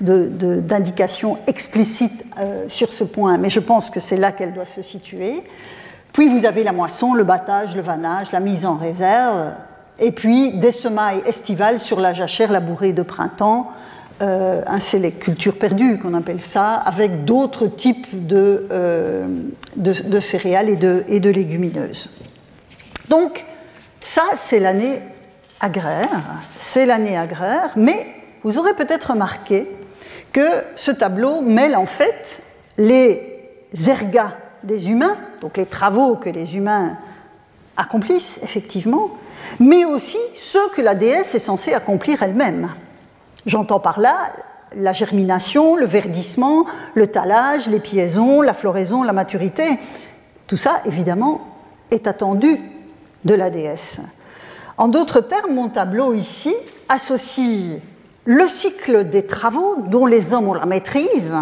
d'indication 0.00 1.38
explicite 1.46 2.24
euh, 2.38 2.64
sur 2.68 2.92
ce 2.92 3.04
point, 3.04 3.38
mais 3.38 3.50
je 3.50 3.60
pense 3.60 3.90
que 3.90 4.00
c'est 4.00 4.16
là 4.16 4.32
qu'elle 4.32 4.52
doit 4.52 4.66
se 4.66 4.82
situer. 4.82 5.44
Puis 6.12 6.28
vous 6.28 6.46
avez 6.46 6.64
la 6.64 6.72
moisson, 6.72 7.14
le 7.14 7.24
battage, 7.24 7.74
le 7.74 7.82
vannage, 7.82 8.32
la 8.32 8.40
mise 8.40 8.66
en 8.66 8.74
réserve, 8.74 9.52
et 9.98 10.12
puis 10.12 10.58
des 10.58 10.72
semailles 10.72 11.22
estivales 11.26 11.78
sur 11.78 12.00
la 12.00 12.12
jachère 12.12 12.50
labourée 12.50 12.92
de 12.92 13.02
printemps, 13.02 13.70
euh, 14.22 14.62
c'est 14.78 14.98
les 14.98 15.12
cultures 15.12 15.58
perdues 15.58 15.98
qu'on 15.98 16.14
appelle 16.14 16.40
ça, 16.40 16.74
avec 16.74 17.24
d'autres 17.24 17.66
types 17.66 18.26
de, 18.26 18.66
euh, 18.70 19.26
céréales 20.20 20.68
et 20.70 20.76
de, 20.76 21.04
et 21.08 21.20
de 21.20 21.30
légumineuses. 21.30 22.10
Donc, 23.08 23.44
ça, 24.00 24.22
c'est 24.36 24.60
l'année 24.60 25.00
agraire, 25.60 26.22
c'est 26.60 26.86
l'année 26.86 27.16
agraire, 27.16 27.70
mais 27.76 28.06
vous 28.44 28.58
aurez 28.58 28.74
peut-être 28.74 29.12
remarqué 29.12 29.66
que 30.32 30.48
ce 30.76 30.90
tableau 30.90 31.40
mêle 31.40 31.76
en 31.76 31.86
fait 31.86 32.42
les 32.76 33.40
ergas 33.86 34.32
des 34.62 34.90
humains, 34.90 35.16
donc 35.40 35.56
les 35.56 35.66
travaux 35.66 36.16
que 36.16 36.28
les 36.28 36.56
humains 36.56 36.98
accomplissent 37.76 38.40
effectivement, 38.42 39.10
mais 39.58 39.84
aussi 39.84 40.18
ceux 40.36 40.68
que 40.70 40.82
la 40.82 40.94
déesse 40.94 41.34
est 41.34 41.40
censée 41.40 41.74
accomplir 41.74 42.22
elle-même. 42.22 42.70
J'entends 43.46 43.80
par 43.80 44.00
là 44.00 44.32
la 44.76 44.92
germination, 44.92 45.76
le 45.76 45.86
verdissement, 45.86 46.64
le 46.94 47.06
talage, 47.06 47.68
les 47.68 47.80
piaisons, 47.80 48.40
la 48.40 48.54
floraison, 48.54 49.02
la 49.02 49.12
maturité. 49.12 49.64
Tout 50.46 50.56
ça, 50.56 50.80
évidemment, 50.84 51.40
est 51.90 52.06
attendu 52.06 52.58
de 53.24 53.34
la 53.34 53.50
déesse. 53.50 53.98
En 54.76 54.88
d'autres 54.88 55.20
termes, 55.20 55.54
mon 55.54 55.68
tableau 55.68 56.12
ici 56.12 56.54
associe 56.88 57.80
le 58.24 58.46
cycle 58.48 59.08
des 59.08 59.26
travaux 59.26 59.76
dont 59.76 60.06
les 60.06 60.32
hommes 60.32 60.48
ont 60.48 60.54
la 60.54 60.66
maîtrise 60.66 61.36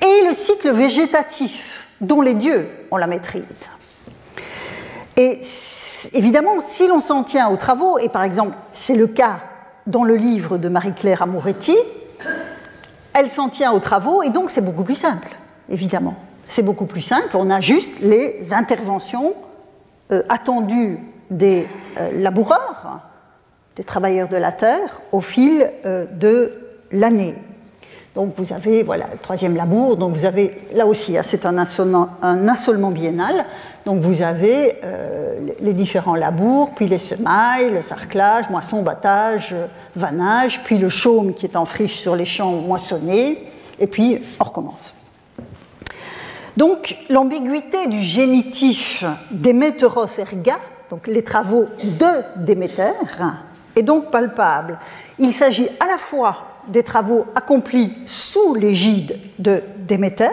et 0.00 0.28
le 0.28 0.34
cycle 0.34 0.70
végétatif 0.70 1.88
dont 2.00 2.20
les 2.20 2.34
dieux 2.34 2.68
ont 2.90 2.96
la 2.96 3.06
maîtrise. 3.06 3.70
Et 5.16 5.40
évidemment, 6.12 6.60
si 6.60 6.86
l'on 6.86 7.00
s'en 7.00 7.22
tient 7.22 7.48
aux 7.48 7.56
travaux, 7.56 7.98
et 7.98 8.08
par 8.08 8.22
exemple 8.22 8.56
c'est 8.72 8.94
le 8.94 9.06
cas 9.06 9.40
dans 9.86 10.04
le 10.04 10.16
livre 10.16 10.58
de 10.58 10.68
Marie-Claire 10.68 11.22
Amoretti, 11.22 11.76
elle 13.14 13.28
s'en 13.28 13.48
tient 13.48 13.72
aux 13.72 13.80
travaux 13.80 14.22
et 14.22 14.30
donc 14.30 14.50
c'est 14.50 14.64
beaucoup 14.64 14.84
plus 14.84 14.94
simple, 14.94 15.28
évidemment. 15.68 16.16
C'est 16.48 16.62
beaucoup 16.62 16.86
plus 16.86 17.00
simple, 17.00 17.34
on 17.34 17.50
a 17.50 17.60
juste 17.60 18.00
les 18.00 18.52
interventions 18.52 19.34
euh, 20.10 20.22
attendues 20.28 20.98
des 21.30 21.66
euh, 21.98 22.10
laboureurs, 22.14 23.00
des 23.76 23.84
travailleurs 23.84 24.28
de 24.28 24.36
la 24.36 24.52
terre, 24.52 25.00
au 25.12 25.20
fil 25.20 25.70
euh, 25.86 26.04
de 26.12 26.52
l'année. 26.90 27.34
Donc 28.14 28.34
vous 28.36 28.52
avez 28.52 28.82
voilà, 28.82 29.06
le 29.10 29.18
troisième 29.18 29.56
labour, 29.56 29.96
donc 29.96 30.14
vous 30.14 30.26
avez 30.26 30.52
là 30.74 30.86
aussi, 30.86 31.16
hein, 31.16 31.22
c'est 31.24 31.46
un 31.46 31.56
un 31.56 32.48
assolement 32.48 32.90
biennal, 32.90 33.46
donc 33.84 34.00
vous 34.00 34.22
avez 34.22 34.78
euh, 34.84 35.48
les 35.60 35.72
différents 35.72 36.14
labours, 36.14 36.70
puis 36.74 36.86
les 36.86 36.98
semailles, 36.98 37.70
le 37.70 37.82
sarclage, 37.82 38.48
moisson, 38.48 38.82
battage, 38.82 39.54
vannage, 39.96 40.62
puis 40.62 40.78
le 40.78 40.88
chaume 40.88 41.34
qui 41.34 41.46
est 41.46 41.56
en 41.56 41.64
friche 41.64 41.96
sur 41.96 42.14
les 42.14 42.24
champs 42.24 42.52
moissonnés, 42.52 43.38
et 43.78 43.86
puis 43.86 44.22
on 44.38 44.44
recommence. 44.44 44.94
Donc 46.56 46.96
l'ambiguïté 47.08 47.86
du 47.86 48.02
génitif 48.02 49.04
Déméteros 49.30 50.18
erga, 50.18 50.58
donc 50.90 51.06
les 51.06 51.24
travaux 51.24 51.66
de 51.82 52.44
Déméter, 52.44 52.92
est 53.74 53.82
donc 53.82 54.10
palpable. 54.10 54.78
Il 55.18 55.32
s'agit 55.32 55.68
à 55.80 55.86
la 55.86 55.96
fois 55.96 56.60
des 56.68 56.82
travaux 56.82 57.26
accomplis 57.34 57.92
sous 58.06 58.54
l'égide 58.54 59.18
de 59.38 59.62
Déméter, 59.78 60.28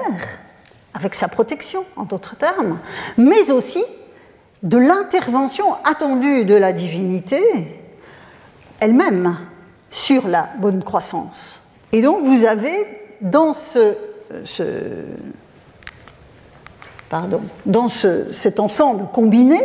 avec 0.93 1.15
sa 1.15 1.27
protection, 1.27 1.83
en 1.95 2.03
d'autres 2.03 2.35
termes, 2.35 2.79
mais 3.17 3.51
aussi 3.51 3.83
de 4.63 4.77
l'intervention 4.77 5.65
attendue 5.85 6.45
de 6.45 6.55
la 6.55 6.73
divinité 6.73 7.41
elle-même 8.79 9.37
sur 9.89 10.27
la 10.27 10.49
bonne 10.59 10.83
croissance. 10.83 11.61
Et 11.91 12.01
donc 12.01 12.23
vous 12.23 12.45
avez 12.45 12.87
dans 13.21 13.53
ce, 13.53 13.95
dans 17.65 17.87
cet 17.87 18.59
ensemble 18.59 19.07
combiné, 19.11 19.59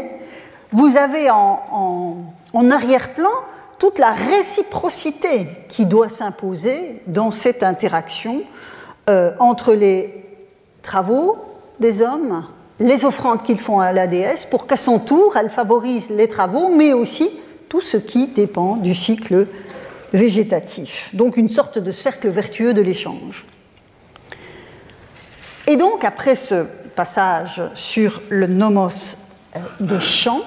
vous 0.73 0.97
avez 0.97 1.31
en, 1.31 2.25
arrière-plan 2.71 3.31
toute 3.79 3.99
la 3.99 4.13
réciprocité 4.13 5.47
qui 5.69 5.87
doit 5.87 6.09
s'imposer 6.09 7.03
dans 7.07 7.31
cette 7.31 7.63
interaction 7.63 8.43
euh, 9.11 9.33
entre 9.39 9.75
les 9.75 10.24
travaux 10.85 11.37
des 11.81 12.03
hommes, 12.03 12.45
les 12.79 13.05
offrandes 13.05 13.43
qu'ils 13.43 13.59
font 13.59 13.81
à 13.81 13.93
la 13.93 14.07
déesse, 14.07 14.45
pour 14.45 14.69
qu'à 14.69 14.77
son 14.77 15.01
tour, 15.01 15.37
elle 15.37 15.51
favorise 15.51 16.11
les 16.11 16.29
travaux, 16.29 16.69
mais 16.69 16.93
aussi 16.93 17.29
tout 17.69 17.81
ce 17.81 17.97
qui 17.97 18.29
dépend 18.29 18.77
du 18.77 18.95
cycle 18.95 19.49
végétatif. 20.13 21.11
Donc 21.15 21.37
une 21.37 21.49
sorte 21.49 21.79
de 21.79 21.91
cercle 21.91 22.29
vertueux 22.29 22.73
de 22.73 22.81
l'échange. 22.81 23.45
Et 25.67 25.77
donc, 25.77 26.05
après 26.05 26.37
ce 26.37 26.67
passage 26.95 27.63
sur 27.75 28.23
le 28.29 28.47
nomos 28.47 29.17
euh, 29.57 29.61
des 29.81 29.99
champs, 29.99 30.43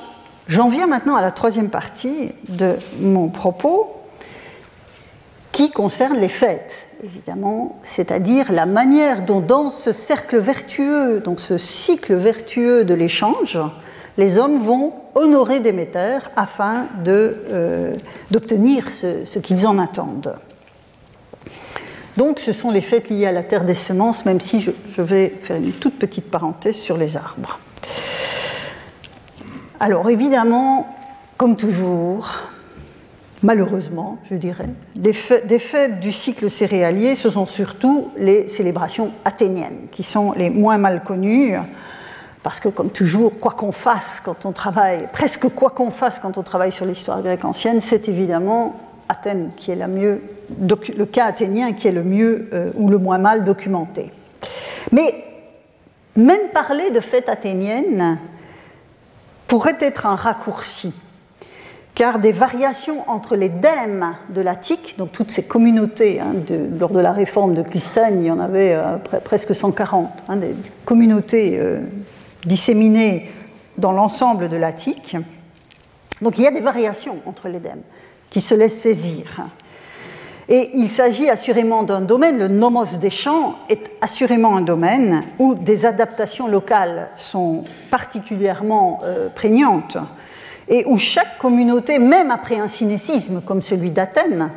j'en 0.47 0.69
viens 0.69 0.87
maintenant 0.87 1.15
à 1.15 1.21
la 1.21 1.31
troisième 1.31 1.69
partie 1.69 2.31
de 2.47 2.77
mon 3.01 3.27
propos, 3.27 3.96
qui 5.57 5.71
concerne 5.71 6.19
les 6.19 6.29
fêtes 6.29 6.87
évidemment, 7.03 7.79
c'est-à-dire 7.81 8.51
la 8.51 8.67
manière 8.67 9.23
dont 9.23 9.39
dans 9.39 9.71
ce 9.71 9.91
cercle 9.91 10.37
vertueux, 10.37 11.19
dans 11.19 11.35
ce 11.35 11.57
cycle 11.57 12.13
vertueux 12.13 12.83
de 12.83 12.93
l'échange, 12.93 13.59
les 14.17 14.37
hommes 14.37 14.59
vont 14.59 14.93
honorer 15.15 15.59
Déméter 15.59 16.19
afin 16.35 16.85
euh, 17.07 17.95
d'obtenir 18.29 18.85
ce, 18.91 19.39
qu'ils 19.39 19.65
en 19.65 19.79
attendent. 19.79 20.35
Donc 22.17 22.37
ce 22.37 22.51
sont 22.51 22.69
les 22.69 22.81
fêtes 22.81 23.09
liées 23.09 23.25
à 23.25 23.31
la 23.31 23.41
terre 23.41 23.65
des 23.65 23.73
semences, 23.73 24.25
même 24.25 24.39
si 24.39 24.61
je 24.61 25.01
vais 25.01 25.33
faire 25.41 25.57
une 25.57 25.71
toute 25.71 25.97
petite 25.97 26.29
parenthèse 26.29 26.75
sur 26.75 26.97
les 26.97 27.17
arbres. 27.17 27.59
Alors 29.79 30.07
évidemment, 30.11 30.87
comme 31.35 31.55
toujours, 31.55 32.43
malheureusement, 33.43 34.17
je 34.29 34.35
dirais, 34.35 34.69
des 34.95 35.13
fêtes, 35.13 35.99
du 35.99 36.11
cycle 36.11 36.49
céréalier, 36.49 37.15
ce 37.15 37.29
sont 37.29 37.45
surtout 37.45 38.09
les 38.17 38.47
célébrations 38.47 39.11
athéniennes, 39.25 39.87
qui 39.91 40.03
sont 40.03 40.33
les 40.33 40.49
moins 40.49 40.77
mal 40.77 41.03
connues, 41.03 41.55
parce 42.43 42.59
que 42.59 42.69
comme 42.69 42.89
toujours, 42.89 43.39
quoi 43.39 43.51
qu'on 43.51 43.71
fasse 43.71 44.21
quand 44.23 44.45
on 44.45 44.51
travaille, 44.51 45.07
presque 45.11 45.49
quoi 45.49 45.69
qu'on 45.69 45.91
fasse 45.91 46.19
quand 46.19 46.37
on 46.37 46.43
travaille 46.43 46.71
sur 46.71 46.85
l'histoire 46.85 47.21
grecque 47.21 47.45
ancienne, 47.45 47.81
c'est 47.81 48.09
évidemment 48.09 48.75
Athènes 49.09 49.51
qui 49.55 49.71
est 49.71 49.75
la 49.75 49.87
mieux, 49.87 50.21
le 50.59 51.05
cas 51.05 51.25
athénien 51.25 51.71
qui 51.71 51.87
est 51.87 51.93
le 51.93 52.03
mieux 52.03 52.49
euh, 52.53 52.73
ou 52.75 52.89
le 52.89 52.97
moins 52.97 53.17
mal 53.17 53.45
documenté. 53.45 54.11
Mais 54.91 55.23
même 56.17 56.49
parler 56.53 56.91
de 56.91 56.99
fêtes 56.99 57.29
athéniennes 57.29 58.17
pourrait 59.47 59.77
être 59.79 60.05
un 60.05 60.15
raccourci 60.15 60.93
car 61.97 62.19
des 62.19 62.31
variations 62.31 63.09
entre 63.09 63.35
les 63.35 63.49
dèmes 63.49 64.15
de 64.29 64.41
l'Attique, 64.41 64.99
donc 64.99 65.11
toutes 65.11 65.31
ces 65.31 65.47
communautés, 65.47 66.19
hein, 66.19 66.35
lors 66.79 66.91
de 66.91 66.99
la 66.99 67.11
réforme 67.11 67.55
de 67.55 67.63
Clistène, 67.63 68.21
il 68.21 68.27
y 68.27 68.29
en 68.29 68.39
avait 68.39 68.75
euh, 68.75 68.97
presque 69.23 69.55
140, 69.55 70.07
hein, 70.27 70.37
des, 70.37 70.55
communautés 70.85 71.57
euh, 71.59 71.79
disséminées 72.45 73.31
dans 73.79 73.93
l'ensemble 73.93 74.47
de 74.47 74.57
l'Attique. 74.57 75.17
Donc 76.21 76.37
il 76.37 76.43
y 76.43 76.47
a 76.47 76.51
des 76.51 76.61
variations 76.61 77.17
entre 77.25 77.47
les 77.47 77.59
dèmes 77.59 77.81
qui 78.29 78.41
se 78.41 78.53
laissent 78.53 78.79
saisir. 78.79 79.47
Et 80.49 80.69
il 80.75 80.89
s'agit 80.89 81.31
assurément 81.31 81.81
d'un 81.81 82.01
domaine, 82.01 82.37
le 82.37 82.47
nomos 82.47 82.99
des 83.01 83.09
champs 83.09 83.55
est 83.69 83.89
assurément 84.01 84.55
un 84.55 84.61
domaine 84.61 85.23
où 85.39 85.55
des 85.55 85.87
adaptations 85.87 86.47
locales 86.47 87.09
sont 87.17 87.63
particulièrement 87.89 88.99
euh, 89.03 89.29
prégnantes 89.29 89.97
et 90.69 90.85
où 90.85 90.97
chaque 90.97 91.37
communauté, 91.37 91.99
même 91.99 92.31
après 92.31 92.59
un 92.59 92.67
cinécisme 92.67 93.41
comme 93.41 93.61
celui 93.61 93.91
d'Athènes, 93.91 94.51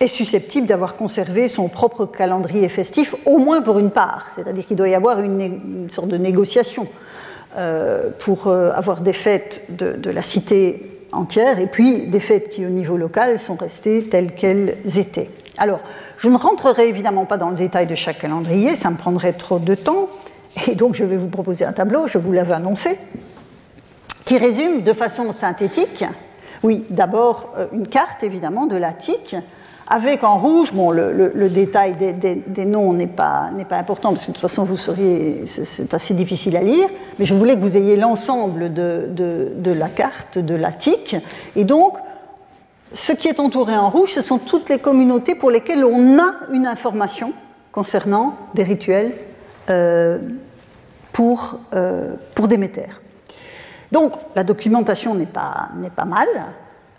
est 0.00 0.08
susceptible 0.08 0.66
d'avoir 0.66 0.96
conservé 0.96 1.48
son 1.48 1.68
propre 1.68 2.06
calendrier 2.06 2.68
festif, 2.68 3.14
au 3.24 3.38
moins 3.38 3.62
pour 3.62 3.78
une 3.78 3.90
part. 3.90 4.28
C'est-à-dire 4.34 4.66
qu'il 4.66 4.76
doit 4.76 4.88
y 4.88 4.94
avoir 4.94 5.20
une, 5.20 5.88
sorte 5.90 6.08
de 6.08 6.16
négociation 6.16 6.88
euh, 7.56 8.10
pour 8.18 8.48
euh, 8.48 8.72
avoir 8.74 9.00
des 9.00 9.12
fêtes 9.12 9.62
de, 9.68 10.10
la 10.10 10.22
cité 10.22 11.04
entière 11.12 11.58
et 11.60 11.66
puis 11.66 12.06
des 12.06 12.20
fêtes 12.20 12.50
qui, 12.50 12.66
au 12.66 12.70
niveau 12.70 12.96
local, 12.96 13.38
sont 13.38 13.54
restées 13.54 14.04
telles 14.04 14.34
qu'elles 14.34 14.76
étaient. 14.96 15.30
Alors, 15.58 15.80
je 16.18 16.28
ne 16.28 16.36
rentrerai 16.36 16.88
évidemment 16.88 17.26
pas 17.26 17.36
dans 17.36 17.50
le 17.50 17.56
détail 17.56 17.86
de 17.86 17.94
chaque 17.94 18.20
calendrier, 18.20 18.74
ça 18.74 18.90
me 18.90 18.96
prendrait 18.96 19.34
trop 19.34 19.58
de 19.58 19.74
temps, 19.74 20.08
et 20.66 20.74
donc 20.74 20.94
je 20.94 21.04
vais 21.04 21.16
vous 21.16 21.28
proposer 21.28 21.64
un 21.64 21.72
tableau, 21.72 22.06
je 22.08 22.18
vous 22.18 22.32
l'avais 22.32 22.54
annoncé, 22.54 22.96
qui 24.32 24.38
résume 24.38 24.80
de 24.80 24.94
façon 24.94 25.30
synthétique, 25.34 26.06
oui, 26.62 26.86
d'abord 26.88 27.52
euh, 27.58 27.66
une 27.74 27.86
carte 27.86 28.22
évidemment 28.22 28.64
de 28.64 28.76
l'Attique, 28.76 29.36
avec 29.86 30.24
en 30.24 30.38
rouge, 30.38 30.72
bon, 30.72 30.90
le, 30.90 31.48
détail 31.50 31.96
des, 31.96 32.64
noms 32.64 32.94
n'est 32.94 33.08
pas, 33.08 33.50
pas, 33.68 33.76
important, 33.76 34.14
parce 34.14 34.22
que 34.22 34.28
de 34.28 34.32
toute 34.32 34.40
façon, 34.40 34.64
vous 34.64 34.76
seriez, 34.76 35.44
c'est 35.44 35.92
assez 35.92 36.14
difficile 36.14 36.56
à 36.56 36.62
lire, 36.62 36.88
mais 37.18 37.26
je 37.26 37.34
voulais 37.34 37.56
que 37.56 37.60
vous 37.60 37.76
ayez 37.76 37.94
l'ensemble 37.94 38.72
de, 38.72 39.10
de, 39.10 39.70
la 39.70 39.88
carte 39.88 40.38
de 40.38 40.54
l'Attique. 40.54 41.14
Et 41.54 41.64
donc, 41.64 41.98
ce 42.94 43.12
qui 43.12 43.28
est 43.28 43.38
entouré 43.38 43.76
en 43.76 43.90
rouge, 43.90 44.12
ce 44.12 44.22
sont 44.22 44.38
toutes 44.38 44.70
les 44.70 44.78
communautés 44.78 45.34
pour 45.34 45.50
lesquelles 45.50 45.84
on 45.84 46.18
a 46.18 46.32
une 46.54 46.66
information 46.66 47.34
concernant 47.70 48.38
des 48.54 48.62
rituels 48.62 49.12
euh, 49.68 50.20
pour, 51.12 51.60
euh, 51.74 52.14
pour 52.34 52.48
Déméter. 52.48 52.86
Donc 53.92 54.14
la 54.34 54.42
documentation 54.42 55.14
n'est 55.14 55.26
pas, 55.26 55.68
mal. 56.06 56.26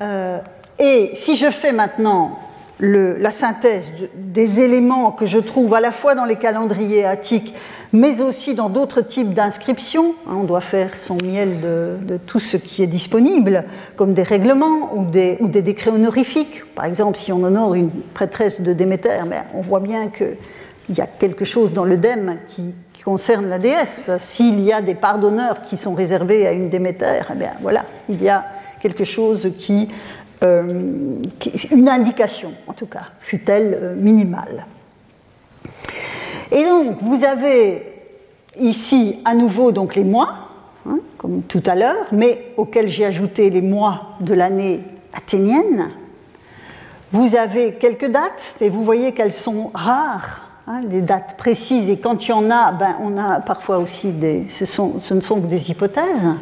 Euh, 0.01 0.37
et 0.79 1.11
si 1.15 1.35
je 1.35 1.49
fais 1.49 1.71
maintenant 1.71 2.39
la 2.79 3.31
synthèse 3.31 3.91
des 4.15 4.59
éléments 4.59 5.11
que 5.11 5.25
je 5.25 5.39
trouve 5.39 5.73
à 5.73 5.79
la 5.79 5.91
fois 5.91 6.15
dans 6.15 6.25
les 6.25 6.35
calendriers 6.35 7.05
attiques, 7.05 7.53
mais 7.93 8.19
aussi 8.21 8.55
dans 8.55 8.69
d'autres 8.69 9.01
types 9.01 9.33
d'inscriptions, 9.33 10.15
hein, 10.27 10.33
on 10.41 10.43
doit 10.43 10.61
faire 10.61 10.97
son 10.97 11.15
miel 11.23 11.61
de, 11.61 12.17
tout 12.25 12.39
ce 12.39 12.57
qui 12.57 12.81
est 12.81 12.87
disponible, 12.87 13.63
comme 13.95 14.13
des 14.13 14.23
règlements 14.23 14.95
ou 14.95 15.05
des, 15.05 15.37
décrets 15.61 15.91
honorifiques. 15.91 16.63
Par 16.75 16.85
exemple, 16.85 17.17
si 17.17 17.31
on 17.31 17.43
honore 17.43 17.75
une 17.75 17.91
prêtresse 17.91 18.61
de 18.61 18.73
Déméter, 18.73 19.19
on 19.53 19.61
voit 19.61 19.79
bien 19.79 20.09
qu'il 20.85 20.97
y 20.97 21.01
a 21.01 21.07
quelque 21.07 21.45
chose 21.45 21.73
dans 21.73 21.85
le 21.85 21.97
dème 21.97 22.37
qui, 22.47 22.73
concerne 23.03 23.49
la 23.49 23.59
déesse. 23.59 24.11
S'il 24.17 24.61
y 24.61 24.71
a 24.71 24.81
des 24.81 24.95
parts 24.95 25.19
qui 25.67 25.75
sont 25.75 25.93
réservées 25.93 26.47
à 26.47 26.53
une 26.53 26.69
Déméter, 26.69 27.19
eh 27.29 27.43
voilà, 27.61 27.83
il 28.07 28.23
y 28.23 28.29
a 28.29 28.45
quelque 28.79 29.03
chose 29.03 29.51
qui 29.57 29.89
une 31.71 31.89
indication, 31.89 32.51
en 32.67 32.73
tout 32.73 32.85
cas, 32.85 33.07
fut-elle 33.19 33.95
minimale. 33.97 34.65
Et 36.51 36.63
donc, 36.63 36.97
vous 37.01 37.23
avez 37.23 37.93
ici 38.59 39.19
à 39.25 39.35
nouveau 39.35 39.71
donc 39.71 39.95
les 39.95 40.03
mois, 40.03 40.33
hein, 40.87 40.99
comme 41.17 41.43
tout 41.43 41.63
à 41.65 41.75
l'heure, 41.75 42.05
mais 42.11 42.51
auxquels 42.57 42.89
j'ai 42.89 43.05
ajouté 43.05 43.49
les 43.49 43.61
mois 43.61 44.17
de 44.19 44.33
l'année 44.33 44.81
athénienne. 45.13 45.89
Vous 47.11 47.35
avez 47.35 47.75
quelques 47.75 48.09
dates, 48.09 48.55
et 48.59 48.69
vous 48.69 48.83
voyez 48.83 49.13
qu'elles 49.13 49.33
sont 49.33 49.71
rares, 49.73 50.41
hein, 50.67 50.81
les 50.89 51.01
dates 51.01 51.37
précises, 51.37 51.89
et 51.89 51.97
quand 51.97 52.27
il 52.27 52.29
y 52.29 52.33
en 52.33 52.49
a, 52.51 52.71
ben, 52.71 52.95
on 52.99 53.17
a 53.17 53.39
parfois 53.39 53.77
aussi 53.77 54.11
des. 54.11 54.47
Ce, 54.49 54.63
ne 55.13 55.21
sont 55.21 55.41
que 55.41 55.47
des 55.47 55.69
hypothèses. 55.71 56.33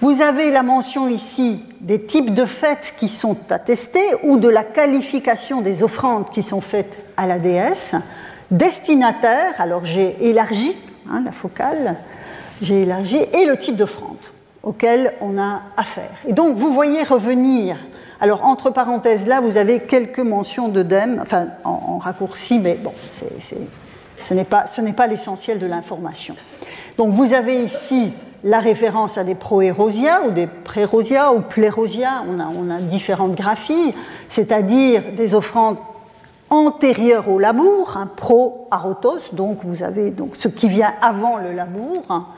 Vous 0.00 0.20
avez 0.20 0.50
la 0.50 0.64
mention 0.64 1.08
ici 1.08 1.60
des 1.80 2.02
types 2.02 2.34
de 2.34 2.44
fêtes 2.44 2.94
qui 2.98 3.08
sont 3.08 3.36
attestés 3.50 4.00
ou 4.24 4.36
de 4.36 4.48
la 4.48 4.64
qualification 4.64 5.60
des 5.60 5.84
offrandes 5.84 6.28
qui 6.28 6.42
sont 6.42 6.60
faites 6.60 7.04
à 7.16 7.28
la 7.28 7.38
déesse. 7.38 7.92
Destinataire, 8.50 9.54
alors 9.58 9.84
j'ai 9.84 10.16
élargi 10.28 10.76
hein, 11.08 11.22
la 11.24 11.30
focale, 11.30 11.96
j'ai 12.60 12.82
élargi, 12.82 13.16
et 13.16 13.44
le 13.44 13.56
type 13.56 13.76
d'offrande 13.76 14.16
auquel 14.62 15.14
on 15.20 15.38
a 15.38 15.62
affaire. 15.76 16.10
Et 16.26 16.32
donc 16.32 16.56
vous 16.56 16.72
voyez 16.72 17.04
revenir, 17.04 17.76
alors 18.22 18.44
entre 18.44 18.70
parenthèses 18.70 19.26
là, 19.26 19.40
vous 19.40 19.56
avez 19.56 19.80
quelques 19.80 20.20
mentions 20.20 20.68
d'œdème, 20.68 21.18
enfin 21.20 21.48
en, 21.64 21.98
raccourci, 21.98 22.60
mais 22.60 22.74
bon, 22.74 22.92
ce 23.10 24.34
n'est 24.34 24.44
pas, 24.44 25.06
l'essentiel 25.08 25.58
de 25.58 25.66
l'information. 25.66 26.36
Donc 26.96 27.10
vous 27.10 27.34
avez 27.34 27.64
ici 27.64 28.12
la 28.44 28.60
référence 28.60 29.18
à 29.18 29.24
des 29.24 29.34
proérosia 29.34 30.22
ou 30.24 30.30
des 30.30 30.46
prérosia 30.46 31.32
ou 31.32 31.40
plérosia, 31.40 32.22
on 32.28 32.70
a, 32.70 32.78
différentes 32.78 33.34
graphies, 33.34 33.92
c'est-à-dire 34.30 35.02
des 35.16 35.34
offrandes 35.34 35.78
antérieures 36.48 37.28
au 37.28 37.40
labour, 37.40 37.96
un 37.96 38.06
pro-arotos, 38.06 39.34
donc 39.34 39.64
vous 39.64 39.82
avez 39.82 40.14
ce 40.34 40.46
qui 40.46 40.68
vient 40.68 40.92
avant 41.02 41.38
le 41.38 41.52
labour. 41.52 42.28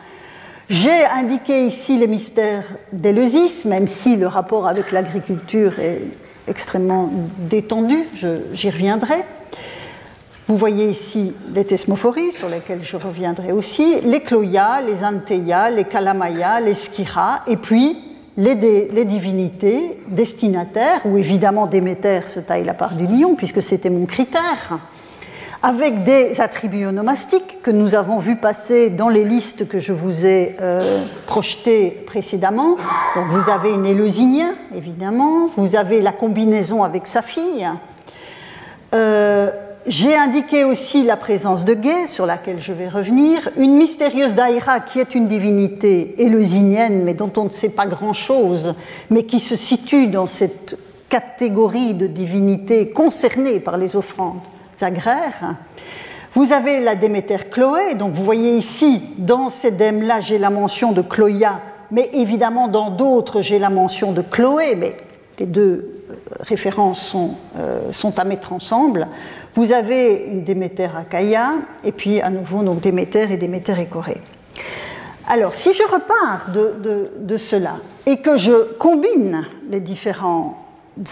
J'ai 0.70 1.04
indiqué 1.04 1.66
ici 1.66 1.98
les 1.98 2.06
mystères 2.06 2.64
d'Éleusis, 2.92 3.66
même 3.66 3.86
si 3.86 4.16
le 4.16 4.26
rapport 4.26 4.66
avec 4.66 4.92
l'agriculture 4.92 5.78
est 5.78 6.00
extrêmement 6.48 7.10
détendu, 7.38 7.98
j'y 8.52 8.70
reviendrai. 8.70 9.24
Vous 10.46 10.56
voyez 10.56 10.88
ici 10.88 11.32
les 11.54 11.64
thesmophories, 11.64 12.32
sur 12.32 12.48
lesquelles 12.48 12.82
je 12.82 12.96
reviendrai 12.96 13.52
aussi, 13.52 14.00
les 14.02 14.20
cloyas, 14.20 14.82
les 14.82 15.04
anteia, 15.04 15.70
les 15.70 15.84
calamaya, 15.84 16.60
les 16.60 16.74
skira, 16.74 17.42
et 17.46 17.56
puis 17.56 17.96
les, 18.36 19.04
divinités 19.04 19.98
destinataires, 20.08 21.00
où 21.04 21.16
évidemment 21.16 21.66
Déméter 21.66 22.26
se 22.26 22.40
taille 22.40 22.64
la 22.64 22.74
part 22.74 22.94
du 22.94 23.06
lion, 23.06 23.34
puisque 23.36 23.62
c'était 23.62 23.90
mon 23.90 24.06
critère, 24.06 24.80
avec 25.64 26.04
des 26.04 26.42
attributs 26.42 26.84
onomastiques 26.84 27.62
que 27.62 27.70
nous 27.70 27.94
avons 27.94 28.18
vu 28.18 28.36
passer 28.36 28.90
dans 28.90 29.08
les 29.08 29.24
listes 29.24 29.66
que 29.66 29.80
je 29.80 29.94
vous 29.94 30.26
ai 30.26 30.56
euh, 30.60 31.06
projetées 31.26 31.88
précédemment. 32.04 32.76
Vous 33.30 33.50
avez 33.50 33.72
une 33.72 33.86
Éleusinien, 33.86 34.50
évidemment, 34.76 35.48
vous 35.56 35.74
avez 35.74 36.02
la 36.02 36.12
combinaison 36.12 36.84
avec 36.84 37.06
sa 37.06 37.22
fille. 37.22 37.66
Euh, 38.94 39.50
j'ai 39.86 40.14
indiqué 40.14 40.64
aussi 40.64 41.02
la 41.02 41.16
présence 41.16 41.64
de 41.64 41.72
Gay, 41.72 42.08
sur 42.08 42.26
laquelle 42.26 42.60
je 42.60 42.74
vais 42.74 42.90
revenir, 42.90 43.48
une 43.56 43.76
mystérieuse 43.76 44.34
Daïra 44.34 44.80
qui 44.80 45.00
est 45.00 45.14
une 45.14 45.28
divinité 45.28 46.14
éleusinienne, 46.18 47.04
mais 47.04 47.14
dont 47.14 47.32
on 47.38 47.44
ne 47.44 47.50
sait 47.50 47.70
pas 47.70 47.86
grand-chose, 47.86 48.74
mais 49.08 49.22
qui 49.22 49.40
se 49.40 49.56
situe 49.56 50.08
dans 50.08 50.26
cette 50.26 50.78
catégorie 51.08 51.94
de 51.94 52.06
divinités 52.06 52.90
concernées 52.90 53.60
par 53.60 53.78
les 53.78 53.96
offrandes 53.96 54.42
Vous 56.34 56.52
avez 56.52 56.80
la 56.80 56.94
Déméter 56.94 57.38
Chloé, 57.50 57.94
donc 57.94 58.12
vous 58.12 58.24
voyez 58.24 58.56
ici, 58.56 59.02
dans 59.18 59.50
ces 59.50 59.70
dèmes-là, 59.70 60.20
j'ai 60.20 60.38
la 60.38 60.50
mention 60.50 60.92
de 60.92 61.00
Chloïa, 61.00 61.60
mais 61.90 62.10
évidemment 62.12 62.68
dans 62.68 62.90
d'autres, 62.90 63.40
j'ai 63.40 63.58
la 63.58 63.70
mention 63.70 64.12
de 64.12 64.22
Chloé, 64.22 64.74
mais 64.76 64.96
les 65.38 65.46
deux 65.46 66.02
euh, 66.10 66.14
références 66.40 67.00
sont, 67.00 67.34
euh, 67.56 67.92
sont 67.92 68.18
à 68.18 68.24
mettre 68.24 68.52
ensemble. 68.52 69.06
Vous 69.54 69.72
avez 69.72 70.26
une 70.26 70.42
Déméter 70.42 70.88
Achaïa, 70.96 71.52
et 71.84 71.92
puis 71.92 72.20
à 72.20 72.30
nouveau 72.30 72.62
donc 72.62 72.80
Déméter 72.80 73.30
et 73.30 73.36
Déméter 73.36 73.80
Écorée. 73.80 74.20
Alors, 75.26 75.54
si 75.54 75.72
je 75.72 75.82
repars 75.84 76.50
de, 76.52 77.36
cela 77.38 77.76
et 78.06 78.18
que 78.18 78.36
je 78.36 78.74
combine 78.74 79.46
les 79.70 79.80
différentes 79.80 80.56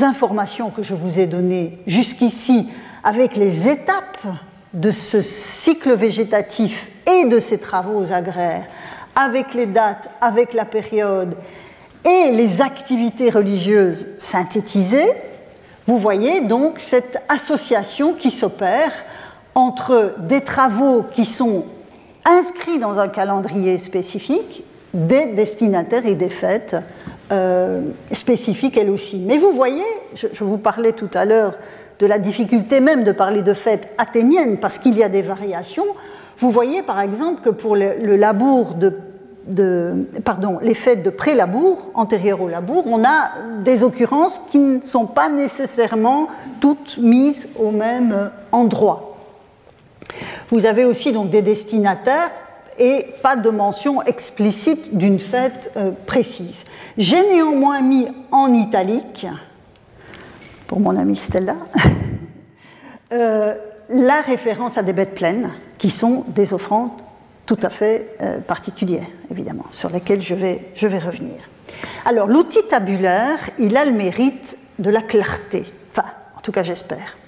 informations 0.00 0.70
que 0.70 0.82
je 0.82 0.94
vous 0.94 1.18
ai 1.18 1.26
données 1.26 1.78
jusqu'ici 1.86 2.68
avec 3.04 3.36
les 3.36 3.68
étapes 3.68 4.26
de 4.72 4.90
ce 4.90 5.20
cycle 5.20 5.92
végétatif 5.92 6.90
et 7.06 7.26
de 7.26 7.38
ces 7.38 7.58
travaux 7.58 8.12
agraires, 8.12 8.64
avec 9.14 9.54
les 9.54 9.66
dates, 9.66 10.08
avec 10.20 10.54
la 10.54 10.64
période 10.64 11.36
et 12.04 12.30
les 12.30 12.62
activités 12.62 13.30
religieuses 13.30 14.08
synthétisées, 14.18 15.12
vous 15.86 15.98
voyez 15.98 16.42
donc 16.42 16.78
cette 16.78 17.18
association 17.28 18.14
qui 18.14 18.30
s'opère 18.30 18.92
entre 19.54 20.14
des 20.18 20.40
travaux 20.40 21.04
qui 21.12 21.26
sont 21.26 21.66
inscrits 22.24 22.78
dans 22.78 22.98
un 22.98 23.08
calendrier 23.08 23.78
spécifique, 23.78 24.64
des 24.94 25.26
destinataires 25.26 26.06
et 26.06 26.14
des 26.14 26.30
fêtes 26.30 26.76
euh, 27.30 27.80
spécifiques 28.12 28.76
elles 28.76 28.90
aussi. 28.90 29.18
Mais 29.18 29.38
vous 29.38 29.52
voyez, 29.52 29.84
je, 30.14 30.44
vous 30.44 30.58
parlais 30.58 30.92
tout 30.92 31.10
à 31.14 31.24
l'heure 31.24 31.54
de 32.02 32.06
la 32.06 32.18
difficulté 32.18 32.80
même 32.80 33.04
de 33.04 33.12
parler 33.12 33.42
de 33.42 33.54
fêtes 33.54 33.88
athéniennes 33.96 34.58
parce 34.58 34.78
qu'il 34.78 34.96
y 34.98 35.02
a 35.02 35.08
des 35.08 35.22
variations. 35.22 35.86
Vous 36.38 36.50
voyez 36.50 36.82
par 36.82 37.00
exemple 37.00 37.40
que 37.42 37.50
pour 37.50 37.76
le 37.76 38.16
labour 38.16 38.74
de 38.74 38.92
de, 39.46 40.06
pardon, 40.24 40.58
les 40.62 40.74
fêtes 40.74 41.02
de 41.02 41.10
pré-labour, 41.10 41.90
antérieures 41.94 42.40
au 42.40 42.48
labour, 42.48 42.84
on 42.86 43.04
a 43.04 43.32
des 43.64 43.82
occurrences 43.82 44.38
qui 44.50 44.58
ne 44.58 44.80
sont 44.80 45.06
pas 45.06 45.28
nécessairement 45.28 46.28
toutes 46.60 46.98
mises 46.98 47.48
au 47.58 47.70
même 47.70 48.30
endroit. 48.52 49.16
Vous 50.50 50.66
avez 50.66 50.84
aussi 50.84 51.12
donc 51.12 51.30
des 51.30 51.42
destinataires 51.42 52.30
et 52.78 53.06
pas 53.22 53.36
de 53.36 53.50
mention 53.50 54.02
explicite 54.02 54.96
d'une 54.96 55.18
fête 55.18 55.70
euh, 55.76 55.90
précise. 56.06 56.64
J'ai 56.98 57.22
néanmoins 57.28 57.80
mis 57.80 58.06
en 58.30 58.52
italique, 58.52 59.26
pour 60.72 60.80
mon 60.80 60.96
amie 60.96 61.16
Stella, 61.16 61.56
euh, 63.12 63.54
la 63.90 64.22
référence 64.22 64.78
à 64.78 64.82
des 64.82 64.94
bêtes 64.94 65.12
pleines, 65.12 65.52
qui 65.76 65.90
sont 65.90 66.24
des 66.28 66.54
offrandes 66.54 66.92
tout 67.44 67.58
à 67.62 67.68
fait 67.68 68.16
euh, 68.22 68.38
particulières, 68.38 69.06
évidemment, 69.30 69.66
sur 69.70 69.90
lesquelles 69.90 70.22
je 70.22 70.32
vais, 70.32 70.70
je 70.74 70.86
vais 70.86 70.98
revenir. 70.98 71.34
Alors, 72.06 72.26
l'outil 72.26 72.60
tabulaire, 72.70 73.36
il 73.58 73.76
a 73.76 73.84
le 73.84 73.92
mérite 73.92 74.56
de 74.78 74.88
la 74.88 75.02
clarté. 75.02 75.66
Enfin, 75.90 76.08
en 76.38 76.40
tout 76.40 76.52
cas, 76.52 76.62
j'espère. 76.62 77.18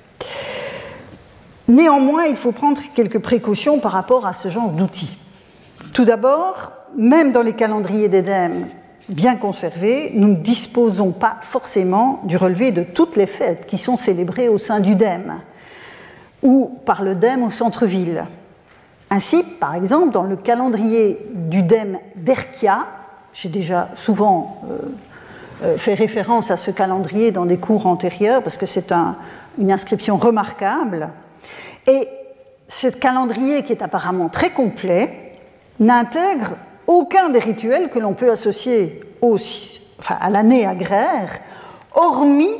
Néanmoins, 1.68 2.24
il 2.24 2.36
faut 2.36 2.52
prendre 2.52 2.80
quelques 2.94 3.18
précautions 3.18 3.78
par 3.78 3.92
rapport 3.92 4.24
à 4.24 4.32
ce 4.32 4.48
genre 4.48 4.70
d'outil. 4.70 5.18
Tout 5.92 6.06
d'abord, 6.06 6.72
même 6.96 7.30
dans 7.30 7.42
les 7.42 7.52
calendriers 7.52 8.08
d'Édem 8.08 8.68
bien 9.08 9.36
conservés, 9.36 10.12
nous 10.14 10.28
ne 10.28 10.36
disposons 10.36 11.12
pas 11.12 11.36
forcément 11.42 12.20
du 12.24 12.36
relevé 12.36 12.72
de 12.72 12.82
toutes 12.82 13.16
les 13.16 13.26
fêtes 13.26 13.66
qui 13.66 13.78
sont 13.78 13.96
célébrées 13.96 14.48
au 14.48 14.58
sein 14.58 14.80
du 14.80 14.94
DEM 14.94 15.40
ou 16.42 16.78
par 16.84 17.02
le 17.02 17.14
DEM 17.14 17.42
au 17.42 17.50
centre-ville. 17.50 18.24
Ainsi, 19.10 19.42
par 19.60 19.74
exemple, 19.74 20.12
dans 20.12 20.22
le 20.22 20.36
calendrier 20.36 21.18
du 21.32 21.62
DEM 21.62 21.98
d'Erkia, 22.16 22.86
j'ai 23.32 23.48
déjà 23.48 23.90
souvent 23.94 24.60
euh, 24.70 24.78
euh, 25.62 25.76
fait 25.76 25.94
référence 25.94 26.50
à 26.50 26.56
ce 26.56 26.70
calendrier 26.70 27.30
dans 27.30 27.46
des 27.46 27.58
cours 27.58 27.86
antérieurs 27.86 28.42
parce 28.42 28.56
que 28.56 28.66
c'est 28.66 28.92
une 29.58 29.72
inscription 29.72 30.16
remarquable. 30.16 31.10
Et 31.86 32.08
ce 32.68 32.88
calendrier, 32.88 33.62
qui 33.62 33.72
est 33.72 33.82
apparemment 33.82 34.28
très 34.28 34.50
complet, 34.50 35.32
n'intègre 35.80 36.56
aucun 36.86 37.30
des 37.30 37.38
rituels 37.38 37.88
que 37.88 37.98
l'on 37.98 38.14
peut 38.14 38.30
associer 38.30 39.00
à 40.08 40.30
l'année 40.30 40.66
agraire, 40.66 41.38
hormis 41.94 42.58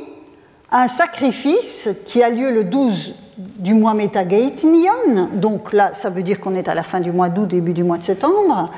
un 0.71 0.87
sacrifice 0.87 1.89
qui 2.05 2.23
a 2.23 2.29
lieu 2.29 2.51
le 2.51 2.63
12 2.63 3.15
du 3.37 3.73
mois 3.73 3.93
Metagaitnion, 3.93 5.29
donc 5.33 5.73
là 5.73 5.91
ça 5.93 6.09
veut 6.09 6.23
dire 6.23 6.39
qu'on 6.39 6.55
est 6.55 6.67
à 6.67 6.73
la 6.73 6.83
fin 6.83 6.99
du 6.99 7.11
mois 7.11 7.29
d'août, 7.29 7.47
début 7.47 7.73
du 7.73 7.83
mois 7.83 7.97
de 7.97 8.03
septembre, 8.03 8.71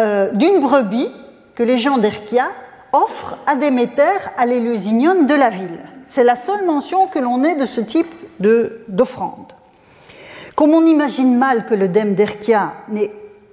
euh, 0.00 0.30
d'une 0.32 0.60
brebis 0.60 1.08
que 1.54 1.62
les 1.62 1.78
gens 1.78 1.98
d'Erkia 1.98 2.48
offrent 2.92 3.38
à 3.46 3.54
Déméter 3.54 4.18
à 4.36 4.46
l'Éleusignon 4.46 5.24
de 5.24 5.34
la 5.34 5.50
ville. 5.50 5.80
C'est 6.08 6.24
la 6.24 6.34
seule 6.34 6.66
mention 6.66 7.06
que 7.06 7.18
l'on 7.18 7.44
ait 7.44 7.54
de 7.54 7.66
ce 7.66 7.80
type 7.80 8.12
d'offrande. 8.88 9.52
Comme 10.56 10.74
on 10.74 10.84
imagine 10.84 11.36
mal 11.36 11.66
que 11.66 11.74
le 11.74 11.88
dème 11.88 12.14
d'Erkia 12.14 12.72
n'ait 12.88 13.10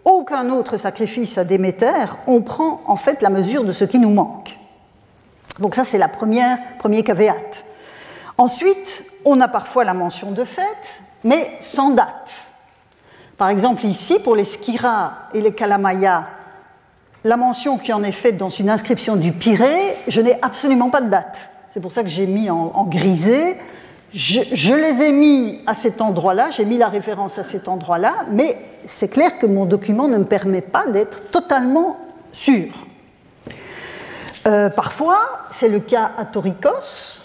aucun 0.07 0.49
autre 0.49 0.77
sacrifice 0.77 1.37
à 1.37 1.43
Déméter, 1.43 2.05
on 2.27 2.41
prend 2.41 2.81
en 2.85 2.95
fait 2.95 3.21
la 3.21 3.29
mesure 3.29 3.65
de 3.65 3.73
ce 3.73 3.83
qui 3.83 3.99
nous 3.99 4.09
manque. 4.09 4.57
Donc 5.59 5.75
ça, 5.75 5.83
c'est 5.83 5.97
la 5.97 6.07
première, 6.07 6.57
premier 6.79 7.03
caveat. 7.03 7.63
Ensuite, 8.37 9.05
on 9.25 9.41
a 9.41 9.49
parfois 9.49 9.83
la 9.83 9.93
mention 9.93 10.31
de 10.31 10.45
fête, 10.45 11.01
mais 11.25 11.51
sans 11.59 11.89
date. 11.89 12.31
Par 13.37 13.49
exemple, 13.49 13.85
ici, 13.85 14.19
pour 14.19 14.35
les 14.35 14.45
Skira 14.45 15.27
et 15.33 15.41
les 15.41 15.53
Kalamaya, 15.53 16.25
la 17.25 17.35
mention 17.35 17.77
qui 17.77 17.91
en 17.91 18.01
est 18.03 18.13
faite 18.13 18.37
dans 18.37 18.49
une 18.49 18.69
inscription 18.69 19.17
du 19.17 19.33
Pirée, 19.33 19.97
je 20.07 20.21
n'ai 20.21 20.41
absolument 20.41 20.89
pas 20.89 21.01
de 21.01 21.09
date. 21.09 21.49
C'est 21.73 21.81
pour 21.81 21.91
ça 21.91 22.01
que 22.01 22.09
j'ai 22.09 22.27
mis 22.27 22.49
en, 22.49 22.85
grisé. 22.85 23.57
Je, 24.13 24.73
les 24.73 25.03
ai 25.03 25.11
mis 25.11 25.59
à 25.67 25.73
cet 25.73 26.01
endroit-là, 26.01 26.49
j'ai 26.51 26.65
mis 26.65 26.77
la 26.77 26.87
référence 26.87 27.37
à 27.37 27.43
cet 27.43 27.67
endroit-là, 27.67 28.25
mais 28.31 28.57
c'est 28.85 29.09
clair 29.09 29.37
que 29.37 29.45
mon 29.45 29.65
document 29.65 30.07
ne 30.07 30.17
me 30.17 30.23
permet 30.23 30.61
pas 30.61 30.87
d'être 30.87 31.29
totalement 31.29 31.97
sûr. 32.31 32.67
Euh, 34.47 34.69
parfois, 34.69 35.41
c'est 35.51 35.67
le 35.67 35.79
cas 35.79 36.11
à 36.17 36.23
Torikos, 36.23 37.21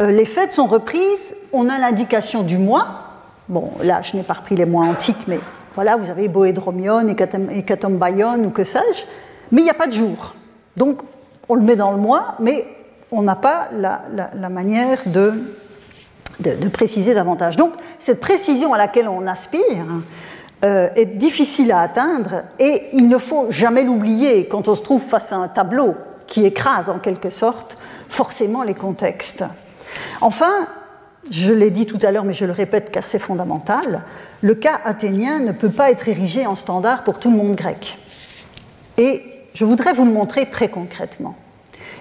euh, 0.00 0.10
les 0.10 0.24
fêtes 0.24 0.52
sont 0.52 0.66
reprises, 0.66 1.36
on 1.52 1.68
a 1.68 1.78
l'indication 1.78 2.42
du 2.42 2.58
mois. 2.58 2.86
Bon, 3.48 3.72
là, 3.82 4.02
je 4.02 4.16
n'ai 4.16 4.22
pas 4.22 4.34
repris 4.34 4.56
les 4.56 4.66
mois 4.66 4.84
antiques, 4.84 5.26
mais 5.26 5.38
voilà, 5.74 5.96
vous 5.96 6.10
avez 6.10 6.28
Boédromion, 6.28 7.06
Hécatombaïon 7.08 8.44
ou 8.44 8.50
que 8.50 8.64
sais-je, 8.64 9.04
mais 9.52 9.62
il 9.62 9.64
n'y 9.64 9.70
a 9.70 9.74
pas 9.74 9.86
de 9.86 9.92
jour. 9.92 10.34
Donc, 10.76 11.00
on 11.48 11.54
le 11.54 11.62
met 11.62 11.76
dans 11.76 11.92
le 11.92 11.98
mois, 11.98 12.34
mais 12.40 12.66
on 13.10 13.22
n'a 13.22 13.36
pas 13.36 13.68
la, 13.72 14.48
manière 14.48 14.98
de, 15.06 15.32
de, 16.40 16.68
préciser 16.68 17.14
davantage. 17.14 17.56
Donc, 17.56 17.72
cette 17.98 18.20
précision 18.20 18.72
à 18.74 18.78
laquelle 18.78 19.08
on 19.08 19.26
aspire, 19.26 19.86
euh, 20.64 20.88
est 20.96 21.04
difficile 21.04 21.72
à 21.72 21.80
atteindre 21.80 22.42
et 22.58 22.84
il 22.94 23.08
ne 23.08 23.18
faut 23.18 23.48
jamais 23.50 23.82
l'oublier 23.82 24.46
quand 24.46 24.66
on 24.66 24.74
se 24.74 24.82
trouve 24.82 25.02
face 25.02 25.30
à 25.30 25.36
un 25.36 25.48
tableau 25.48 25.94
qui 26.26 26.46
écrase 26.46 26.88
en 26.88 26.98
quelque 26.98 27.28
sorte 27.28 27.76
forcément 28.08 28.62
les 28.62 28.72
contextes. 28.72 29.44
Enfin, 30.22 30.66
je 31.30 31.52
l'ai 31.52 31.70
dit 31.70 31.84
tout 31.84 31.98
à 32.02 32.10
l'heure, 32.12 32.24
mais 32.24 32.32
je 32.32 32.46
le 32.46 32.52
répète 32.52 32.90
car 32.90 33.02
c'est 33.02 33.18
fondamental, 33.18 34.02
le 34.40 34.54
cas 34.54 34.80
athénien 34.84 35.40
ne 35.40 35.52
peut 35.52 35.70
pas 35.70 35.90
être 35.90 36.08
érigé 36.08 36.46
en 36.46 36.54
standard 36.54 37.04
pour 37.04 37.18
tout 37.18 37.30
le 37.30 37.36
monde 37.36 37.56
grec. 37.56 37.98
Et 38.96 39.22
je 39.52 39.64
voudrais 39.64 39.92
vous 39.92 40.04
le 40.04 40.12
montrer 40.12 40.48
très 40.48 40.68
concrètement. 40.68 41.34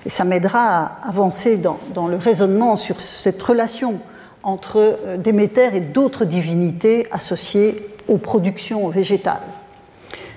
Et 0.05 0.09
ça 0.09 0.23
m'aidera 0.23 0.99
à 1.03 1.07
avancer 1.07 1.57
dans, 1.57 1.79
dans, 1.93 2.07
le 2.07 2.17
raisonnement 2.17 2.75
sur 2.75 3.01
cette 3.01 3.41
relation 3.41 3.99
entre 4.43 4.77
euh, 4.77 5.17
Déméter 5.17 5.75
et 5.75 5.81
d'autres 5.81 6.25
divinités 6.25 7.07
associées 7.11 7.87
aux 8.07 8.17
productions 8.17 8.87
végétales. 8.89 9.41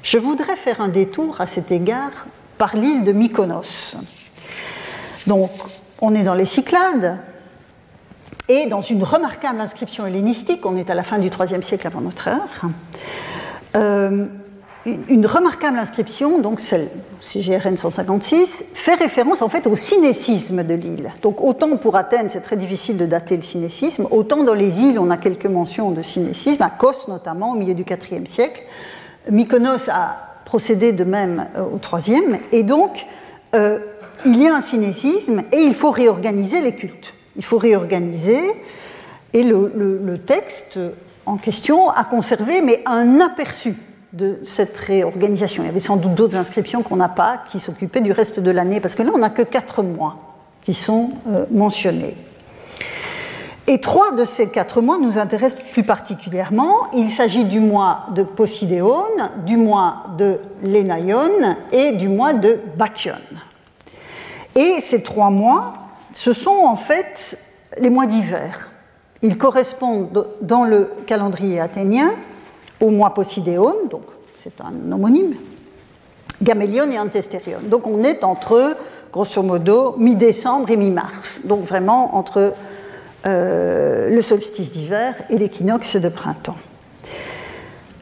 Je 0.03 0.19
voudrais 0.19 0.57
faire 0.57 0.81
un 0.81 0.89
détour 0.89 1.41
à 1.41 1.47
cet 1.47 1.73
égard 1.73 2.27
par 2.59 2.77
l'île 2.77 3.05
de 3.05 3.13
Mykonos. 3.13 3.97
Donc, 5.27 5.51
on 6.01 6.15
est 6.15 6.23
dans 6.23 6.35
les 6.35 6.47
Cyclades, 6.47 7.19
et 8.49 8.67
dans 8.67 8.81
une 8.81 9.03
remarquable 9.03 9.61
inscription 9.61 10.07
hellénistique, 10.07 10.65
on 10.65 10.77
est 10.77 10.89
à 10.89 10.95
la 10.95 11.03
fin 11.03 11.19
du 11.19 11.29
IIIe 11.29 11.63
siècle 11.63 11.87
avant 11.87 12.01
notre 12.01 12.29
ère, 12.29 12.63
euh, 13.75 14.27
une 14.87 15.27
remarquable 15.27 15.79
inscription, 15.79 16.39
donc 16.39 16.61
celle 16.61 16.89
CGRN 17.21 17.77
156, 17.77 18.65
fait 18.73 18.95
référence 18.95 19.43
en 19.43 19.49
fait 19.49 19.67
au 19.67 19.75
cinécisme 19.75 20.63
de 20.63 20.75
l'île. 20.75 21.13
Donc 21.23 21.41
autant 21.41 21.77
pour 21.77 21.97
Athènes, 21.97 22.29
c'est 22.29 22.41
très 22.41 22.57
difficile 22.57 22.97
de 22.97 23.05
dater 23.05 23.37
le 23.37 23.43
cinécisme, 23.43 24.07
autant 24.11 24.45
dans 24.45 24.55
les 24.55 24.83
îles, 24.83 24.99
on 24.99 25.11
a 25.11 25.17
quelques 25.17 25.47
mentions 25.47 25.91
de 25.91 26.03
cinécisme, 26.03 26.63
à 26.63 26.71
Kos 26.71 27.09
notamment, 27.09 27.53
au 27.53 27.55
milieu 27.57 27.75
du 27.75 27.83
IVe 27.83 28.27
siècle. 28.27 28.63
Mykonos 29.29 29.89
a 29.89 30.17
procédé 30.45 30.93
de 30.93 31.03
même 31.03 31.49
euh, 31.57 31.65
au 31.65 31.99
IIIe, 31.99 32.39
et 32.53 32.63
donc 32.63 33.07
euh, 33.57 33.79
il 34.25 34.41
y 34.41 34.47
a 34.47 34.55
un 34.55 34.61
cinécisme 34.61 35.43
et 35.53 35.63
il 35.63 35.75
faut 35.75 35.91
réorganiser 35.91 36.61
les 36.61 36.75
cultes. 36.77 37.13
Il 37.35 37.45
faut 37.45 37.59
réorganiser, 37.59 38.41
et 39.33 39.43
le, 39.43 39.73
le 40.03 40.19
texte 40.19 40.79
en 41.27 41.37
question 41.37 41.91
a 41.91 42.05
conservé, 42.05 42.63
mais 42.63 42.83
un 42.87 43.21
aperçu 43.21 43.75
de 44.13 44.39
cette 44.45 44.77
réorganisation. 44.79 45.63
Il 45.63 45.67
y 45.67 45.69
avait 45.69 45.81
sans 45.81 45.97
doute 45.97 46.15
d'autres 46.15 46.37
inscriptions 46.37 46.83
qu'on 46.83 46.97
n'a 46.97 47.09
pas, 47.09 47.43
qui 47.51 47.61
s'occupaient 47.61 48.01
du 48.01 48.13
reste 48.13 48.41
de 48.41 48.51
l'année, 48.51 48.81
parce 48.81 48.95
que 48.95 49.03
là, 49.03 49.11
on 49.15 49.19
n'a 49.19 49.31
que 49.31 49.43
quatre 49.43 49.83
mois 49.83 50.17
qui 50.63 50.75
sont 50.75 51.11
euh, 51.29 51.47
mentionnés. 51.51 52.17
Et 53.69 53.81
trois 53.81 54.13
de 54.13 54.25
ces 54.25 54.49
quatre 54.49 54.81
mois 54.81 54.97
nous 54.99 55.19
intéressent 55.19 55.65
plus 55.73 55.83
particulièrement. 55.83 56.87
Il 56.95 57.11
s'agit 57.11 57.45
du 57.45 57.59
mois 57.59 58.07
de 58.15 58.23
Posidéon, 58.23 59.03
du 59.45 59.57
mois 59.57 60.05
de 60.17 60.39
Lénaïon 60.63 61.57
et 61.73 61.93
du 61.93 62.09
mois 62.09 62.33
de 62.33 62.61
Bacchion. 62.77 63.17
Et 64.55 64.81
ces 64.81 65.03
trois 65.03 65.31
mois, 65.31 65.75
ce 66.13 66.33
sont 66.33 66.65
en 66.65 66.77
fait 66.77 67.39
les 67.79 67.91
mois 67.91 68.07
d'hiver. 68.07 68.71
Ils 69.23 69.37
correspondent 69.37 70.29
dans 70.43 70.65
le 70.65 70.91
calendrier 71.07 71.59
athénien 71.59 72.13
au 72.81 72.91
mois 72.91 73.15
Posidéon, 73.15 73.75
donc 73.91 74.03
c'est 74.43 74.61
un 74.61 74.93
homonyme, 74.93 75.35
Gamélion 76.43 76.91
et 76.91 76.99
Antestérion. 76.99 77.59
Donc 77.65 77.87
on 77.87 78.03
est 78.03 78.23
entre, 78.25 78.77
grosso 79.13 79.43
modo, 79.43 79.97
mi-décembre 79.99 80.71
et 80.71 80.77
mi-mars, 80.77 81.43
donc 81.47 81.65
vraiment 81.65 82.17
entre 82.17 82.55
euh, 83.27 84.11
le 84.11 84.23
solstice 84.23 84.73
d'hiver 84.73 85.15
et 85.31 85.39
l'équinoxe 85.39 85.97
de 85.97 86.09
printemps. 86.09 86.57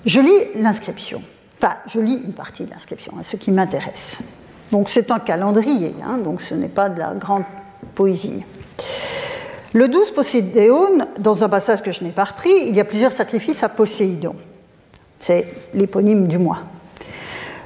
Je 0.05 0.21
lis 0.21 0.33
l'inscription, 0.57 1.23
enfin 1.59 1.77
je 1.87 2.01
lis 2.01 2.21
une 2.25 2.35
partie 2.35 2.65
de 2.65 2.71
l'inscription, 2.71 3.15
hein, 3.19 3.23
ce 3.23 3.37
qui 3.37 3.53
m'intéresse. 3.53 4.23
Donc 4.71 4.89
c'est 4.89 5.11
un 5.11 5.19
calendrier, 5.19 5.95
hein, 6.05 6.19
donc 6.19 6.43
ce 6.43 6.55
n'est 6.55 6.69
pas 6.69 6.89
de 6.89 6.99
la 6.99 7.15
grande 7.15 7.45
poésie. 7.95 8.45
Le 9.73 9.89
12 9.89 10.11
Poséidon, 10.13 10.99
dans 11.19 11.43
un 11.43 11.49
passage 11.49 11.83
que 11.83 11.91
je 11.91 12.05
n'ai 12.05 12.11
pas 12.11 12.25
repris, 12.25 12.53
il 12.67 12.77
y 12.77 12.81
a 12.81 12.85
plusieurs 12.85 13.13
sacrifices 13.13 13.63
à 13.63 13.69
Poséidon. 13.69 14.37
C'est 15.25 15.47
l'éponyme 15.73 16.29
du 16.29 16.37
mois. 16.37 16.59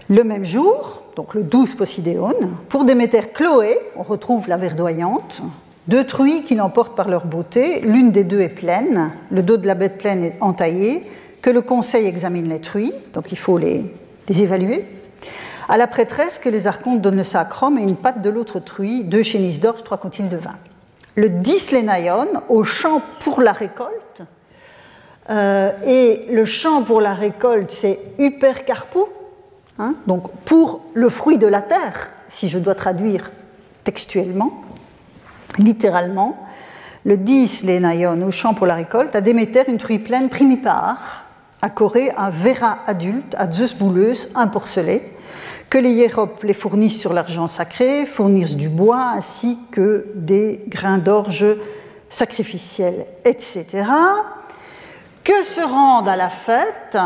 Le 0.09 0.22
même 0.22 0.44
jour, 0.44 1.02
donc 1.16 1.34
le 1.34 1.42
12 1.42 1.74
Posidéon, 1.74 2.32
pour 2.68 2.84
Déméter 2.84 3.32
Chloé, 3.34 3.76
on 3.96 4.04
retrouve 4.04 4.48
la 4.48 4.56
verdoyante, 4.56 5.42
deux 5.88 6.06
truies 6.06 6.44
qui 6.44 6.54
l'emportent 6.54 6.94
par 6.94 7.09
leur 7.09 7.26
beauté, 7.26 7.80
l'une 7.80 8.12
des 8.12 8.22
deux 8.22 8.40
est 8.42 8.48
pleine, 8.48 9.11
le 9.32 9.42
dos 9.42 9.56
de 9.56 9.66
la 9.66 9.74
bête 9.74 9.98
pleine 9.98 10.22
est 10.22 10.36
entaillé, 10.40 11.02
que 11.42 11.50
le 11.50 11.61
conseil 11.61 12.06
examine 12.06 12.48
les 12.48 12.61
truies, 12.61 12.94
donc 13.12 13.32
il 13.32 13.38
faut 13.38 13.59
les, 13.59 13.92
évaluer. 14.28 14.84
À 15.68 15.76
la 15.76 15.88
prêtresse, 15.88 16.38
que 16.38 16.48
les 16.48 16.68
archontes 16.68 17.00
donnent 17.00 17.16
le 17.16 17.24
sacrum 17.24 17.76
et 17.76 17.82
une 17.82 17.96
patte 17.96 18.22
de 18.22 18.30
l'autre 18.30 18.61
truie, 18.61 19.02
deux 19.02 19.24
chénisses 19.24 19.59
d'orge, 19.59 19.82
trois 19.82 19.98
contils 19.98 20.28
de 20.28 20.36
vin. 20.36 20.54
Le 21.16 21.28
10 21.28 21.72
Lénaïon, 21.72 22.28
au 22.48 22.62
champ 22.62 23.02
pour 23.18 23.40
la 23.40 23.50
récolte, 23.50 24.22
euh, 25.31 25.72
et 25.85 26.26
le 26.31 26.45
champ 26.45 26.83
pour 26.83 27.01
la 27.01 27.12
récolte, 27.12 27.70
c'est 27.70 27.99
hypercarpou, 28.18 29.07
hein, 29.79 29.95
donc 30.07 30.31
pour 30.45 30.81
le 30.95 31.09
fruit 31.11 31.37
de 31.37 31.47
la 31.47 31.61
terre, 31.61 32.09
si 32.29 32.49
je 32.49 32.59
dois 32.59 32.74
traduire 32.74 33.31
textuellement, 33.85 34.62
littéralement. 35.59 36.39
Le 37.05 37.16
10, 37.16 37.64
les 37.64 38.07
au 38.07 38.31
champ 38.31 38.55
pour 38.55 38.66
la 38.66 38.74
récolte, 38.74 39.14
à 39.14 39.20
Déméter 39.20 39.64
une 39.68 39.79
truie 39.79 39.99
pleine 39.99 40.29
primipare, 40.29 41.24
à 41.61 41.68
Corée 41.68 42.11
un 42.16 42.31
vera 42.31 42.79
adulte, 42.87 43.35
à 43.37 43.51
Zeus 43.51 43.74
bouleuse, 43.76 44.29
un 44.35 44.47
porcelet, 44.47 45.03
que 45.68 45.76
les 45.76 45.91
hiéropes 45.91 46.43
les 46.43 46.55
fournissent 46.55 46.99
sur 46.99 47.12
l'argent 47.12 47.47
sacré, 47.47 48.07
fournissent 48.07 48.57
du 48.57 48.70
bois 48.70 49.12
ainsi 49.14 49.59
que 49.70 50.07
des 50.14 50.64
grains 50.68 50.99
d'orge 50.99 51.45
sacrificiels, 52.09 53.05
etc 53.26 53.85
que 55.29 55.45
se 55.45 55.61
rendent 55.61 56.09
à 56.09 56.16
la 56.16 56.31
fête, 56.31 56.97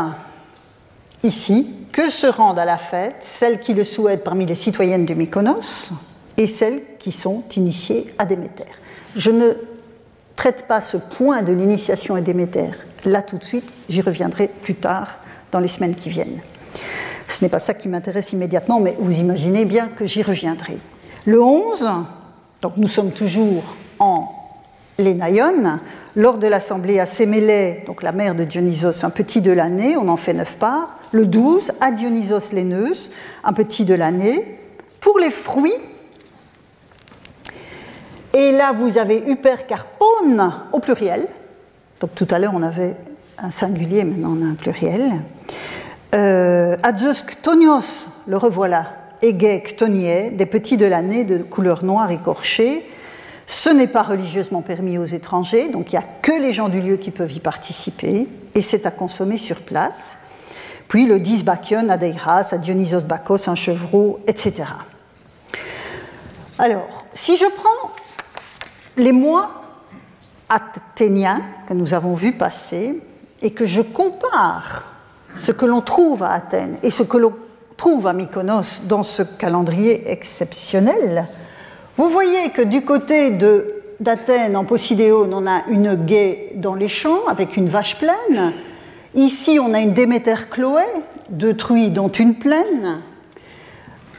ici, 1.23 1.75
que 1.91 2.09
se 2.09 2.25
rendent 2.25 2.57
à 2.57 2.63
la 2.63 2.77
fête 2.77 3.17
celles 3.21 3.59
qui 3.59 3.73
le 3.73 3.83
souhaitent 3.83 4.23
parmi 4.23 4.45
les 4.45 4.55
citoyennes 4.55 5.05
de 5.05 5.13
Mykonos 5.13 5.91
et 6.37 6.47
celles 6.47 6.81
qui 6.99 7.11
sont 7.11 7.43
initiées 7.57 8.13
à 8.17 8.23
Déméter? 8.23 8.63
Je 9.17 9.29
ne 9.29 9.51
traite 10.37 10.69
pas 10.69 10.79
ce 10.79 10.95
point 10.95 11.41
de 11.41 11.51
l'initiation 11.51 12.15
à 12.15 12.21
Déméter 12.21 12.71
là 13.05 13.21
tout 13.21 13.37
de 13.37 13.43
suite, 13.43 13.69
j'y 13.89 13.99
reviendrai 13.99 14.47
plus 14.47 14.75
tard 14.75 15.19
dans 15.51 15.59
les 15.59 15.67
semaines 15.67 15.95
qui 15.95 16.09
viennent. 16.09 16.39
Ce 17.27 17.43
n'est 17.43 17.49
pas 17.49 17.59
ça 17.59 17.73
qui 17.73 17.89
m'intéresse 17.89 18.31
immédiatement, 18.31 18.79
mais 18.79 18.95
vous 18.99 19.19
imaginez 19.19 19.65
bien 19.65 19.89
que 19.89 20.05
j'y 20.05 20.23
reviendrai. 20.23 20.77
Le 21.25 21.41
11, 21.41 21.89
donc 22.61 22.77
nous 22.77 22.87
sommes 22.87 23.11
toujours 23.11 23.63
en 24.99 25.03
Lénaïon, 25.03 25.79
lors 26.15 26.37
de 26.37 26.47
l'assemblée 26.47 26.99
à 26.99 27.05
Sémélé, 27.05 27.83
donc 27.85 28.03
la 28.03 28.11
mère 28.11 28.35
de 28.35 28.43
Dionysos, 28.43 29.03
un 29.03 29.09
petit 29.09 29.41
de 29.41 29.51
l'année, 29.51 29.97
on 29.97 30.07
en 30.09 30.17
fait 30.17 30.33
neuf 30.33 30.57
parts. 30.57 30.97
Le 31.11 31.25
12, 31.25 31.73
à 31.81 31.91
Dionysos 31.91 32.53
l'aineuse, 32.53 33.11
un 33.43 33.53
petit 33.53 33.85
de 33.85 33.93
l'année. 33.93 34.59
Pour 34.99 35.19
les 35.19 35.31
fruits, 35.31 35.73
et 38.33 38.51
là 38.51 38.73
vous 38.73 38.97
avez 38.97 39.23
Hypercarpone 39.27 40.53
au 40.71 40.79
pluriel. 40.79 41.27
Donc 41.99 42.11
tout 42.15 42.27
à 42.31 42.39
l'heure 42.39 42.53
on 42.55 42.63
avait 42.63 42.95
un 43.37 43.51
singulier, 43.51 44.03
maintenant 44.03 44.37
on 44.39 44.45
a 44.45 44.49
un 44.49 44.55
pluriel. 44.55 45.11
Euh, 46.15 46.77
Tonios, 47.41 48.09
le 48.27 48.37
revoilà, 48.37 48.87
égais 49.21 49.61
ctonier, 49.61 50.31
des 50.31 50.45
petits 50.45 50.77
de 50.77 50.85
l'année 50.85 51.23
de 51.23 51.39
couleur 51.39 51.83
noire 51.83 52.11
écorchée. 52.11 52.83
Ce 53.45 53.69
n'est 53.69 53.87
pas 53.87 54.03
religieusement 54.03 54.61
permis 54.61 54.97
aux 54.97 55.05
étrangers, 55.05 55.69
donc 55.69 55.91
il 55.91 55.97
n'y 55.97 56.03
a 56.03 56.07
que 56.21 56.31
les 56.31 56.53
gens 56.53 56.69
du 56.69 56.81
lieu 56.81 56.97
qui 56.97 57.11
peuvent 57.11 57.31
y 57.31 57.39
participer, 57.39 58.27
et 58.55 58.61
c'est 58.61 58.85
à 58.85 58.91
consommer 58.91 59.37
sur 59.37 59.61
place. 59.61 60.17
Puis 60.87 61.07
le 61.07 61.19
10 61.19 61.43
Bacchion 61.43 61.89
à 61.89 61.93
à 61.93 62.57
Dionysos 62.57 63.01
Bacchos, 63.01 63.49
un 63.49 63.55
chevreau, 63.55 64.19
etc. 64.27 64.65
Alors, 66.59 67.05
si 67.13 67.35
je 67.37 67.45
prends 67.45 67.91
les 68.97 69.11
mois 69.11 69.63
athéniens 70.49 71.41
que 71.67 71.73
nous 71.73 71.93
avons 71.93 72.13
vus 72.13 72.33
passer 72.33 73.01
et 73.41 73.51
que 73.51 73.65
je 73.65 73.81
compare 73.81 74.83
ce 75.35 75.51
que 75.51 75.65
l'on 75.65 75.81
trouve 75.81 76.23
à 76.23 76.31
Athènes 76.31 76.77
et 76.83 76.91
ce 76.91 77.03
que 77.03 77.17
l'on 77.17 77.33
trouve 77.75 78.07
à 78.07 78.13
Mykonos 78.13 78.83
dans 78.83 79.03
ce 79.03 79.23
calendrier 79.23 80.11
exceptionnel, 80.11 81.25
vous 81.95 82.09
voyez 82.09 82.49
que 82.49 82.61
du 82.61 82.83
côté 82.83 83.37
d'Athènes, 83.99 84.57
en 84.57 84.65
Posidéon, 84.65 85.29
on 85.31 85.45
a 85.45 85.63
une 85.69 85.93
guet 85.93 86.53
dans 86.55 86.73
les 86.73 86.87
champs 86.87 87.27
avec 87.27 87.55
une 87.55 87.67
vache 87.67 87.97
pleine. 87.97 88.53
Ici, 89.13 89.59
on 89.61 89.73
a 89.73 89.79
une 89.79 89.93
Déméter 89.93 90.49
Chloé, 90.49 90.83
deux 91.29 91.55
truies 91.55 91.91
dont 91.91 92.09
une 92.09 92.33
pleine. 92.33 93.01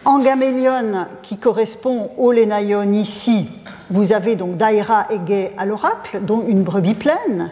En 0.05 0.21
Gamélion, 0.21 1.07
qui 1.23 1.37
correspond 1.37 2.11
au 2.17 2.31
Lénaïon 2.31 2.93
ici, 2.93 3.49
vous 3.91 4.13
avez 4.13 4.37
donc 4.37 4.57
Daïra 4.57 5.07
et 5.11 5.49
à 5.59 5.67
l'oracle, 5.67 6.21
dont 6.23 6.45
une 6.47 6.63
brebis 6.63 6.95
pleine. 6.95 7.51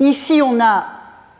Ici, 0.00 0.42
on 0.42 0.60
a 0.60 0.86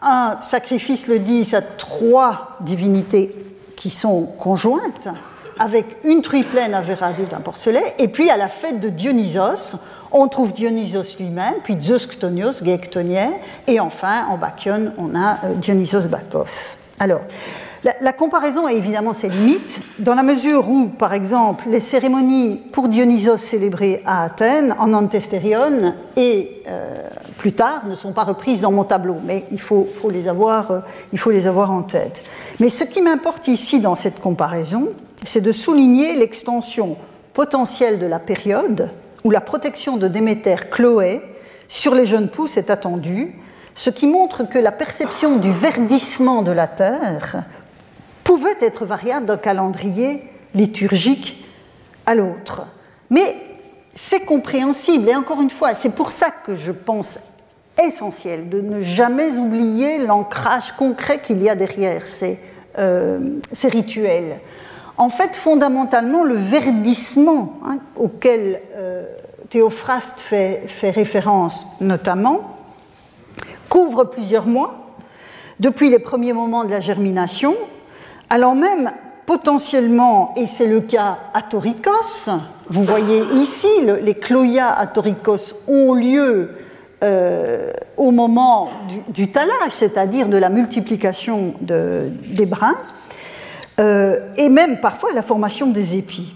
un 0.01 0.41
sacrifice 0.43 1.09
le 1.09 1.19
10 1.19 1.55
à 1.55 1.63
trois 1.63 2.57
divinités 2.61 3.35
qui 3.75 3.91
sont 3.91 4.27
conjointes, 4.39 5.09
avec 5.59 5.87
une 6.05 6.23
truie 6.23 6.45
pleine 6.45 6.75
à 6.75 6.83
d'un 6.83 7.41
porcelet, 7.41 7.95
et 7.99 8.09
puis 8.09 8.31
à 8.31 8.37
la 8.37 8.49
fête 8.49 8.81
de 8.81 8.89
Dionysos, 8.89 9.77
on 10.13 10.29
trouve 10.29 10.53
Dionysos 10.53 11.17
lui-même, 11.19 11.55
puis 11.65 11.77
Zeus 11.81 12.07
Chtonios, 12.11 12.63
et 13.67 13.81
enfin, 13.81 14.27
en 14.29 14.37
Bacchion, 14.37 14.93
on 14.99 15.15
a 15.15 15.39
euh, 15.45 15.55
Dionysos 15.55 16.09
Bacchos. 16.09 16.77
Alors, 16.99 17.23
la, 18.01 18.13
comparaison 18.13 18.67
a 18.67 18.73
évidemment 18.73 19.13
ses 19.13 19.29
limites, 19.29 19.81
dans 19.99 20.15
la 20.15 20.23
mesure 20.23 20.69
où, 20.69 20.87
par 20.87 21.13
exemple, 21.13 21.65
les 21.69 21.81
cérémonies 21.81 22.61
pour 22.71 22.87
Dionysos 22.87 23.39
célébrées 23.39 24.03
à 24.07 24.23
Athènes, 24.23 24.77
en 24.79 24.93
Antestérion 24.93 25.93
et 26.17 26.63
euh, 26.69 26.97
plus 27.39 27.53
tard, 27.53 27.87
ne 27.89 27.97
sont 27.97 28.13
pas 28.13 28.23
reprises 28.23 28.61
dans 28.61 28.71
mon 28.71 28.85
tableau, 28.85 29.17
mais 29.25 29.39
euh, 29.39 29.47
il 29.51 29.59
faut 31.19 31.31
les 31.31 31.49
avoir 31.49 31.73
en 31.73 31.83
tête. 31.83 32.23
Mais 32.61 32.69
ce 32.69 32.85
qui 32.85 33.03
m'importe 33.03 33.49
ici 33.49 33.81
dans 33.81 33.97
cette 33.97 34.21
comparaison, 34.21 34.91
c'est 35.25 35.41
de 35.41 35.53
souligner 35.53 36.17
l'extension 36.17 36.97
potentielle 37.35 37.99
de 37.99 38.07
la 38.07 38.19
période 38.19 38.91
où 39.25 39.31
la 39.31 39.41
protection 39.41 39.97
de 39.97 40.09
Déméter 40.09 40.57
Chloé 40.71 41.23
sur 41.69 41.95
les 41.95 42.07
jeunes 42.07 42.29
pousses 42.29 42.57
est 42.57 42.71
attendue, 42.71 43.35
ce 43.75 43.91
qui 43.91 44.07
montre 44.07 44.49
que 44.49 44.59
la 44.59 44.73
perception 44.73 45.39
du 45.39 45.51
verdissement 45.51 46.43
de 46.43 46.53
la 46.53 46.67
terre 46.67 47.45
pouvait 48.25 48.57
être 48.61 48.85
variable 48.85 49.27
d'un 49.27 49.37
calendrier 49.37 50.23
liturgique 50.55 51.47
à 52.07 52.15
l'autre. 52.15 52.67
Mais 53.11 53.37
c'est 53.95 54.25
compréhensible, 54.25 55.09
et 55.09 55.15
encore 55.15 55.41
une 55.41 55.51
fois, 55.51 55.75
c'est 55.75 55.95
pour 55.95 56.13
ça 56.13 56.31
que 56.31 56.55
je 56.55 56.73
pense 56.73 57.19
essentiel 57.83 58.49
de 58.49 58.61
ne 58.61 58.83
jamais 58.83 59.37
oublier 59.37 59.99
l'ancrage 59.99 60.73
concret 60.73 61.21
qu'il 61.21 61.43
y 61.43 61.49
a 61.49 61.55
derrière 61.55 62.07
ces, 62.07 62.39
euh, 62.79 63.41
rituels. 63.65 64.41
En 64.97 65.09
fait, 65.09 65.35
fondamentalement, 65.37 66.25
le 66.25 66.37
verdissement 66.37 67.59
hein, 67.65 67.79
auquel 67.97 68.61
euh, 68.77 69.05
Théophraste 69.51 70.21
fait, 70.21 70.67
référence 70.83 71.67
notamment 71.81 72.59
couvre 73.69 74.05
plusieurs 74.05 74.47
mois, 74.47 74.95
depuis 75.59 75.89
les 75.89 75.99
premiers 75.99 76.35
moments 76.35 76.65
de 76.65 76.71
la 76.71 76.81
germination 76.81 77.55
alors 78.33 78.55
même 78.55 78.91
potentiellement, 79.27 80.33
et 80.39 80.47
c'est 80.47 80.67
le 80.67 80.81
cas 80.81 81.19
à 81.35 81.43
Torikos, 81.43 82.31
vous 82.71 82.83
voyez 82.83 83.25
ici, 83.35 83.69
les 84.01 84.15
cloyas 84.15 84.73
à 84.73 84.87
Torikos 84.87 85.53
ont 85.69 85.93
lieu 85.93 86.53
euh, 87.05 87.71
au 87.99 88.11
moment 88.11 88.71
du, 89.09 89.31
talage, 89.31 89.73
c'est-à-dire 89.73 90.29
de 90.29 90.39
la 90.39 90.49
multiplication 90.49 91.55
des 91.61 92.47
brins, 92.47 92.77
euh, 93.81 94.19
et 94.37 94.49
même 94.49 94.81
parfois 94.81 95.13
la 95.13 95.23
formation 95.23 95.69
des 95.69 95.97
épis. 95.97 96.35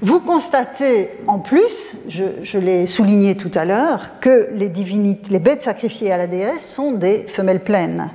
Vous 0.00 0.20
constatez 0.20 1.10
en 1.26 1.38
plus, 1.38 1.94
je, 2.08 2.58
l'ai 2.58 2.86
souligné 2.86 3.36
tout 3.36 3.50
à 3.54 3.64
l'heure, 3.64 4.18
que 4.20 4.48
les, 4.52 4.68
divinités, 4.68 5.30
les 5.30 5.38
bêtes 5.38 5.62
sacrifiées 5.62 6.12
à 6.12 6.18
la 6.18 6.26
déesse 6.26 6.66
sont 6.66 6.92
des 6.92 7.24
femelles 7.28 7.62
pleines. 7.62 8.10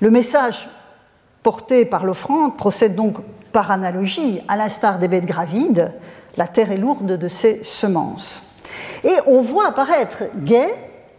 Le 0.00 0.10
message 0.10 0.68
porté 1.42 1.84
par 1.84 2.04
l'offrande 2.04 2.56
procède 2.56 2.94
donc 2.94 3.16
par 3.52 3.70
analogie, 3.70 4.40
à 4.48 4.56
l'instar 4.56 4.98
des 4.98 5.08
bêtes 5.08 5.26
gravides, 5.26 5.92
la 6.36 6.46
terre 6.46 6.70
est 6.70 6.78
lourde 6.78 7.16
de 7.16 7.28
ses 7.28 7.62
semences. 7.64 8.42
Et 9.04 9.14
on 9.26 9.40
voit 9.40 9.68
apparaître 9.68 10.24
Gai 10.36 10.68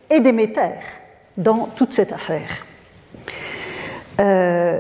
et 0.09 0.19
Déméter 0.19 0.79
dans 1.37 1.69
toute 1.75 1.93
cette 1.93 2.11
affaire. 2.11 2.65
Euh, 4.19 4.79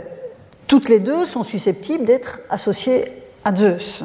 toutes 0.67 0.89
les 0.89 0.99
deux 0.99 1.25
sont 1.25 1.43
susceptibles 1.43 2.05
d'être 2.05 2.39
associées 2.49 3.05
à 3.43 3.55
Zeus. 3.55 4.03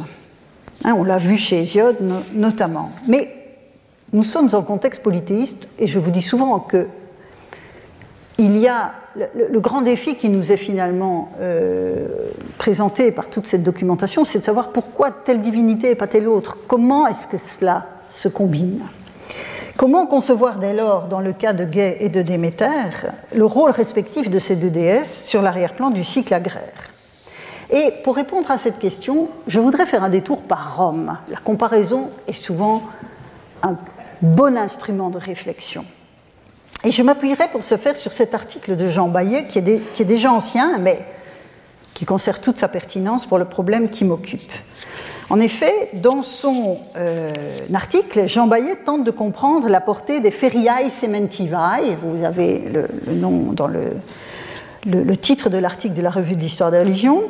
Hein, 0.84 0.94
on 0.96 1.04
l'a 1.04 1.18
vu 1.18 1.36
chez 1.36 1.62
Hésiode 1.62 1.96
notamment. 2.34 2.90
Mais 3.06 3.34
nous 4.12 4.22
sommes 4.22 4.48
en 4.52 4.62
contexte 4.62 5.02
polythéiste 5.02 5.68
et 5.78 5.86
je 5.86 5.98
vous 5.98 6.11
dis 6.11 6.22
souvent 6.22 6.59
que 6.61 6.86
il 8.40 8.56
y 8.56 8.68
a 8.68 8.94
le, 9.16 9.59
grand 9.59 9.82
défi 9.82 10.14
qui 10.14 10.28
nous 10.28 10.52
est 10.52 10.56
finalement 10.56 11.32
euh, 11.40 12.06
présenté 12.56 13.11
par 13.11 13.28
toute 13.28 13.48
cette 13.48 13.64
documentation, 13.64 14.24
c'est 14.24 14.38
de 14.38 14.44
savoir 14.44 14.70
pourquoi 14.70 15.11
telle 15.11 15.42
divinité 15.42 15.90
et 15.90 15.94
pas 15.96 16.06
telle 16.06 16.28
autre. 16.28 16.56
Comment 16.68 17.06
est-ce 17.09 17.26
que 17.26 17.36
cela 17.36 17.86
se 18.09 18.28
combine? 18.28 18.80
Comment 19.79 20.07
concevoir 20.07 20.59
dès 20.59 20.74
lors, 20.74 21.07
dans 21.07 21.20
le 21.20 21.33
cas 21.33 21.53
de 21.53 21.62
Gai 21.64 21.99
et 22.01 22.09
de 22.09 22.20
Déméter, 22.20 22.66
le 23.33 23.45
rôle 23.45 23.70
respectif 23.70 24.29
de 24.29 24.41
ces 24.41 24.57
deux 24.57 24.70
déesses 24.70 25.29
sur 25.29 25.41
l'arrière-plan 25.41 25.91
du 25.91 26.03
cycle 26.03 26.35
agraire? 26.35 26.89
Et 27.70 27.93
pour 28.03 28.16
répondre 28.16 28.51
à 28.51 28.59
cette 28.59 28.81
question, 28.81 29.29
je 29.47 29.61
voudrais 29.61 29.87
faire 29.87 30.03
un 30.03 30.09
détour 30.09 30.43
par 30.43 30.79
Rome. 30.79 31.16
La 31.29 31.37
comparaison 31.37 32.11
est 32.26 32.33
souvent 32.33 32.83
un 33.62 33.76
bon 34.20 34.59
instrument 34.59 35.11
de 35.11 35.18
réflexion. 35.18 35.85
Et 36.83 36.91
je 36.91 37.05
m'appuierai 37.05 37.47
pour 37.53 37.62
ce 37.62 37.76
faire 37.76 37.97
sur 37.97 38.11
cet 38.11 38.35
article 38.35 38.74
de 38.74 38.89
Jean 38.89 39.07
Bayet, 39.07 39.47
qui 39.47 39.61
est, 39.61 40.05
déjà 40.05 40.33
ancien, 40.33 40.79
mais 40.79 40.99
qui 41.95 42.05
conserve 42.05 42.41
toute 42.41 42.59
sa 42.59 42.66
pertinence 42.66 43.26
pour 43.26 43.39
le 43.39 43.45
problème 43.45 43.91
qui 43.91 44.05
m'occupe. 44.05 44.51
En 45.31 45.41
effet, 45.41 45.91
dans 45.93 46.22
son 46.22 46.79
euh, 46.97 47.33
article, 47.74 48.26
Jean 48.26 48.47
Bayet 48.47 48.76
tente 48.87 49.05
de 49.05 49.11
comprendre 49.11 49.68
la 49.68 49.81
portée 49.81 50.20
des 50.20 50.31
Feriae 50.31 50.89
Sementivae. 50.89 51.97
Vous 52.03 52.24
avez 52.24 52.70
le, 52.70 53.14
nom 53.14 53.53
dans 53.53 53.68
le, 53.68 55.16
titre 55.16 55.51
de 55.51 55.59
l'article 55.59 55.95
de 55.95 56.01
la 56.01 56.11
revue 56.11 56.35
d'histoire 56.35 56.70
des 56.70 56.79
religions. 56.79 57.24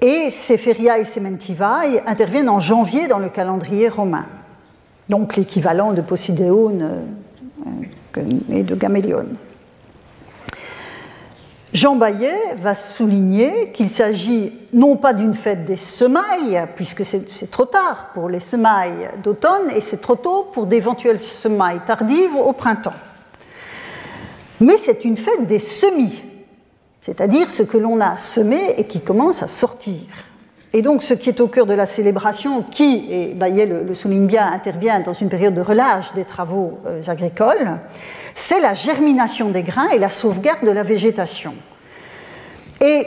Et 0.00 0.30
ces 0.30 0.56
Feriae 0.56 1.04
Sementivae 1.04 2.00
interviennent 2.06 2.48
en 2.48 2.60
janvier 2.60 3.08
dans 3.08 3.18
le 3.18 3.28
calendrier 3.28 3.90
romain. 3.90 4.26
Donc 5.10 5.36
l'équivalent 5.36 5.92
de 5.92 6.00
Posidéon 6.00 6.78
euh, 6.80 8.22
et 8.50 8.62
de 8.62 8.74
Gamélion. 8.74 9.26
Jean 11.78 11.94
Bayet 11.94 12.56
va 12.60 12.74
souligner 12.74 13.70
qu'il 13.70 13.88
s'agit 13.88 14.52
non 14.72 14.96
pas 14.96 15.12
d'une 15.12 15.32
fête 15.32 15.64
des 15.64 15.76
semailles, 15.76 16.64
puisque 16.74 17.04
c'est 17.04 17.50
trop 17.52 17.66
tard 17.66 18.10
pour 18.14 18.28
les 18.28 18.40
semailles 18.40 19.08
d'automne 19.22 19.70
et 19.70 19.80
c'est 19.80 20.00
trop 20.00 20.16
tôt 20.16 20.48
pour 20.52 20.66
d'éventuelles 20.66 21.20
semailles 21.20 21.80
tardives 21.86 22.34
au 22.34 22.52
printemps, 22.52 22.98
mais 24.60 24.76
c'est 24.76 25.04
une 25.04 25.16
fête 25.16 25.46
des 25.46 25.60
semis, 25.60 26.24
c'est-à-dire 27.00 27.48
ce 27.48 27.62
que 27.62 27.78
l'on 27.78 28.00
a 28.00 28.16
semé 28.16 28.74
et 28.76 28.84
qui 28.88 29.00
commence 29.00 29.44
à 29.44 29.46
sortir. 29.46 30.00
Et 30.72 30.82
donc 30.82 31.04
ce 31.04 31.14
qui 31.14 31.28
est 31.28 31.40
au 31.40 31.46
cœur 31.46 31.64
de 31.64 31.74
la 31.74 31.86
célébration, 31.86 32.64
qui, 32.64 33.06
et 33.08 33.34
Bayet 33.34 33.66
le, 33.66 33.94
souligne 33.94 34.26
bien, 34.26 34.50
intervient 34.50 34.98
dans 34.98 35.12
une 35.12 35.28
période 35.28 35.54
de 35.54 35.60
relâche 35.60 36.12
des 36.14 36.24
travaux 36.24 36.80
euh, 36.86 37.02
agricoles, 37.06 37.78
c'est 38.34 38.60
la 38.60 38.74
germination 38.74 39.50
des 39.50 39.62
grains 39.62 39.90
et 39.90 39.98
la 40.00 40.10
sauvegarde 40.10 40.66
de 40.66 40.72
la 40.72 40.82
végétation. 40.82 41.54
Et 42.80 43.06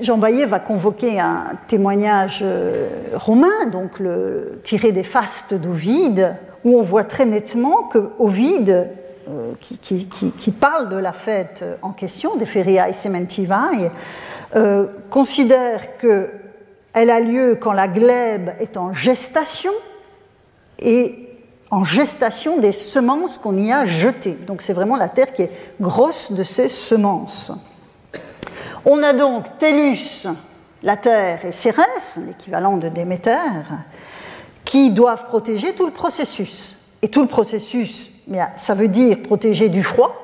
Jean 0.00 0.18
Bayet 0.18 0.46
va 0.46 0.60
convoquer 0.60 1.18
un 1.18 1.52
témoignage 1.68 2.40
euh, 2.42 2.88
romain, 3.14 3.66
donc 3.72 3.98
le, 3.98 4.60
tiré 4.62 4.92
des 4.92 5.02
fastes 5.02 5.54
d'Ovide, 5.54 6.36
où 6.64 6.78
on 6.78 6.82
voit 6.82 7.04
très 7.04 7.26
nettement 7.26 7.84
que 7.84 8.10
Ovide, 8.18 8.90
euh, 9.28 9.52
qui, 9.60 10.50
parle 10.52 10.88
de 10.88 10.96
la 10.96 11.12
fête 11.12 11.64
en 11.82 11.92
question, 11.92 12.36
des 12.36 12.46
Feriae 12.46 12.92
Sementivae, 12.92 13.90
considère 15.10 15.98
que 15.98 16.30
Elle 16.92 17.10
a 17.10 17.20
lieu 17.20 17.58
quand 17.60 17.72
la 17.72 17.88
glèbe 17.88 18.52
est 18.58 18.76
en 18.76 18.92
gestation 18.92 19.72
et 20.78 21.26
en 21.70 21.84
gestation 21.84 22.58
des 22.58 22.72
semences 22.72 23.38
qu'on 23.38 23.56
y 23.56 23.72
a 23.72 23.84
jetées. 23.84 24.38
Donc 24.46 24.62
c'est 24.62 24.72
vraiment 24.72 24.96
la 24.96 25.08
terre 25.08 25.34
qui 25.34 25.42
est 25.42 25.50
grosse 25.80 26.32
de 26.32 26.42
ces 26.42 26.68
semences. 26.68 27.52
On 28.88 29.02
a 29.02 29.12
donc 29.12 29.58
Tellus, 29.58 30.28
la 30.84 30.96
terre, 30.96 31.44
et 31.44 31.50
Cérès, 31.50 32.20
l'équivalent 32.24 32.76
de 32.76 32.88
Déméter, 32.88 33.36
qui 34.64 34.90
doivent 34.92 35.26
protéger 35.26 35.74
tout 35.74 35.86
le 35.86 35.92
processus. 35.92 36.76
Et 37.02 37.08
tout 37.08 37.20
le 37.20 37.26
processus, 37.26 38.10
ça 38.56 38.74
veut 38.74 38.86
dire 38.86 39.22
protéger 39.24 39.68
du 39.68 39.82
froid, 39.82 40.14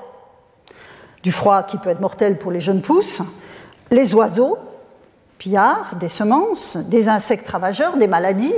du 1.25 1.33
froid 1.33 1.65
qui 1.65 1.77
peut 1.77 1.91
être 1.91 2.01
mortel 2.01 2.39
pour 2.39 2.53
les 2.53 2.61
jeunes 2.61 2.83
pousses, 2.83 3.21
les 3.91 4.15
oiseaux, 4.15 4.57
pillards, 5.39 5.97
des 5.99 6.09
semences, 6.09 6.77
des 6.77 7.09
insectes 7.09 7.49
ravageurs, 7.49 7.97
des 7.97 8.07
maladies. 8.07 8.55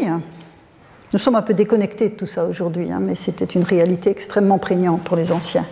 Nous 1.15 1.19
sommes 1.19 1.37
un 1.37 1.43
peu 1.43 1.55
déconnectés 1.55 2.11
de 2.11 2.15
tout 2.15 2.27
ça 2.27 2.45
aujourd'hui, 2.45 2.93
hein, 2.93 3.01
mais 3.01 3.15
c'était 3.15 3.47
une 3.47 3.65
réalité 3.65 4.11
extrêmement 4.11 4.59
prégnante 4.59 5.03
pour 5.03 5.17
les 5.17 5.33
anciens. 5.33 5.65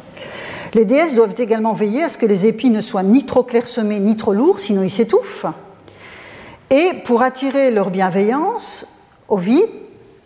Les 0.75 0.85
déesses 0.87 1.14
doivent 1.14 1.35
également 1.39 1.75
veiller 1.75 2.03
à 2.03 2.09
ce 2.09 2.16
que 2.16 2.27
les 2.27 2.47
épis 2.47 2.70
ne 2.70 2.81
soient 2.81 3.03
ni 3.03 3.27
trop 3.27 3.43
clairsemés 3.43 3.99
ni 3.99 4.16
trop 4.16 4.33
lourds, 4.33 4.59
sinon 4.59 4.83
ils 4.83 4.91
s'étouffent. 4.91 5.47
Et 6.70 6.93
pour 7.05 7.23
attirer 7.23 7.70
leur 7.70 7.91
bienveillance, 7.91 8.87
Ovid 9.29 9.68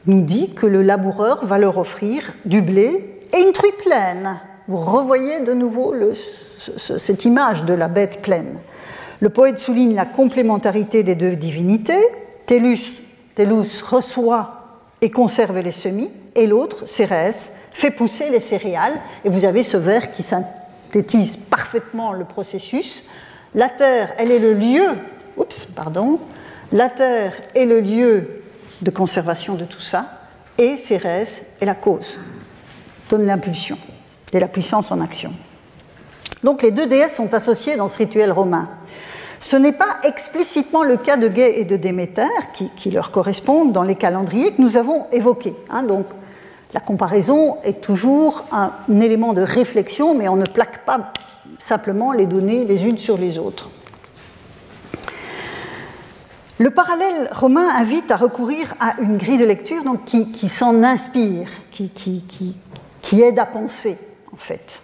nous 0.06 0.20
dit 0.20 0.50
que 0.54 0.66
le 0.66 0.82
laboureur 0.82 1.44
va 1.44 1.58
leur 1.58 1.78
offrir 1.78 2.32
du 2.44 2.62
blé 2.62 3.18
et 3.36 3.40
une 3.40 3.52
truie 3.52 3.72
pleine. 3.82 4.38
Vous 4.68 4.78
revoyez 4.78 5.40
de 5.40 5.52
nouveau 5.52 5.92
cette 6.58 7.24
image 7.24 7.64
de 7.64 7.74
la 7.74 7.88
bête 7.88 8.22
pleine. 8.22 8.58
Le 9.20 9.30
poète 9.30 9.58
souligne 9.58 9.96
la 9.96 10.04
complémentarité 10.04 11.02
des 11.02 11.16
deux 11.16 11.34
divinités. 11.34 12.04
Tellus, 12.46 13.00
Tellus 13.34 13.82
reçoit 13.82 14.62
et 15.00 15.10
conserve 15.10 15.58
les 15.60 15.72
semis, 15.72 16.10
et 16.34 16.46
l'autre, 16.46 16.86
Cérès, 16.86 17.54
fait 17.76 17.90
pousser 17.90 18.30
les 18.30 18.40
céréales. 18.40 18.98
Et 19.24 19.28
vous 19.28 19.44
avez 19.44 19.62
ce 19.62 19.76
vers 19.76 20.10
qui 20.10 20.22
synthétise 20.22 21.36
parfaitement 21.36 22.14
le 22.14 22.24
processus. 22.24 23.02
La 23.54 23.68
terre, 23.68 24.14
elle 24.16 24.30
est 24.30 24.38
le 24.38 24.54
lieu, 24.54 24.86
oups, 25.36 25.66
pardon, 25.66 26.18
la 26.72 26.88
terre 26.88 27.34
est 27.54 27.66
le 27.66 27.80
lieu 27.80 28.42
de 28.80 28.90
conservation 28.90 29.54
de 29.54 29.64
tout 29.64 29.80
ça, 29.80 30.06
et 30.58 30.78
Cérès 30.78 31.42
est 31.60 31.66
la 31.66 31.74
cause, 31.74 32.18
donne 33.10 33.26
l'impulsion 33.26 33.78
et 34.32 34.40
la 34.40 34.48
puissance 34.48 34.90
en 34.90 35.00
action. 35.00 35.32
Donc 36.42 36.62
les 36.62 36.70
deux 36.70 36.86
déesses 36.86 37.16
sont 37.16 37.32
associées 37.34 37.76
dans 37.76 37.88
ce 37.88 37.98
rituel 37.98 38.32
romain. 38.32 38.68
Ce 39.38 39.56
n'est 39.56 39.72
pas 39.72 39.98
explicitement 40.02 40.82
le 40.82 40.96
cas 40.96 41.18
de 41.18 41.28
Gai 41.28 41.60
et 41.60 41.64
de 41.64 41.76
Déméter 41.76 42.24
qui, 42.76 42.90
leur 42.90 43.10
correspondent 43.10 43.72
dans 43.72 43.82
les 43.82 43.94
calendriers 43.94 44.54
que 44.54 44.62
nous 44.62 44.76
avons 44.78 45.06
évoqués. 45.12 45.54
Hein. 45.70 45.82
donc 45.82 46.06
la 46.74 46.80
comparaison 46.80 47.58
est 47.62 47.80
toujours 47.80 48.44
un 48.52 48.72
élément 49.00 49.32
de 49.32 49.42
réflexion, 49.42 50.14
mais 50.14 50.28
on 50.28 50.36
ne 50.36 50.44
plaque 50.44 50.84
pas 50.84 51.12
simplement 51.58 52.12
les 52.12 52.26
données 52.26 52.64
les 52.64 52.84
unes 52.84 52.98
sur 52.98 53.16
les 53.16 53.38
autres. 53.38 53.70
Le 56.58 56.70
parallèle 56.70 57.28
romain 57.32 57.68
invite 57.68 58.10
à 58.10 58.16
recourir 58.16 58.74
à 58.80 58.94
une 59.00 59.18
grille 59.18 59.36
de 59.36 59.44
lecture 59.44 59.84
donc, 59.84 60.06
qui, 60.06 60.48
s'en 60.48 60.82
inspire, 60.82 61.48
qui, 61.70 61.90
qui, 61.90 63.20
aide 63.20 63.38
à 63.38 63.44
penser, 63.44 63.98
en 64.32 64.36
fait, 64.36 64.80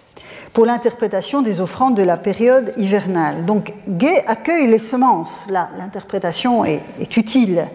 pour 0.53 0.67
l'interprétation 0.67 1.41
des 1.41 1.63
offrandes 1.63 1.97
de 1.97 2.03
la 2.03 2.19
période 2.19 2.75
hivernale. 2.77 3.47
Donc, 3.47 3.73
Gay 3.89 4.23
accueille 4.27 4.67
les 4.67 4.79
semences, 4.79 5.47
là, 5.49 5.71
l'interprétation 5.79 6.63
est, 6.67 6.83
utile, 7.17 7.67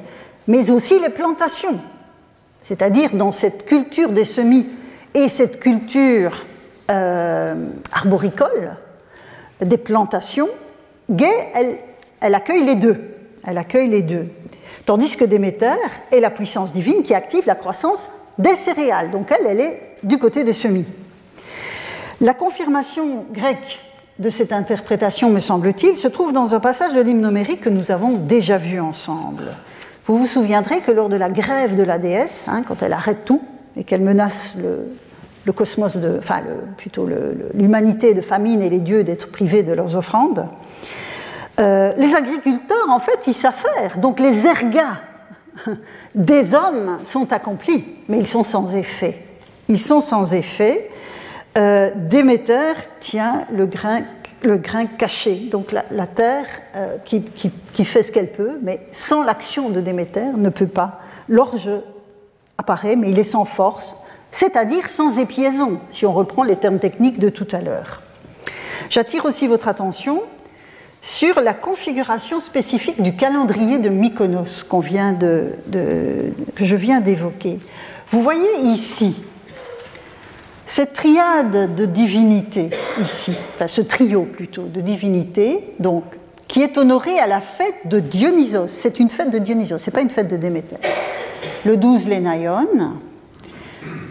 mais 0.47 0.69
aussi 0.69 0.99
les 0.99 1.09
plantations, 1.09 1.79
c'est-à-dire 2.67 3.11
dans 3.13 3.31
cette 3.31 3.65
culture 3.65 4.09
des 4.09 4.25
semis 4.25 4.65
et 5.13 5.29
cette 5.29 5.59
culture 5.59 6.45
euh, 6.91 7.55
arboricole 7.93 8.77
des 9.61 9.77
plantations, 9.77 10.49
Gay, 11.09 11.31
elle, 12.21 12.35
accueille 12.35 12.65
les 12.65 12.75
deux. 12.75 13.15
Elle 13.45 13.57
accueille 13.57 13.89
les 13.89 14.01
deux. 14.01 14.27
Tandis 14.85 15.15
que 15.15 15.23
Déméter 15.23 15.77
est 16.11 16.19
la 16.19 16.29
puissance 16.29 16.73
divine 16.73 17.03
qui 17.03 17.13
active 17.13 17.43
la 17.47 17.55
croissance 17.55 18.09
des 18.37 18.55
céréales. 18.55 19.11
Donc 19.11 19.31
elle, 19.31 19.47
elle 19.47 19.61
est 19.61 19.95
du 20.03 20.17
côté 20.17 20.43
des 20.43 20.53
semis. 20.53 20.85
La 22.19 22.33
confirmation 22.33 23.25
grecque 23.31 23.79
de 24.19 24.29
cette 24.29 24.51
interprétation, 24.51 25.29
me 25.29 25.39
semble-t-il, 25.39 25.95
se 25.95 26.07
trouve 26.07 26.33
dans 26.33 26.53
un 26.53 26.59
passage 26.59 26.93
de 26.93 27.01
l'hymne 27.01 27.25
numérique 27.25 27.61
que 27.61 27.69
nous 27.69 27.91
avons 27.91 28.13
déjà 28.13 28.57
vu 28.57 28.79
ensemble. 28.79 29.55
Vous 30.07 30.17
vous 30.17 30.27
souviendrez 30.27 30.79
que 30.79 30.91
lors 30.91 31.09
de 31.09 31.17
la 31.17 31.29
grève 31.29 31.75
de 31.75 31.83
la 31.83 31.97
déesse, 31.97 32.45
hein, 32.47 32.63
quand 32.65 32.81
elle 32.81 32.93
arrête 32.93 33.25
tout 33.25 33.41
et 33.75 33.83
qu'elle 33.83 34.01
menace 34.01 34.55
le, 35.45 35.51
cosmos, 35.51 35.97
de, 35.97 36.17
enfin 36.17 36.41
plutôt 36.77 37.07
l'humanité 37.53 38.13
de 38.13 38.21
famine 38.21 38.61
et 38.61 38.69
les 38.69 38.79
dieux 38.79 39.03
d'être 39.03 39.29
privés 39.29 39.63
de 39.63 39.73
leurs 39.73 39.97
offrandes, 39.97 40.47
euh, 41.59 41.91
les 41.97 42.15
agriculteurs, 42.15 42.89
en 42.89 42.99
fait, 42.99 43.27
ils 43.27 43.33
faire. 43.51 43.97
Donc 43.97 44.21
les 44.21 44.47
ergas 44.47 45.01
des 46.15 46.55
hommes 46.55 46.99
sont 47.03 47.33
accomplis, 47.33 47.83
mais 48.07 48.19
ils 48.19 48.27
sont 48.27 48.45
sans 48.45 48.75
effet. 48.75 49.25
Ils 49.67 49.79
sont 49.79 49.99
sans 49.99 50.33
effet. 50.33 50.89
Euh, 51.57 51.89
tient 53.01 53.45
le 53.51 53.65
grain, 53.65 54.01
le 54.43 54.57
grain 54.57 54.85
caché, 54.85 55.47
donc 55.51 55.71
la, 55.71 56.07
terre 56.07 56.45
euh, 56.75 56.97
qui, 57.03 57.85
fait 57.85 58.03
ce 58.03 58.11
qu'elle 58.11 58.31
peut, 58.31 58.59
mais 58.61 58.87
sans 58.91 59.23
l'action 59.23 59.69
de 59.69 59.81
Déméter 59.81 60.31
ne 60.35 60.49
peut 60.49 60.67
pas. 60.67 60.99
L'orge 61.27 61.69
apparaît, 62.57 62.95
mais 62.95 63.11
il 63.11 63.19
est 63.19 63.23
sans 63.23 63.45
force, 63.45 63.97
c'est-à-dire 64.31 64.89
sans 64.89 65.19
épiaison, 65.19 65.79
si 65.89 66.05
on 66.05 66.13
reprend 66.13 66.43
les 66.43 66.55
termes 66.55 66.79
techniques 66.79 67.19
de 67.19 67.29
tout 67.29 67.47
à 67.51 67.61
l'heure. 67.61 68.01
J'attire 68.89 69.25
aussi 69.25 69.47
votre 69.47 69.67
attention 69.67 70.21
sur 71.01 71.41
la 71.41 71.53
configuration 71.53 72.39
spécifique 72.39 73.01
du 73.01 73.15
calendrier 73.15 73.79
de 73.79 73.89
Mykonos 73.89 74.63
que 74.63 74.81
je 76.65 76.75
viens 76.75 76.99
d'évoquer. 77.01 77.59
Vous 78.09 78.21
voyez 78.21 78.59
ici 78.61 79.15
cette 80.67 80.93
triade 80.93 81.75
de 81.75 81.85
divinités, 81.85 82.69
ici, 83.01 83.33
enfin 83.55 83.67
ce 83.67 83.81
trio 83.81 84.23
plutôt 84.23 84.63
de 84.63 84.81
divinités, 84.81 85.73
donc, 85.79 86.03
qui 86.47 86.61
est 86.61 86.77
honoré 86.77 87.17
à 87.19 87.27
la 87.27 87.39
fête 87.39 87.87
de 87.87 87.99
Dionysos. 87.99 88.67
C'est 88.67 88.99
une 88.99 89.09
fête 89.09 89.31
de 89.31 89.39
Dionysos, 89.39 89.77
ce 89.77 89.89
n'est 89.89 89.93
pas 89.93 90.01
une 90.01 90.09
fête 90.09 90.29
de 90.29 90.37
Déméter. 90.37 90.75
Le 91.65 91.77
12 91.77 92.07
Lénaïon. 92.07 92.67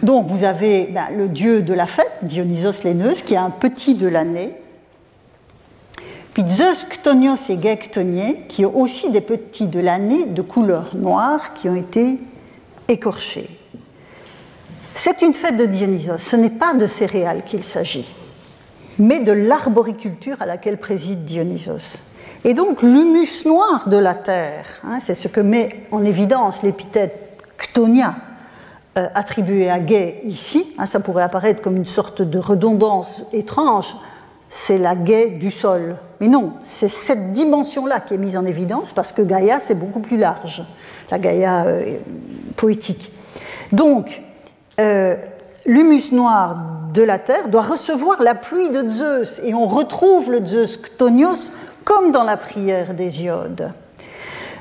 Donc 0.03 0.29
vous 0.29 0.45
avez 0.45 0.85
ben, 0.85 1.07
le 1.17 1.29
dieu 1.29 1.63
de 1.63 1.75
la 1.75 1.87
fête, 1.87 2.13
Dionysos 2.23 2.85
Léneuse, 2.85 3.23
qui 3.23 3.35
est 3.35 3.39
un 3.39 3.51
petit 3.51 3.95
de 3.95 4.09
l'année, 4.09 4.53
puis 6.37 6.45
Zeus, 6.47 6.87
Chtonios 6.91 7.49
et 7.49 7.57
Gai 7.57 7.79
qui 8.47 8.67
ont 8.67 8.79
aussi 8.79 9.09
des 9.09 9.23
petits 9.23 9.69
de 9.69 9.81
l'année 9.81 10.27
de 10.27 10.43
couleur 10.43 10.95
noire 10.95 11.55
qui 11.55 11.67
ont 11.69 11.75
été 11.75 12.19
écorchés. 12.89 13.49
C'est 14.99 15.21
une 15.21 15.35
fête 15.35 15.57
de 15.57 15.67
Dionysos. 15.67 16.17
Ce 16.17 16.37
n'est 16.37 16.49
pas 16.49 16.73
de 16.73 16.87
céréales 16.87 17.43
qu'il 17.45 17.63
s'agit, 17.65 18.11
mais 18.99 19.21
de 19.21 19.31
l'arboriculture 19.31 20.39
à 20.41 20.47
laquelle 20.47 20.79
préside 20.79 21.27
Dionysos. 21.27 21.99
Et 22.45 22.55
donc 22.55 22.83
l'humus 22.83 23.45
noir 23.45 23.91
de 23.91 23.99
la 23.99 24.15
terre, 24.15 24.65
hein, 24.85 24.99
c'est 25.03 25.15
ce 25.15 25.29
que 25.29 25.41
met 25.41 25.87
en 25.91 26.03
évidence 26.03 26.63
l'épithète 26.63 27.43
Chtonia 27.59 28.15
euh, 28.97 29.07
attribuée 29.15 29.69
à 29.69 29.81
Gai 29.81 30.21
ici. 30.25 30.67
Hein, 30.79 30.87
ça 30.87 30.99
pourrait 30.99 31.25
apparaître 31.25 31.61
comme 31.61 31.77
une 31.77 31.85
sorte 31.85 32.23
de 32.23 32.39
redondance 32.39 33.21
étrange 33.35 33.95
c'est 34.49 34.79
la 34.79 34.95
gaie 34.95 35.31
du 35.31 35.51
sol. 35.51 35.97
Mais 36.21 36.29
non, 36.29 36.55
c'est 36.63 36.89
cette 36.89 37.33
dimension-là 37.33 38.01
qui 38.01 38.15
est 38.15 38.19
mise 38.19 38.39
en 38.39 38.47
évidence 38.47 38.93
parce 38.93 39.13
que 39.13 39.21
Gaïa, 39.21 39.61
c'est 39.61 39.75
beaucoup 39.75 40.01
plus 40.01 40.17
large, 40.17 40.65
la 41.11 41.19
Gaïa 41.19 41.67
euh, 41.67 41.99
poétique. 42.57 43.13
Donc, 43.73 44.23
euh, 44.81 45.17
l'humus 45.65 46.13
noir 46.13 46.59
de 46.93 47.03
la 47.03 47.19
terre 47.19 47.49
doit 47.49 47.63
recevoir 47.63 48.23
la 48.23 48.35
pluie 48.35 48.71
de 48.71 48.89
Zeus, 48.89 49.41
et 49.45 49.55
on 49.55 49.67
retrouve 49.67 50.31
le 50.31 50.45
Zeus 50.47 50.79
Chtonios 50.83 51.53
comme 51.85 52.13
dans 52.13 52.25
la 52.25 52.37
prière 52.37 52.95
des 52.95 53.23
iodes 53.23 53.73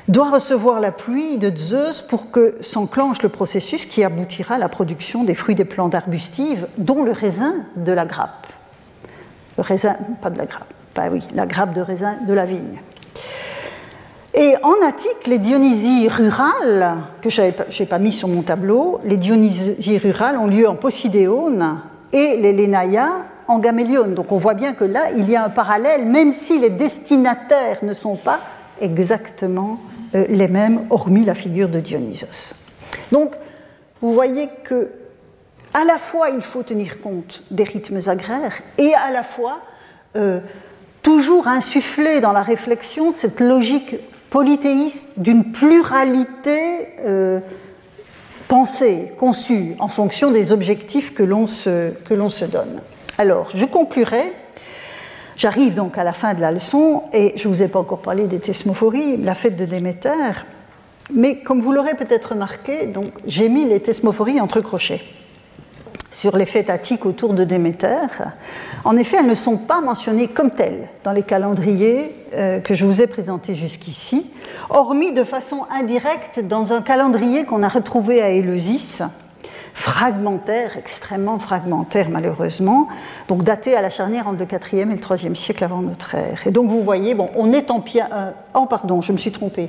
doit 0.08 0.30
recevoir 0.30 0.78
la 0.78 0.92
pluie 0.92 1.36
de 1.36 1.50
Zeus 1.56 2.00
pour 2.00 2.30
que 2.30 2.54
s'enclenche 2.60 3.22
le 3.22 3.28
processus 3.28 3.86
qui 3.86 4.04
aboutira 4.04 4.54
à 4.54 4.58
la 4.58 4.68
production 4.68 5.24
des 5.24 5.34
fruits 5.34 5.56
des 5.56 5.64
plantes 5.64 5.96
arbustives, 5.96 6.68
dont 6.78 7.02
le 7.02 7.10
raisin 7.10 7.54
de 7.74 7.90
la 7.90 8.06
grappe 8.06 8.46
le 9.56 9.62
raisin, 9.62 9.96
pas 10.20 10.30
de 10.30 10.38
la 10.38 10.46
grappe, 10.46 10.72
bah 10.94 11.04
oui, 11.10 11.22
la 11.34 11.46
grappe 11.46 11.74
de 11.74 11.80
raisin 11.80 12.16
de 12.26 12.32
la 12.32 12.44
vigne. 12.44 12.80
Et 14.38 14.54
en 14.62 14.74
Attique, 14.86 15.26
les 15.26 15.38
Dionysies 15.38 16.08
rurales, 16.08 16.96
que 17.22 17.30
je 17.30 17.40
n'ai 17.40 17.86
pas 17.86 17.98
mis 17.98 18.12
sur 18.12 18.28
mon 18.28 18.42
tableau, 18.42 19.00
les 19.02 19.16
Dionysies 19.16 19.96
rurales 19.96 20.36
ont 20.36 20.46
lieu 20.46 20.68
en 20.68 20.74
Posidéone 20.74 21.80
et 22.12 22.36
les 22.36 22.52
Lénaïa 22.52 23.24
en 23.48 23.58
Gamélione. 23.58 24.12
Donc 24.12 24.32
on 24.32 24.36
voit 24.36 24.52
bien 24.52 24.74
que 24.74 24.84
là, 24.84 25.10
il 25.16 25.30
y 25.30 25.36
a 25.36 25.44
un 25.44 25.48
parallèle, 25.48 26.04
même 26.04 26.34
si 26.34 26.58
les 26.58 26.68
destinataires 26.68 27.78
ne 27.82 27.94
sont 27.94 28.16
pas 28.16 28.40
exactement 28.78 29.78
les 30.12 30.48
mêmes, 30.48 30.86
hormis 30.90 31.24
la 31.24 31.34
figure 31.34 31.70
de 31.70 31.80
Dionysos. 31.80 32.56
Donc, 33.12 33.32
vous 34.02 34.12
voyez 34.12 34.50
que 34.64 34.90
à 35.72 35.84
la 35.84 35.96
fois 35.96 36.28
il 36.28 36.42
faut 36.42 36.62
tenir 36.62 37.00
compte 37.00 37.42
des 37.50 37.64
rythmes 37.64 38.00
agraires 38.06 38.60
et 38.76 38.92
à 38.94 39.10
la 39.10 39.22
fois 39.22 39.60
toujours 41.02 41.48
insuffler 41.48 42.20
dans 42.20 42.32
la 42.32 42.42
réflexion 42.42 43.12
cette 43.12 43.40
logique 43.40 43.96
polythéiste 44.30 45.18
d'une 45.18 45.52
pluralité 45.52 46.88
pensée, 48.48 49.12
conçue 49.18 49.74
en 49.78 49.88
fonction 49.88 50.30
des 50.30 50.52
objectifs 50.52 51.14
que 51.14 51.22
l'on 51.22 51.46
se, 51.46 51.92
se 52.28 52.44
donne. 52.44 52.80
Alors, 53.18 53.48
je 53.54 53.64
conclurai. 53.64 54.32
J'arrive 55.36 55.74
donc 55.74 55.98
à 55.98 56.04
la 56.04 56.12
fin 56.12 56.32
de 56.34 56.40
la 56.40 56.50
leçon 56.50 57.02
et 57.12 57.34
je 57.36 57.46
ne 57.48 57.52
vous 57.52 57.62
ai 57.62 57.68
pas 57.68 57.78
encore 57.78 58.00
parlé 58.00 58.24
des 58.24 58.38
thesmophories, 58.38 59.18
la 59.18 59.34
fête 59.34 59.56
de 59.56 59.66
Déméter. 59.66 60.44
Mais 61.12 61.36
comme 61.42 61.60
vous 61.60 61.72
l'aurez 61.72 61.94
peut-être 61.94 62.30
remarqué, 62.30 62.90
j'ai 63.26 63.48
mis 63.48 63.66
les 63.66 63.80
thesmophories 63.80 64.40
entre 64.40 64.60
crochets 64.60 65.02
sur 66.16 66.38
les 66.38 66.46
fêtes 66.46 66.72
autour 67.04 67.34
de 67.34 67.44
Déméter. 67.44 67.98
En 68.84 68.96
effet, 68.96 69.18
elles 69.20 69.26
ne 69.26 69.34
sont 69.34 69.58
pas 69.58 69.82
mentionnées 69.82 70.28
comme 70.28 70.50
telles 70.50 70.88
dans 71.04 71.12
les 71.12 71.22
calendriers 71.22 72.10
euh, 72.32 72.58
que 72.60 72.72
je 72.72 72.86
vous 72.86 73.02
ai 73.02 73.06
présentés 73.06 73.54
jusqu'ici, 73.54 74.32
hormis 74.70 75.12
de 75.12 75.24
façon 75.24 75.66
indirecte 75.70 76.40
dans 76.40 76.72
un 76.72 76.80
calendrier 76.80 77.44
qu'on 77.44 77.62
a 77.62 77.68
retrouvé 77.68 78.22
à 78.22 78.30
Éleusis, 78.30 79.02
fragmentaire, 79.74 80.78
extrêmement 80.78 81.38
fragmentaire 81.38 82.08
malheureusement, 82.08 82.88
donc 83.28 83.44
daté 83.44 83.76
à 83.76 83.82
la 83.82 83.90
charnière 83.90 84.26
entre 84.26 84.38
le 84.38 84.46
4e 84.46 84.90
et 84.90 84.94
le 84.94 84.96
3e 84.96 85.34
siècle 85.34 85.64
avant 85.64 85.82
notre 85.82 86.14
ère. 86.14 86.46
Et 86.46 86.50
donc 86.50 86.70
vous 86.70 86.82
voyez, 86.82 87.14
bon, 87.14 87.28
on 87.36 87.52
est 87.52 87.70
en. 87.70 87.84
Euh, 87.94 88.30
oh 88.54 88.64
pardon, 88.64 89.02
je 89.02 89.12
me 89.12 89.18
suis 89.18 89.32
trompée. 89.32 89.68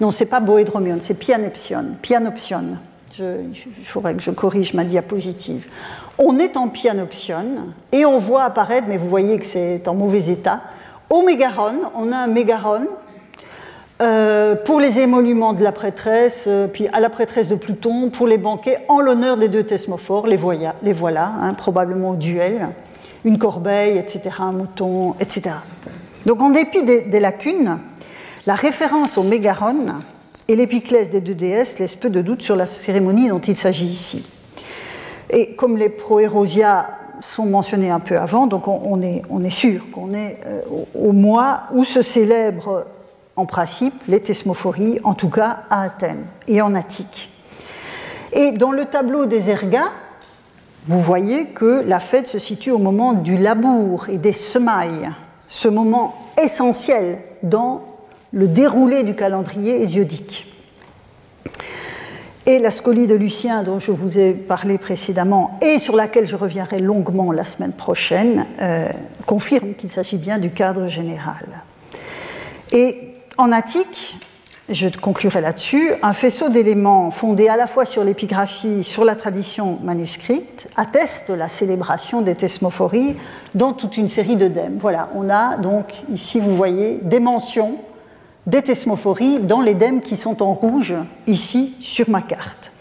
Non, 0.00 0.10
c'est 0.10 0.26
pas 0.26 0.40
Boédromion, 0.40 0.96
c'est 0.98 1.14
Pianopsion. 1.14 1.84
Pianopsion. 2.02 2.78
Il 3.18 3.84
faudrait 3.84 4.14
que 4.14 4.22
je 4.22 4.30
corrige 4.30 4.74
ma 4.74 4.84
diapositive. 4.84 5.66
On 6.18 6.38
est 6.38 6.56
en 6.56 6.68
Pianopsion 6.68 7.68
et 7.92 8.04
on 8.04 8.18
voit 8.18 8.44
apparaître, 8.44 8.86
mais 8.88 8.98
vous 8.98 9.08
voyez 9.08 9.38
que 9.38 9.46
c'est 9.46 9.86
en 9.88 9.94
mauvais 9.94 10.30
état, 10.30 10.60
au 11.10 11.22
mégaron, 11.22 11.82
on 11.94 12.12
a 12.12 12.16
un 12.16 12.26
mégaron 12.26 12.86
euh, 14.02 14.56
pour 14.56 14.80
les 14.80 14.98
émoluments 14.98 15.52
de 15.52 15.62
la 15.62 15.70
prêtresse, 15.70 16.44
euh, 16.48 16.66
puis 16.66 16.88
à 16.92 16.98
la 16.98 17.10
prêtresse 17.10 17.48
de 17.48 17.54
Pluton, 17.54 18.10
pour 18.10 18.26
les 18.26 18.38
banquets 18.38 18.78
en 18.88 19.00
l'honneur 19.00 19.36
des 19.36 19.48
deux 19.48 19.62
thesmophores, 19.62 20.26
les, 20.26 20.36
voilà, 20.92 21.32
hein, 21.40 21.54
probablement 21.54 22.10
au 22.10 22.16
duel, 22.16 22.68
une 23.24 23.38
corbeille, 23.38 23.96
etc., 23.96 24.22
un 24.40 24.52
mouton, 24.52 25.14
etc. 25.20 25.56
Donc 26.26 26.42
en 26.42 26.50
dépit 26.50 26.82
des, 26.82 27.20
lacunes, 27.20 27.78
la 28.46 28.54
référence 28.54 29.16
au 29.16 29.22
mégaron 29.22 29.86
et 30.48 30.56
l'épiclèse 30.56 31.10
des 31.10 31.20
deux 31.20 31.34
déesses 31.34 31.78
laissent 31.78 31.94
peu 31.94 32.10
de 32.10 32.20
doute 32.20 32.42
sur 32.42 32.56
la 32.56 32.66
cérémonie 32.66 33.28
dont 33.28 33.40
il 33.40 33.56
s'agit 33.56 33.86
ici. 33.86 34.26
Et 35.30 35.54
comme 35.54 35.76
les 35.76 35.88
proérosia 35.88 36.88
sont 37.20 37.46
mentionnés 37.46 37.90
un 37.90 38.00
peu 38.00 38.18
avant, 38.18 38.46
donc 38.46 38.68
on, 38.68 39.00
est, 39.00 39.50
sûr 39.50 39.90
qu'on 39.90 40.12
est 40.12 40.40
euh, 40.46 40.60
au 40.94 41.12
mois 41.12 41.62
où 41.72 41.84
se 41.84 42.02
célèbre 42.02 42.86
en 43.36 43.46
principe 43.46 43.94
les 44.06 44.20
thesmophories, 44.20 45.00
en 45.04 45.14
tout 45.14 45.30
cas 45.30 45.60
à 45.70 45.82
Athènes 45.82 46.24
et 46.46 46.60
en 46.60 46.74
Attique. 46.74 47.30
Et 48.32 48.52
dans 48.52 48.72
le 48.72 48.84
tableau 48.84 49.26
des 49.26 49.48
ergas, 49.48 49.90
vous 50.84 51.00
voyez 51.00 51.46
que 51.46 51.82
la 51.86 52.00
fête 52.00 52.28
se 52.28 52.38
situe 52.38 52.70
au 52.70 52.78
moment 52.78 53.14
du 53.14 53.38
labour 53.38 54.08
et 54.08 54.18
des 54.18 54.32
semailles, 54.32 55.08
ce 55.48 55.68
moment 55.68 56.14
essentiel 56.42 57.18
dans 57.42 57.82
le 58.34 58.48
déroulé 58.48 59.04
du 59.04 59.14
calendrier 59.14 59.80
hésiodique. 59.80 60.46
Et 62.46 62.58
la 62.58 62.70
scolie 62.70 63.06
de 63.06 63.14
Lucien, 63.14 63.62
dont 63.62 63.78
je 63.78 63.92
vous 63.92 64.18
ai 64.18 64.32
parlé 64.32 64.76
précédemment 64.76 65.58
et 65.62 65.78
sur 65.78 65.96
laquelle 65.96 66.26
je 66.26 66.36
reviendrai 66.36 66.80
longuement 66.80 67.32
la 67.32 67.44
semaine 67.44 67.72
prochaine, 67.72 68.44
euh, 68.60 68.88
confirme 69.24 69.74
qu'il 69.74 69.88
s'agit 69.88 70.18
bien 70.18 70.38
du 70.38 70.50
cadre 70.50 70.88
général. 70.88 71.62
Et 72.72 73.14
en 73.38 73.50
Attique, 73.50 74.16
je 74.68 74.88
conclurai 74.88 75.40
là-dessus, 75.40 75.92
un 76.02 76.12
faisceau 76.12 76.48
d'éléments 76.48 77.10
fondés 77.10 77.48
à 77.48 77.56
la 77.56 77.66
fois 77.66 77.84
sur 77.84 78.02
l'épigraphie, 78.02 78.82
sur 78.82 79.04
la 79.04 79.14
tradition 79.14 79.78
manuscrite, 79.82 80.68
atteste 80.76 81.30
la 81.30 81.48
célébration 81.48 82.20
des 82.20 82.34
thesmophories 82.34 83.16
dans 83.54 83.72
toute 83.72 83.96
une 83.96 84.08
série 84.08 84.36
de 84.36 84.48
dèmes. 84.48 84.76
Voilà, 84.78 85.08
on 85.14 85.30
a 85.30 85.56
donc 85.56 85.94
ici, 86.12 86.40
vous 86.40 86.56
voyez, 86.56 86.98
des 87.02 87.20
mentions 87.20 87.78
des 88.46 88.62
thesmophories 88.62 89.40
dans 89.40 89.60
les 89.60 89.76
qui 90.02 90.16
sont 90.16 90.42
en 90.42 90.52
rouge 90.52 90.94
ici 91.26 91.74
sur 91.80 92.10
ma 92.10 92.22
carte. 92.22 92.72